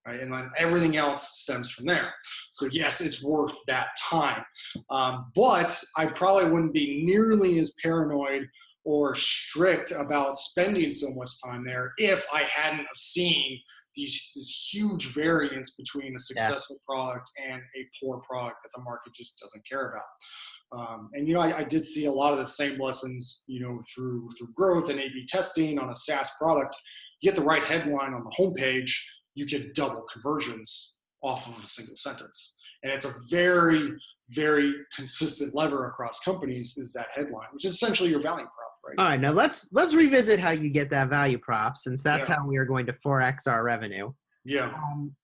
right? 0.08 0.22
And 0.22 0.32
then 0.32 0.50
everything 0.58 0.98
else 0.98 1.40
stems 1.40 1.72
from 1.72 1.86
there. 1.86 2.14
So 2.52 2.68
yes, 2.72 3.02
it's 3.02 3.24
worth 3.24 3.56
that 3.68 3.90
time. 4.02 4.44
Um, 4.90 5.32
but 5.36 5.78
I 5.98 6.08
probably 6.08 6.52
wouldn't 6.52 6.74
be 6.74 7.04
nearly 7.04 7.60
as 7.60 7.76
paranoid 7.84 8.48
or 8.86 9.14
strict 9.14 9.92
about 9.92 10.34
spending 10.36 10.90
so 10.90 11.14
much 11.14 11.30
time 11.46 11.66
there 11.66 11.92
if 11.98 12.26
I 12.34 12.44
hadn't 12.44 12.80
have 12.80 12.98
seen 12.98 13.60
these 13.96 14.32
this 14.36 14.70
huge 14.72 15.14
variance 15.14 15.76
between 15.76 16.16
a 16.16 16.20
successful 16.20 16.78
yeah. 16.80 16.94
product 16.94 17.30
and 17.44 17.62
a 17.62 17.88
poor 18.02 18.22
product 18.30 18.58
that 18.64 18.70
the 18.76 18.82
market 18.84 19.14
just 19.14 19.40
doesn't 19.40 19.68
care 19.68 19.90
about. 19.92 20.80
Um, 20.80 21.10
and 21.14 21.28
you 21.28 21.34
know, 21.34 21.40
I, 21.40 21.60
I, 21.60 21.64
did 21.64 21.84
see 21.84 22.06
a 22.06 22.12
lot 22.12 22.32
of 22.32 22.38
the 22.38 22.46
same 22.46 22.80
lessons, 22.80 23.44
you 23.48 23.60
know, 23.60 23.82
through 23.94 24.30
through 24.38 24.50
growth 24.56 24.92
and 24.92 25.00
A/B 25.00 25.26
testing 25.28 25.80
on 25.80 25.90
a 25.90 25.96
SaaS 25.96 26.30
product. 26.40 26.76
You 27.22 27.32
get 27.32 27.36
the 27.36 27.46
right 27.46 27.64
headline 27.64 28.14
on 28.14 28.24
the 28.24 28.36
homepage, 28.38 28.92
you 29.34 29.46
get 29.48 29.74
double 29.74 30.06
conversions 30.14 31.00
off 31.22 31.48
of 31.48 31.64
a 31.64 31.68
single 31.68 31.96
sentence. 31.96 32.58
And 32.84 32.92
it's 32.92 33.06
a 33.06 33.14
very, 33.30 33.92
very 34.32 34.74
consistent 34.96 35.56
lever 35.56 35.88
across 35.88 36.20
companies 36.20 36.78
is 36.78 36.94
that 36.94 37.08
headline, 37.14 37.48
which 37.52 37.66
is 37.66 37.74
essentially 37.74 38.10
your 38.10 38.22
value 38.22 38.46
prop, 38.46 38.74
right? 38.86 38.96
All 38.98 39.12
right, 39.12 39.20
now 39.20 39.32
let's 39.32 39.68
let's 39.72 39.94
revisit 39.94 40.40
how 40.40 40.52
you 40.52 40.70
get 40.70 40.90
that 40.92 41.10
value 41.10 41.38
prop, 41.38 41.78
since 41.78 42.04
that's 42.04 42.30
yeah. 42.30 42.36
how 42.36 42.48
we 42.48 42.58
are 42.58 42.66
going 42.66 42.86
to 42.86 42.94
4x 42.94 43.48
our 43.48 43.64
revenue. 43.64 44.12
Yeah. 44.46 44.74
Um, 44.74 45.16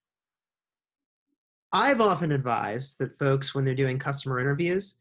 I've 1.71 2.01
often 2.01 2.31
advised 2.31 2.97
that 2.99 3.17
folks, 3.17 3.53
when 3.53 3.65
they're 3.65 3.75
doing 3.75 3.99
customer 3.99 4.39
interviews, 4.39 4.95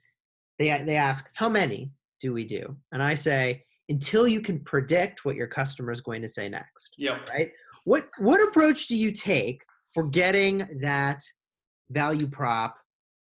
they 0.58 0.82
they 0.84 0.96
ask, 0.96 1.30
"How 1.34 1.48
many 1.48 1.90
do 2.20 2.32
we 2.32 2.44
do?" 2.44 2.76
And 2.92 3.02
I 3.02 3.14
say, 3.14 3.64
"Until 3.88 4.28
you 4.28 4.40
can 4.40 4.60
predict 4.60 5.24
what 5.24 5.36
your 5.36 5.46
customer 5.46 5.92
is 5.92 6.00
going 6.00 6.20
to 6.22 6.28
say 6.28 6.48
next." 6.48 6.94
Yeah. 6.98 7.18
Right. 7.30 7.52
What 7.84 8.08
what 8.18 8.46
approach 8.46 8.86
do 8.86 8.96
you 8.96 9.12
take 9.12 9.62
for 9.94 10.04
getting 10.04 10.80
that 10.82 11.22
value 11.90 12.26
prop 12.26 12.76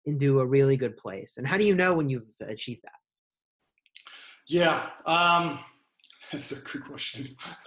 into 0.07 0.41
a 0.41 0.47
really 0.47 0.77
good 0.77 0.97
place? 0.97 1.37
And 1.37 1.47
how 1.47 1.57
do 1.57 1.65
you 1.65 1.75
know 1.75 1.95
when 1.95 2.09
you've 2.09 2.29
achieved 2.41 2.83
that? 2.85 2.93
Yeah, 4.49 4.91
um, 5.07 5.59
that's 6.33 6.53
a 6.53 6.65
good 6.65 6.85
question. 6.85 7.29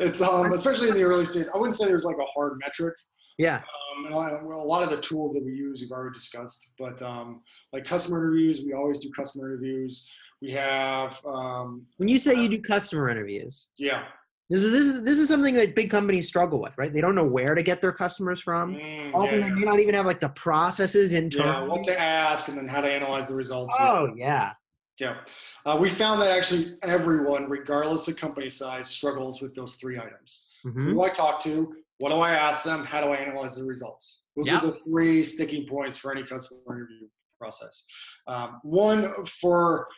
it's 0.00 0.20
um, 0.20 0.52
especially 0.52 0.88
in 0.88 0.94
the 0.94 1.02
early 1.02 1.24
stages. 1.24 1.50
I 1.54 1.58
wouldn't 1.58 1.76
say 1.76 1.86
there's 1.86 2.04
like 2.04 2.18
a 2.18 2.30
hard 2.34 2.58
metric. 2.60 2.94
Yeah. 3.38 3.60
Um, 4.06 4.12
well, 4.12 4.62
a 4.62 4.64
lot 4.64 4.82
of 4.82 4.90
the 4.90 4.98
tools 4.98 5.34
that 5.34 5.44
we 5.44 5.52
use 5.52 5.80
we've 5.80 5.90
already 5.90 6.14
discussed, 6.14 6.72
but 6.78 7.00
um, 7.02 7.42
like 7.72 7.84
customer 7.84 8.18
interviews, 8.18 8.62
we 8.64 8.72
always 8.72 9.00
do 9.00 9.10
customer 9.16 9.52
interviews. 9.52 10.08
We 10.40 10.50
have. 10.52 11.20
Um, 11.24 11.84
when 11.96 12.08
you 12.08 12.18
say 12.18 12.34
you 12.34 12.48
do 12.48 12.60
customer 12.60 13.08
interviews. 13.08 13.68
Yeah. 13.78 14.04
This 14.52 14.64
is 14.64 14.70
this 14.70 14.86
is 14.86 15.02
this 15.02 15.18
is 15.18 15.28
something 15.28 15.54
that 15.54 15.74
big 15.74 15.88
companies 15.90 16.28
struggle 16.28 16.60
with, 16.60 16.74
right? 16.76 16.92
They 16.92 17.00
don't 17.00 17.14
know 17.14 17.24
where 17.24 17.54
to 17.54 17.62
get 17.62 17.80
their 17.80 17.90
customers 17.92 18.38
from. 18.38 18.74
Mm, 18.76 19.14
Often 19.14 19.40
yeah, 19.40 19.48
they 19.48 19.54
may 19.54 19.62
not 19.62 19.80
even 19.80 19.94
have 19.94 20.04
like 20.04 20.20
the 20.20 20.28
processes 20.28 21.14
internally. 21.14 21.48
Yeah, 21.52 21.64
what 21.64 21.84
to 21.84 21.98
ask 21.98 22.48
and 22.48 22.58
then 22.58 22.68
how 22.68 22.82
to 22.82 22.88
analyze 22.90 23.28
the 23.28 23.34
results. 23.34 23.74
Oh 23.80 24.12
yeah. 24.14 24.52
Yeah. 25.00 25.16
Uh, 25.64 25.78
we 25.80 25.88
found 25.88 26.20
that 26.20 26.30
actually 26.30 26.76
everyone, 26.82 27.48
regardless 27.48 28.08
of 28.08 28.18
company 28.18 28.50
size, 28.50 28.88
struggles 28.90 29.40
with 29.40 29.54
those 29.54 29.76
three 29.76 29.98
items. 29.98 30.50
Mm-hmm. 30.66 30.84
Who 30.88 30.92
do 30.94 31.00
I 31.00 31.08
talk 31.08 31.42
to? 31.44 31.74
What 31.96 32.10
do 32.10 32.16
I 32.16 32.32
ask 32.32 32.62
them? 32.62 32.84
How 32.84 33.00
do 33.00 33.06
I 33.08 33.16
analyze 33.16 33.56
the 33.56 33.64
results? 33.64 34.28
Those 34.36 34.48
Yeah. 34.48 34.58
are 34.58 34.66
the 34.66 34.72
three 34.86 35.24
sticking 35.24 35.66
points 35.66 35.96
for 35.96 36.12
any 36.12 36.24
customer 36.24 36.76
interview 36.76 37.08
process. 37.38 37.86
Um, 38.26 38.60
one 38.64 39.12
for 39.24 39.88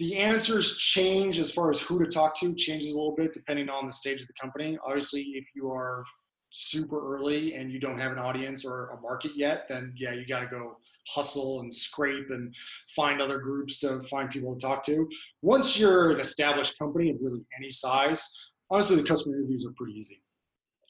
the 0.00 0.16
answers 0.16 0.78
change 0.78 1.38
as 1.38 1.52
far 1.52 1.70
as 1.70 1.78
who 1.78 2.02
to 2.02 2.06
talk 2.06 2.34
to 2.40 2.54
changes 2.54 2.94
a 2.94 2.96
little 2.96 3.14
bit 3.14 3.34
depending 3.34 3.68
on 3.68 3.86
the 3.86 3.92
stage 3.92 4.22
of 4.22 4.26
the 4.26 4.32
company. 4.40 4.78
Obviously, 4.84 5.20
if 5.20 5.44
you 5.54 5.70
are 5.70 6.02
super 6.48 7.14
early 7.14 7.54
and 7.54 7.70
you 7.70 7.78
don't 7.78 7.98
have 7.98 8.10
an 8.10 8.18
audience 8.18 8.64
or 8.64 8.88
a 8.88 9.00
market 9.02 9.32
yet, 9.36 9.68
then 9.68 9.92
yeah, 9.96 10.12
you 10.12 10.26
got 10.26 10.40
to 10.40 10.46
go 10.46 10.78
hustle 11.06 11.60
and 11.60 11.72
scrape 11.72 12.30
and 12.30 12.54
find 12.96 13.20
other 13.20 13.38
groups 13.38 13.78
to 13.80 14.02
find 14.04 14.30
people 14.30 14.54
to 14.54 14.60
talk 14.60 14.82
to. 14.86 15.06
Once 15.42 15.78
you're 15.78 16.12
an 16.12 16.20
established 16.20 16.78
company 16.78 17.10
of 17.10 17.16
really 17.20 17.44
any 17.58 17.70
size, 17.70 18.26
honestly, 18.70 18.96
the 18.96 19.06
customer 19.06 19.36
reviews 19.36 19.66
are 19.66 19.74
pretty 19.76 19.92
easy 19.92 20.22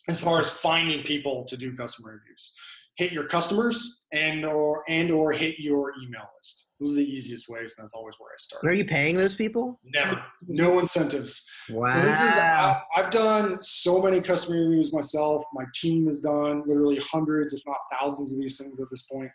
as 0.08 0.20
far 0.20 0.38
as 0.38 0.48
finding 0.48 1.02
people 1.02 1.44
to 1.46 1.56
do 1.56 1.76
customer 1.76 2.12
interviews. 2.12 2.54
Hit 3.00 3.12
your 3.12 3.24
customers 3.24 4.04
and 4.12 4.44
or 4.44 4.84
and 4.86 5.10
or 5.10 5.32
hit 5.32 5.58
your 5.58 5.94
email 6.02 6.28
list. 6.36 6.76
Those 6.78 6.92
are 6.92 6.96
the 6.96 7.10
easiest 7.10 7.48
ways, 7.48 7.74
and 7.78 7.84
that's 7.84 7.94
always 7.94 8.16
where 8.18 8.28
I 8.30 8.36
start. 8.36 8.62
Are 8.66 8.74
you 8.74 8.84
paying 8.84 9.16
those 9.16 9.34
people? 9.34 9.80
Never, 9.94 10.22
no 10.46 10.78
incentives. 10.78 11.48
Wow. 11.70 11.86
So 11.86 12.02
this 12.02 12.20
is 12.20 12.36
I, 12.36 12.82
I've 12.94 13.08
done 13.08 13.56
so 13.62 14.02
many 14.02 14.20
customer 14.20 14.58
interviews 14.58 14.92
myself. 14.92 15.46
My 15.54 15.64
team 15.74 16.08
has 16.08 16.20
done 16.20 16.62
literally 16.66 16.98
hundreds, 16.98 17.54
if 17.54 17.62
not 17.66 17.78
thousands, 17.90 18.34
of 18.34 18.38
these 18.38 18.58
things 18.58 18.78
at 18.78 18.90
this 18.90 19.06
point, 19.10 19.30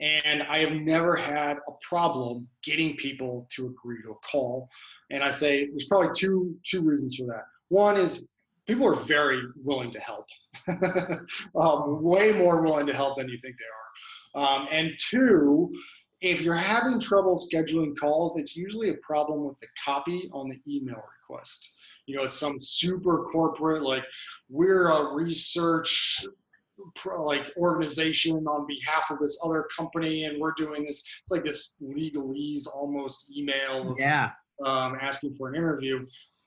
and 0.00 0.42
I 0.44 0.60
have 0.60 0.72
never 0.72 1.14
had 1.14 1.58
a 1.68 1.72
problem 1.86 2.48
getting 2.64 2.96
people 2.96 3.46
to 3.56 3.66
agree 3.66 4.00
to 4.04 4.12
a 4.12 4.26
call. 4.26 4.66
And 5.10 5.22
I 5.22 5.30
say 5.30 5.66
there's 5.66 5.88
probably 5.88 6.12
two 6.16 6.56
two 6.64 6.80
reasons 6.80 7.16
for 7.16 7.26
that. 7.26 7.44
One 7.68 7.98
is 7.98 8.24
people 8.70 8.86
are 8.86 8.94
very 8.94 9.42
willing 9.56 9.90
to 9.90 9.98
help, 9.98 10.26
um, 11.60 12.02
way 12.04 12.30
more 12.32 12.62
willing 12.62 12.86
to 12.86 12.94
help 12.94 13.18
than 13.18 13.28
you 13.28 13.36
think 13.36 13.56
they 13.58 14.40
are. 14.44 14.60
Um, 14.60 14.68
and 14.70 14.92
two, 14.98 15.74
if 16.20 16.40
you're 16.40 16.54
having 16.54 17.00
trouble 17.00 17.36
scheduling 17.36 17.94
calls, 18.00 18.38
it's 18.38 18.56
usually 18.56 18.90
a 18.90 18.94
problem 19.02 19.44
with 19.44 19.58
the 19.58 19.66
copy 19.84 20.30
on 20.32 20.48
the 20.48 20.60
email 20.72 21.02
request. 21.18 21.78
You 22.06 22.16
know, 22.16 22.22
it's 22.22 22.38
some 22.38 22.58
super 22.62 23.24
corporate, 23.32 23.82
like 23.82 24.04
we're 24.48 24.86
a 24.86 25.14
research 25.14 26.24
like 27.18 27.52
organization 27.56 28.46
on 28.46 28.66
behalf 28.68 29.10
of 29.10 29.18
this 29.18 29.42
other 29.44 29.66
company, 29.76 30.24
and 30.24 30.40
we're 30.40 30.54
doing 30.56 30.84
this. 30.84 31.04
It's 31.22 31.30
like 31.30 31.42
this 31.42 31.76
legalese 31.82 32.68
almost 32.72 33.36
email 33.36 33.96
yeah. 33.98 34.30
Um, 34.64 34.96
asking 35.00 35.34
for 35.34 35.48
an 35.48 35.56
interview. 35.56 36.04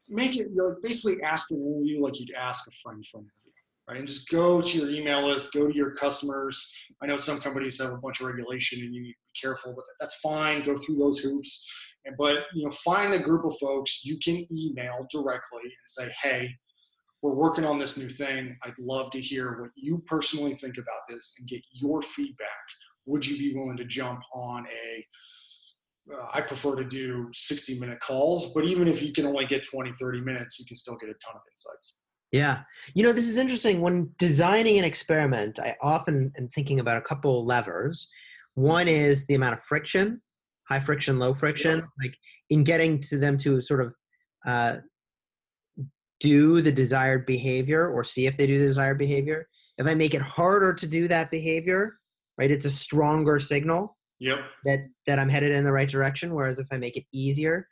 Make 0.09 0.35
it 0.35 0.47
know, 0.53 0.75
basically 0.83 1.21
ask 1.23 1.49
an 1.51 1.57
interview 1.57 2.01
like 2.01 2.19
you'd 2.19 2.35
ask 2.35 2.67
a 2.67 2.71
friend 2.83 3.03
for 3.11 3.19
an 3.19 3.23
interview, 3.23 3.51
right? 3.87 3.99
And 3.99 4.07
just 4.07 4.29
go 4.29 4.61
to 4.61 4.77
your 4.77 4.89
email 4.89 5.27
list, 5.27 5.53
go 5.53 5.67
to 5.67 5.75
your 5.75 5.91
customers. 5.91 6.73
I 7.01 7.07
know 7.07 7.17
some 7.17 7.39
companies 7.39 7.81
have 7.81 7.91
a 7.91 7.97
bunch 7.97 8.19
of 8.19 8.27
regulation 8.27 8.83
and 8.83 8.93
you 8.93 9.01
need 9.01 9.13
to 9.13 9.17
be 9.33 9.39
careful, 9.41 9.73
but 9.75 9.85
that's 9.99 10.15
fine. 10.15 10.63
Go 10.63 10.75
through 10.77 10.97
those 10.97 11.19
hoops. 11.19 11.69
And 12.05 12.15
but 12.17 12.45
you 12.53 12.65
know, 12.65 12.71
find 12.71 13.13
a 13.13 13.19
group 13.19 13.45
of 13.45 13.55
folks 13.59 14.03
you 14.03 14.17
can 14.19 14.45
email 14.51 15.07
directly 15.09 15.61
and 15.63 15.71
say, 15.85 16.11
hey, 16.21 16.53
we're 17.23 17.33
working 17.33 17.63
on 17.63 17.79
this 17.79 17.97
new 17.97 18.09
thing. 18.09 18.55
I'd 18.63 18.77
love 18.77 19.09
to 19.11 19.21
hear 19.21 19.61
what 19.61 19.71
you 19.75 20.03
personally 20.05 20.53
think 20.53 20.77
about 20.77 21.07
this 21.09 21.35
and 21.39 21.47
get 21.47 21.61
your 21.71 22.01
feedback. 22.01 22.49
Would 23.05 23.25
you 23.25 23.37
be 23.37 23.57
willing 23.57 23.77
to 23.77 23.85
jump 23.85 24.21
on 24.33 24.65
a 24.67 25.05
uh, 26.11 26.27
I 26.33 26.41
prefer 26.41 26.75
to 26.75 26.83
do 26.83 27.29
60 27.33 27.79
minute 27.79 27.99
calls, 27.99 28.53
but 28.53 28.65
even 28.65 28.87
if 28.87 29.01
you 29.01 29.13
can 29.13 29.25
only 29.25 29.45
get 29.45 29.65
20, 29.65 29.91
30 29.93 30.21
minutes, 30.21 30.59
you 30.59 30.65
can 30.65 30.75
still 30.75 30.97
get 30.99 31.09
a 31.09 31.13
ton 31.13 31.35
of 31.35 31.41
insights. 31.49 32.07
Yeah. 32.31 32.61
You 32.95 33.03
know, 33.03 33.13
this 33.13 33.27
is 33.29 33.37
interesting. 33.37 33.79
When 33.79 34.09
designing 34.17 34.77
an 34.79 34.85
experiment, 34.85 35.59
I 35.59 35.75
often 35.81 36.31
am 36.37 36.47
thinking 36.49 36.79
about 36.79 36.97
a 36.97 37.01
couple 37.01 37.45
levers. 37.45 38.07
One 38.55 38.87
is 38.87 39.25
the 39.27 39.35
amount 39.35 39.53
of 39.53 39.61
friction, 39.61 40.21
high 40.67 40.79
friction, 40.79 41.19
low 41.19 41.33
friction, 41.33 41.79
Yeah. 41.79 41.85
like 42.01 42.15
in 42.49 42.63
getting 42.63 42.99
to 43.03 43.17
them 43.17 43.37
to 43.39 43.61
sort 43.61 43.81
of 43.81 43.93
uh, 44.47 44.77
do 46.19 46.61
the 46.61 46.71
desired 46.71 47.25
behavior 47.25 47.87
or 47.89 48.03
see 48.03 48.25
if 48.25 48.35
they 48.35 48.47
do 48.47 48.57
the 48.59 48.65
desired 48.65 48.97
behavior. 48.97 49.47
If 49.77 49.87
I 49.87 49.93
make 49.93 50.13
it 50.13 50.21
harder 50.21 50.73
to 50.73 50.87
do 50.87 51.07
that 51.07 51.31
behavior, 51.31 51.97
right, 52.37 52.51
it's 52.51 52.65
a 52.65 52.71
stronger 52.71 53.39
signal 53.39 53.97
Yep. 54.23 54.39
that 54.65 54.79
that 55.05 55.19
I'm 55.19 55.29
headed 55.29 55.51
in 55.51 55.63
the 55.63 55.71
right 55.71 55.89
direction. 55.89 56.33
Whereas 56.33 56.59
if 56.59 56.67
I 56.71 56.77
make 56.77 56.95
it 56.95 57.05
easier, 57.11 57.67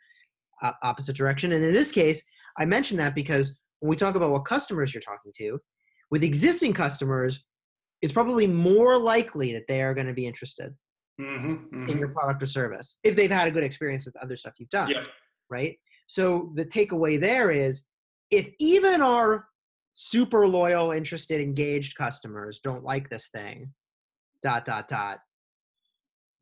uh, 0.62 0.72
opposite 0.82 1.16
direction. 1.16 1.52
And 1.52 1.64
in 1.64 1.72
this 1.72 1.90
case, 1.90 2.22
I 2.58 2.66
mention 2.66 2.96
that 2.98 3.14
because 3.14 3.54
when 3.80 3.88
we 3.90 3.96
talk 3.96 4.14
about 4.14 4.30
what 4.30 4.44
customers 4.44 4.92
you're 4.92 5.00
talking 5.00 5.32
to, 5.38 5.58
with 6.10 6.22
existing 6.22 6.74
customers, 6.74 7.42
it's 8.02 8.12
probably 8.12 8.46
more 8.46 8.98
likely 8.98 9.52
that 9.54 9.66
they 9.66 9.82
are 9.82 9.94
going 9.94 10.06
to 10.06 10.12
be 10.12 10.26
interested 10.26 10.74
Mm-hmm, 11.20 11.90
in 11.90 11.98
your 11.98 12.08
product 12.08 12.42
or 12.42 12.46
service 12.46 12.96
if 13.04 13.14
they've 13.14 13.30
had 13.30 13.46
a 13.46 13.50
good 13.50 13.62
experience 13.62 14.06
with 14.06 14.16
other 14.16 14.34
stuff 14.34 14.54
you've 14.58 14.70
done. 14.70 14.88
Yep. 14.88 15.08
Right. 15.50 15.76
So 16.06 16.52
the 16.54 16.64
takeaway 16.64 17.20
there 17.20 17.50
is 17.50 17.82
if 18.30 18.48
even 18.58 19.02
our 19.02 19.46
super 19.92 20.48
loyal, 20.48 20.90
interested, 20.90 21.40
engaged 21.40 21.96
customers 21.96 22.60
don't 22.64 22.82
like 22.82 23.10
this 23.10 23.28
thing, 23.28 23.72
dot, 24.42 24.64
dot, 24.64 24.88
dot, 24.88 25.18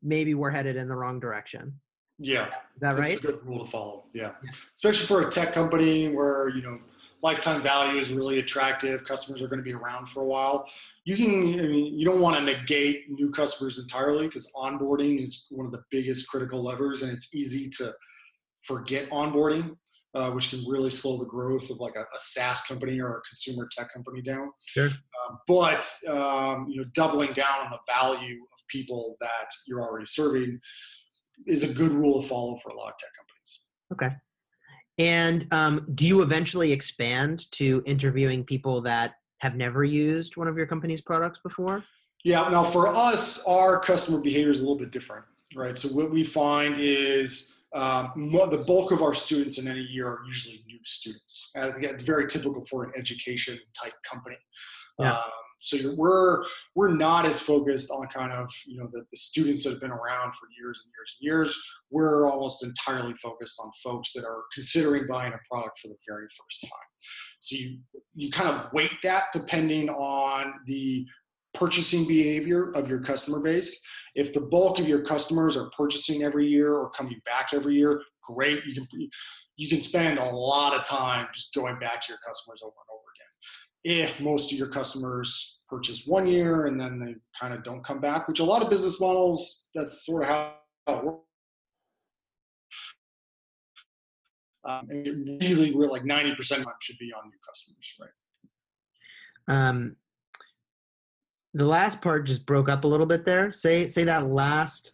maybe 0.01 0.33
we're 0.33 0.51
headed 0.51 0.75
in 0.75 0.87
the 0.87 0.95
wrong 0.95 1.19
direction. 1.19 1.73
Yeah. 2.17 2.47
Is 2.75 2.81
that 2.81 2.95
That's 2.95 2.99
right? 2.99 3.17
a 3.17 3.21
good 3.21 3.45
rule 3.45 3.65
to 3.65 3.71
follow. 3.71 4.05
Yeah. 4.13 4.31
Especially 4.75 5.07
for 5.07 5.27
a 5.27 5.31
tech 5.31 5.53
company 5.53 6.09
where, 6.09 6.49
you 6.49 6.61
know, 6.61 6.77
lifetime 7.23 7.61
value 7.61 7.97
is 7.99 8.13
really 8.13 8.39
attractive. 8.39 9.03
Customers 9.03 9.41
are 9.41 9.47
going 9.47 9.59
to 9.59 9.63
be 9.63 9.73
around 9.73 10.07
for 10.07 10.21
a 10.21 10.25
while. 10.25 10.67
You 11.05 11.15
can, 11.15 11.59
I 11.59 11.63
mean, 11.63 11.97
you 11.97 12.05
don't 12.05 12.19
want 12.19 12.37
to 12.37 12.43
negate 12.43 13.09
new 13.09 13.31
customers 13.31 13.79
entirely 13.79 14.27
because 14.27 14.51
onboarding 14.55 15.21
is 15.21 15.47
one 15.51 15.65
of 15.65 15.71
the 15.71 15.83
biggest 15.89 16.29
critical 16.29 16.63
levers 16.63 17.01
and 17.01 17.11
it's 17.11 17.33
easy 17.33 17.67
to 17.77 17.93
forget 18.61 19.09
onboarding, 19.09 19.75
uh, 20.13 20.31
which 20.31 20.49
can 20.49 20.63
really 20.67 20.89
slow 20.89 21.17
the 21.17 21.25
growth 21.25 21.69
of 21.69 21.79
like 21.79 21.95
a, 21.95 22.01
a 22.01 22.19
SaaS 22.19 22.65
company 22.65 22.99
or 22.99 23.17
a 23.17 23.21
consumer 23.21 23.67
tech 23.71 23.93
company 23.93 24.21
down. 24.21 24.51
Sure. 24.65 24.87
Um, 24.87 25.39
but, 25.47 25.89
um, 26.09 26.67
you 26.69 26.77
know, 26.81 26.85
doubling 26.93 27.31
down 27.33 27.61
on 27.61 27.69
the 27.69 27.79
value 27.87 28.35
of 28.35 28.59
people 28.67 29.15
that 29.21 29.49
you're 29.67 29.81
already 29.81 30.05
serving 30.05 30.59
is 31.47 31.63
a 31.63 31.73
good 31.73 31.91
rule 31.91 32.21
to 32.21 32.27
follow 32.27 32.57
for 32.57 32.69
a 32.69 32.75
lot 32.75 32.89
of 32.89 32.97
tech 32.97 33.09
companies. 33.17 33.67
Okay. 33.93 34.15
And 34.97 35.47
um, 35.53 35.87
do 35.95 36.05
you 36.05 36.21
eventually 36.21 36.71
expand 36.71 37.49
to 37.53 37.81
interviewing 37.85 38.43
people 38.43 38.81
that 38.81 39.13
have 39.39 39.55
never 39.55 39.83
used 39.83 40.37
one 40.37 40.47
of 40.47 40.57
your 40.57 40.67
company's 40.67 41.01
products 41.01 41.39
before? 41.41 41.83
Yeah. 42.23 42.47
Now, 42.49 42.63
for 42.63 42.87
us, 42.87 43.47
our 43.47 43.79
customer 43.79 44.19
behavior 44.19 44.51
is 44.51 44.59
a 44.59 44.61
little 44.61 44.77
bit 44.77 44.91
different, 44.91 45.25
right? 45.55 45.75
So 45.75 45.87
what 45.89 46.11
we 46.11 46.23
find 46.23 46.75
is 46.77 47.60
um, 47.73 48.11
the 48.15 48.63
bulk 48.67 48.91
of 48.91 49.01
our 49.01 49.13
students 49.13 49.59
in 49.59 49.67
any 49.67 49.81
year 49.81 50.07
are 50.07 50.19
usually 50.25 50.63
new 50.67 50.79
students. 50.83 51.51
Think 51.55 51.83
it's 51.83 52.03
very 52.03 52.27
typical 52.27 52.65
for 52.65 52.83
an 52.83 52.91
education 52.97 53.57
type 53.81 53.93
company. 54.09 54.37
Yeah. 54.99 55.13
Um, 55.13 55.31
so 55.61 55.77
you're, 55.77 55.95
we're 55.95 56.43
we're 56.75 56.93
not 56.93 57.25
as 57.25 57.39
focused 57.39 57.91
on 57.91 58.07
kind 58.07 58.33
of 58.33 58.49
you 58.67 58.77
know 58.77 58.89
the, 58.91 59.03
the 59.11 59.17
students 59.17 59.63
that 59.63 59.71
have 59.71 59.79
been 59.79 59.91
around 59.91 60.33
for 60.33 60.47
years 60.59 60.81
and 60.83 60.91
years 60.91 61.17
and 61.19 61.25
years. 61.25 61.63
We're 61.91 62.29
almost 62.29 62.63
entirely 62.63 63.13
focused 63.13 63.59
on 63.63 63.69
folks 63.83 64.11
that 64.13 64.25
are 64.25 64.43
considering 64.53 65.05
buying 65.07 65.33
a 65.33 65.39
product 65.49 65.79
for 65.79 65.87
the 65.87 65.97
very 66.07 66.25
first 66.25 66.61
time. 66.63 66.89
So 67.39 67.55
you 67.57 67.79
you 68.15 68.31
kind 68.31 68.49
of 68.49 68.73
weight 68.73 68.91
that 69.03 69.25
depending 69.33 69.89
on 69.89 70.53
the 70.65 71.05
purchasing 71.53 72.07
behavior 72.07 72.71
of 72.71 72.89
your 72.89 73.01
customer 73.01 73.41
base. 73.41 73.85
If 74.15 74.33
the 74.33 74.41
bulk 74.41 74.79
of 74.79 74.87
your 74.87 75.01
customers 75.01 75.55
are 75.55 75.69
purchasing 75.69 76.23
every 76.23 76.47
year 76.47 76.73
or 76.73 76.89
coming 76.91 77.21
back 77.25 77.49
every 77.53 77.75
year, 77.75 78.01
great. 78.23 78.65
You 78.65 78.73
can 78.73 78.87
you 79.57 79.69
can 79.69 79.79
spend 79.79 80.17
a 80.17 80.25
lot 80.25 80.73
of 80.73 80.83
time 80.83 81.27
just 81.33 81.53
going 81.53 81.77
back 81.79 82.01
to 82.01 82.07
your 82.09 82.19
customers 82.25 82.61
over 82.63 82.73
and 82.73 82.89
over 82.91 83.03
again. 83.15 84.05
If 84.05 84.21
most 84.21 84.51
of 84.51 84.57
your 84.57 84.69
customers 84.69 85.63
purchase 85.67 86.05
one 86.07 86.25
year 86.27 86.65
and 86.65 86.79
then 86.79 86.99
they 86.99 87.15
kind 87.39 87.53
of 87.53 87.63
don't 87.63 87.83
come 87.83 87.99
back, 87.99 88.27
which 88.27 88.39
a 88.39 88.43
lot 88.43 88.61
of 88.61 88.69
business 88.69 88.99
models, 88.99 89.69
that's 89.75 90.05
sort 90.05 90.23
of 90.23 90.29
how 90.29 90.55
it 90.87 91.03
works. 91.03 91.25
Um, 94.63 94.87
really, 95.41 95.73
we're 95.73 95.87
like 95.87 96.03
90% 96.03 96.37
should 96.81 96.97
be 96.99 97.11
on 97.13 97.29
new 97.29 97.37
customers, 97.47 97.95
right? 97.99 98.09
Um, 99.47 99.95
the 101.53 101.65
last 101.65 102.01
part 102.01 102.25
just 102.25 102.45
broke 102.45 102.69
up 102.69 102.83
a 102.83 102.87
little 102.87 103.05
bit 103.05 103.25
there. 103.25 103.51
Say 103.51 103.87
say 103.87 104.03
that 104.05 104.27
last 104.27 104.93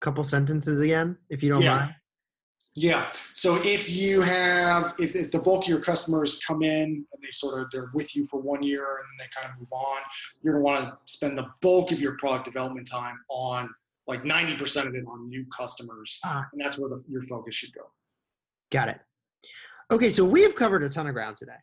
couple 0.00 0.22
sentences 0.24 0.80
again, 0.80 1.16
if 1.30 1.42
you 1.42 1.50
don't 1.50 1.62
Yeah. 1.62 1.76
mind. 1.76 1.94
Yeah. 2.78 3.10
So 3.32 3.56
if 3.64 3.88
you 3.88 4.20
have, 4.20 4.94
if, 4.98 5.16
if 5.16 5.30
the 5.30 5.38
bulk 5.38 5.64
of 5.64 5.68
your 5.70 5.80
customers 5.80 6.38
come 6.46 6.62
in 6.62 6.82
and 7.10 7.22
they 7.22 7.30
sort 7.32 7.62
of, 7.62 7.70
they're 7.72 7.88
with 7.94 8.14
you 8.14 8.26
for 8.26 8.38
one 8.38 8.62
year 8.62 8.98
and 8.98 9.04
then 9.08 9.26
they 9.26 9.40
kind 9.40 9.50
of 9.50 9.58
move 9.58 9.72
on, 9.72 9.98
you're 10.42 10.60
going 10.60 10.62
to 10.62 10.64
want 10.84 10.84
to 11.06 11.12
spend 11.12 11.38
the 11.38 11.46
bulk 11.62 11.90
of 11.90 12.00
your 12.02 12.18
product 12.18 12.44
development 12.44 12.86
time 12.86 13.16
on 13.30 13.70
like 14.06 14.24
90% 14.24 14.86
of 14.88 14.94
it 14.94 15.04
on 15.08 15.26
new 15.30 15.46
customers. 15.46 16.20
Ah. 16.22 16.44
And 16.52 16.60
that's 16.60 16.78
where 16.78 16.90
the, 16.90 17.02
your 17.08 17.22
focus 17.22 17.54
should 17.54 17.72
go. 17.72 17.80
Got 18.70 18.90
it. 18.90 19.00
Okay, 19.90 20.10
so 20.10 20.22
we 20.26 20.42
have 20.42 20.54
covered 20.54 20.82
a 20.82 20.90
ton 20.90 21.06
of 21.06 21.14
ground 21.14 21.36
today. 21.38 21.52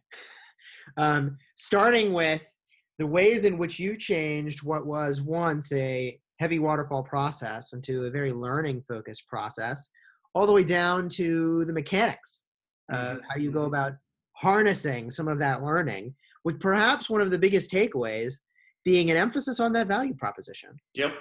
Um, 0.98 1.38
starting 1.56 2.12
with 2.12 2.42
the 3.00 3.08
ways 3.08 3.46
in 3.46 3.58
which 3.58 3.80
you 3.80 3.98
changed 3.98 4.64
what 4.64 4.86
was 4.86 5.22
once 5.22 5.72
a 5.74 6.18
heavy 6.40 6.60
waterfall 6.60 7.04
process 7.04 7.74
into 7.74 8.04
a 8.06 8.10
very 8.12 8.32
learning 8.32 8.84
focused 8.88 9.28
process, 9.28 9.90
all 10.36 10.46
the 10.46 10.52
way 10.54 10.64
down 10.64 11.10
to 11.10 11.64
the 11.66 11.74
mechanics, 11.74 12.44
uh, 12.92 13.16
how 13.30 13.38
you 13.40 13.52
go 13.52 13.64
about 13.64 13.94
harnessing 14.34 15.10
some 15.10 15.28
of 15.28 15.40
that 15.40 15.64
learning, 15.64 16.14
with 16.44 16.60
perhaps 16.60 17.10
one 17.10 17.22
of 17.22 17.32
the 17.32 17.38
biggest 17.38 17.72
takeaways 17.72 18.34
being 18.84 19.10
an 19.12 19.18
emphasis 19.18 19.60
on 19.60 19.72
that 19.74 19.88
value 19.88 20.14
proposition, 20.16 20.72
Yep. 20.96 21.14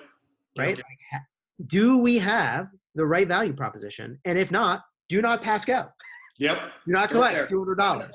right? 0.58 0.76
Yep. 0.76 0.78
Like, 0.78 1.22
do 1.68 1.98
we 1.98 2.18
have 2.18 2.66
the 2.94 3.06
right 3.06 3.28
value 3.28 3.52
proposition? 3.52 4.18
And 4.24 4.36
if 4.38 4.50
not, 4.50 4.82
do 5.08 5.22
not 5.22 5.42
pass 5.42 5.64
go. 5.64 5.86
Yep. 6.38 6.58
Do 6.86 6.92
not 6.92 7.10
collect 7.10 7.34
there. 7.36 7.46
two 7.46 7.58
hundred 7.58 7.76
dollars. 7.78 8.10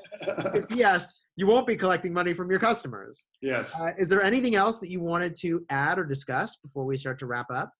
Yes, 0.70 1.17
you 1.38 1.46
won't 1.46 1.68
be 1.68 1.76
collecting 1.76 2.12
money 2.12 2.34
from 2.34 2.50
your 2.50 2.58
customers. 2.58 3.24
yes. 3.40 3.72
Uh, 3.80 3.92
is 3.96 4.08
there 4.08 4.24
anything 4.24 4.56
else 4.56 4.78
that 4.78 4.90
you 4.90 5.00
wanted 5.00 5.36
to 5.36 5.64
add 5.70 5.96
or 5.96 6.04
discuss 6.04 6.56
before 6.56 6.84
we 6.84 6.96
start 6.96 7.16
to 7.20 7.26
wrap 7.26 7.46
up? 7.48 7.72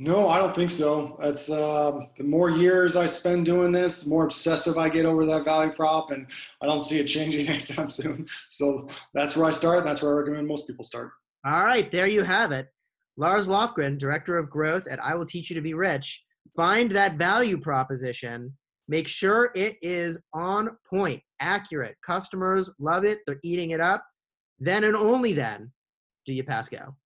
No, 0.00 0.28
I 0.28 0.38
don't 0.38 0.52
think 0.52 0.70
so. 0.70 1.16
That's 1.22 1.48
um, 1.50 2.08
the 2.16 2.24
more 2.24 2.50
years 2.50 2.96
I 2.96 3.06
spend 3.06 3.46
doing 3.46 3.70
this, 3.70 4.02
the 4.02 4.10
more 4.10 4.24
obsessive 4.24 4.76
I 4.76 4.88
get 4.88 5.06
over 5.06 5.24
that 5.24 5.44
value 5.44 5.70
prop, 5.70 6.10
and 6.10 6.26
I 6.60 6.66
don't 6.66 6.80
see 6.80 6.98
it 6.98 7.04
changing 7.06 7.46
anytime 7.54 7.90
soon. 7.90 8.26
So 8.48 8.88
that's 9.14 9.36
where 9.36 9.46
I 9.46 9.50
start. 9.52 9.84
That's 9.84 10.02
where 10.02 10.12
I 10.12 10.18
recommend 10.18 10.48
most 10.48 10.66
people 10.66 10.84
start. 10.84 11.12
All 11.46 11.64
right, 11.64 11.88
there 11.92 12.08
you 12.08 12.24
have 12.24 12.50
it. 12.50 12.66
Lars 13.16 13.46
Lofgren, 13.46 13.98
Director 13.98 14.36
of 14.36 14.50
Growth 14.50 14.88
at 14.88 14.98
I 15.04 15.14
Will 15.14 15.26
Teach 15.26 15.48
You 15.48 15.54
to 15.54 15.62
Be 15.62 15.74
Rich. 15.74 16.24
Find 16.56 16.90
that 16.90 17.14
value 17.14 17.60
proposition. 17.60 18.56
Make 18.90 19.06
sure 19.06 19.52
it 19.54 19.76
is 19.82 20.18
on 20.34 20.76
point, 20.84 21.22
accurate. 21.38 21.94
Customers 22.04 22.68
love 22.80 23.04
it, 23.04 23.20
they're 23.24 23.38
eating 23.44 23.70
it 23.70 23.80
up. 23.80 24.04
Then 24.58 24.82
and 24.82 24.96
only 24.96 25.32
then 25.32 25.70
do 26.26 26.32
you 26.32 26.42
pass 26.42 26.68
go. 26.68 26.96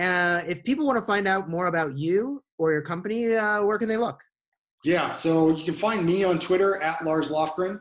Uh, 0.00 0.42
if 0.48 0.64
people 0.64 0.86
want 0.86 0.98
to 0.98 1.04
find 1.04 1.28
out 1.28 1.50
more 1.50 1.66
about 1.66 1.98
you 1.98 2.42
or 2.56 2.72
your 2.72 2.80
company, 2.80 3.36
uh, 3.36 3.62
where 3.64 3.76
can 3.76 3.86
they 3.86 3.98
look? 3.98 4.18
Yeah, 4.82 5.12
so 5.12 5.54
you 5.54 5.62
can 5.62 5.74
find 5.74 6.06
me 6.06 6.24
on 6.24 6.38
Twitter 6.38 6.80
at 6.80 7.04
Lars 7.04 7.30
Lofgren. 7.30 7.80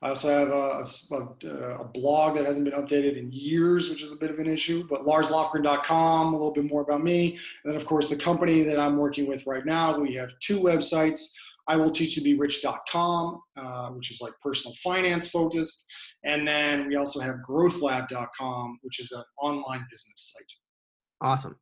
I 0.00 0.10
also 0.10 0.28
have 0.28 0.48
a, 0.48 0.84
a, 1.48 1.80
a 1.80 1.84
blog 1.84 2.36
that 2.36 2.46
hasn't 2.46 2.64
been 2.64 2.80
updated 2.80 3.18
in 3.18 3.30
years, 3.32 3.90
which 3.90 4.02
is 4.02 4.12
a 4.12 4.16
bit 4.16 4.30
of 4.30 4.38
an 4.38 4.46
issue, 4.46 4.86
but 4.88 5.02
larslofgren.com, 5.02 6.28
a 6.28 6.30
little 6.30 6.52
bit 6.52 6.64
more 6.64 6.82
about 6.82 7.02
me. 7.02 7.32
And 7.64 7.72
then, 7.72 7.76
of 7.76 7.86
course, 7.86 8.08
the 8.08 8.16
company 8.16 8.62
that 8.62 8.78
I'm 8.78 8.96
working 8.96 9.26
with 9.26 9.46
right 9.46 9.66
now, 9.66 9.98
we 9.98 10.14
have 10.14 10.38
two 10.38 10.60
websites. 10.60 11.32
I 11.68 11.76
will 11.76 11.90
teach 11.90 12.16
you 12.16 12.22
be 12.22 12.34
rich.com, 12.34 13.40
uh, 13.56 13.88
which 13.90 14.10
is 14.10 14.20
like 14.20 14.32
personal 14.40 14.74
finance 14.82 15.28
focused. 15.28 15.86
And 16.24 16.46
then 16.46 16.88
we 16.88 16.96
also 16.96 17.20
have 17.20 17.36
growthlab.com, 17.48 18.78
which 18.82 19.00
is 19.00 19.10
an 19.12 19.22
online 19.40 19.84
business 19.90 20.34
site. 20.34 21.28
Awesome. 21.28 21.56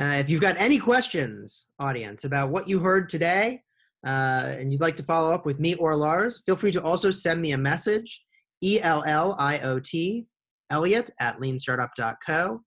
Uh, 0.00 0.16
if 0.18 0.28
you've 0.28 0.40
got 0.40 0.56
any 0.58 0.78
questions, 0.78 1.68
audience, 1.78 2.24
about 2.24 2.50
what 2.50 2.68
you 2.68 2.80
heard 2.80 3.08
today, 3.08 3.62
uh, 4.06 4.54
and 4.58 4.72
you'd 4.72 4.80
like 4.80 4.96
to 4.96 5.02
follow 5.02 5.32
up 5.32 5.46
with 5.46 5.60
me 5.60 5.74
or 5.76 5.96
Lars, 5.96 6.42
feel 6.44 6.56
free 6.56 6.72
to 6.72 6.82
also 6.82 7.10
send 7.10 7.40
me 7.40 7.52
a 7.52 7.58
message, 7.58 8.22
E 8.62 8.80
L 8.82 9.04
L 9.06 9.36
I 9.38 9.60
O 9.60 9.78
T, 9.78 10.26
Elliot 10.70 11.10
at 11.20 11.38
leanstartup.co. 11.40 12.60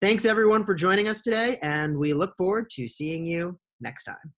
Thanks 0.00 0.24
everyone 0.24 0.64
for 0.64 0.74
joining 0.74 1.08
us 1.08 1.22
today, 1.22 1.58
and 1.62 1.96
we 1.96 2.12
look 2.12 2.36
forward 2.36 2.68
to 2.70 2.88
seeing 2.88 3.24
you 3.24 3.58
next 3.80 4.04
time. 4.04 4.34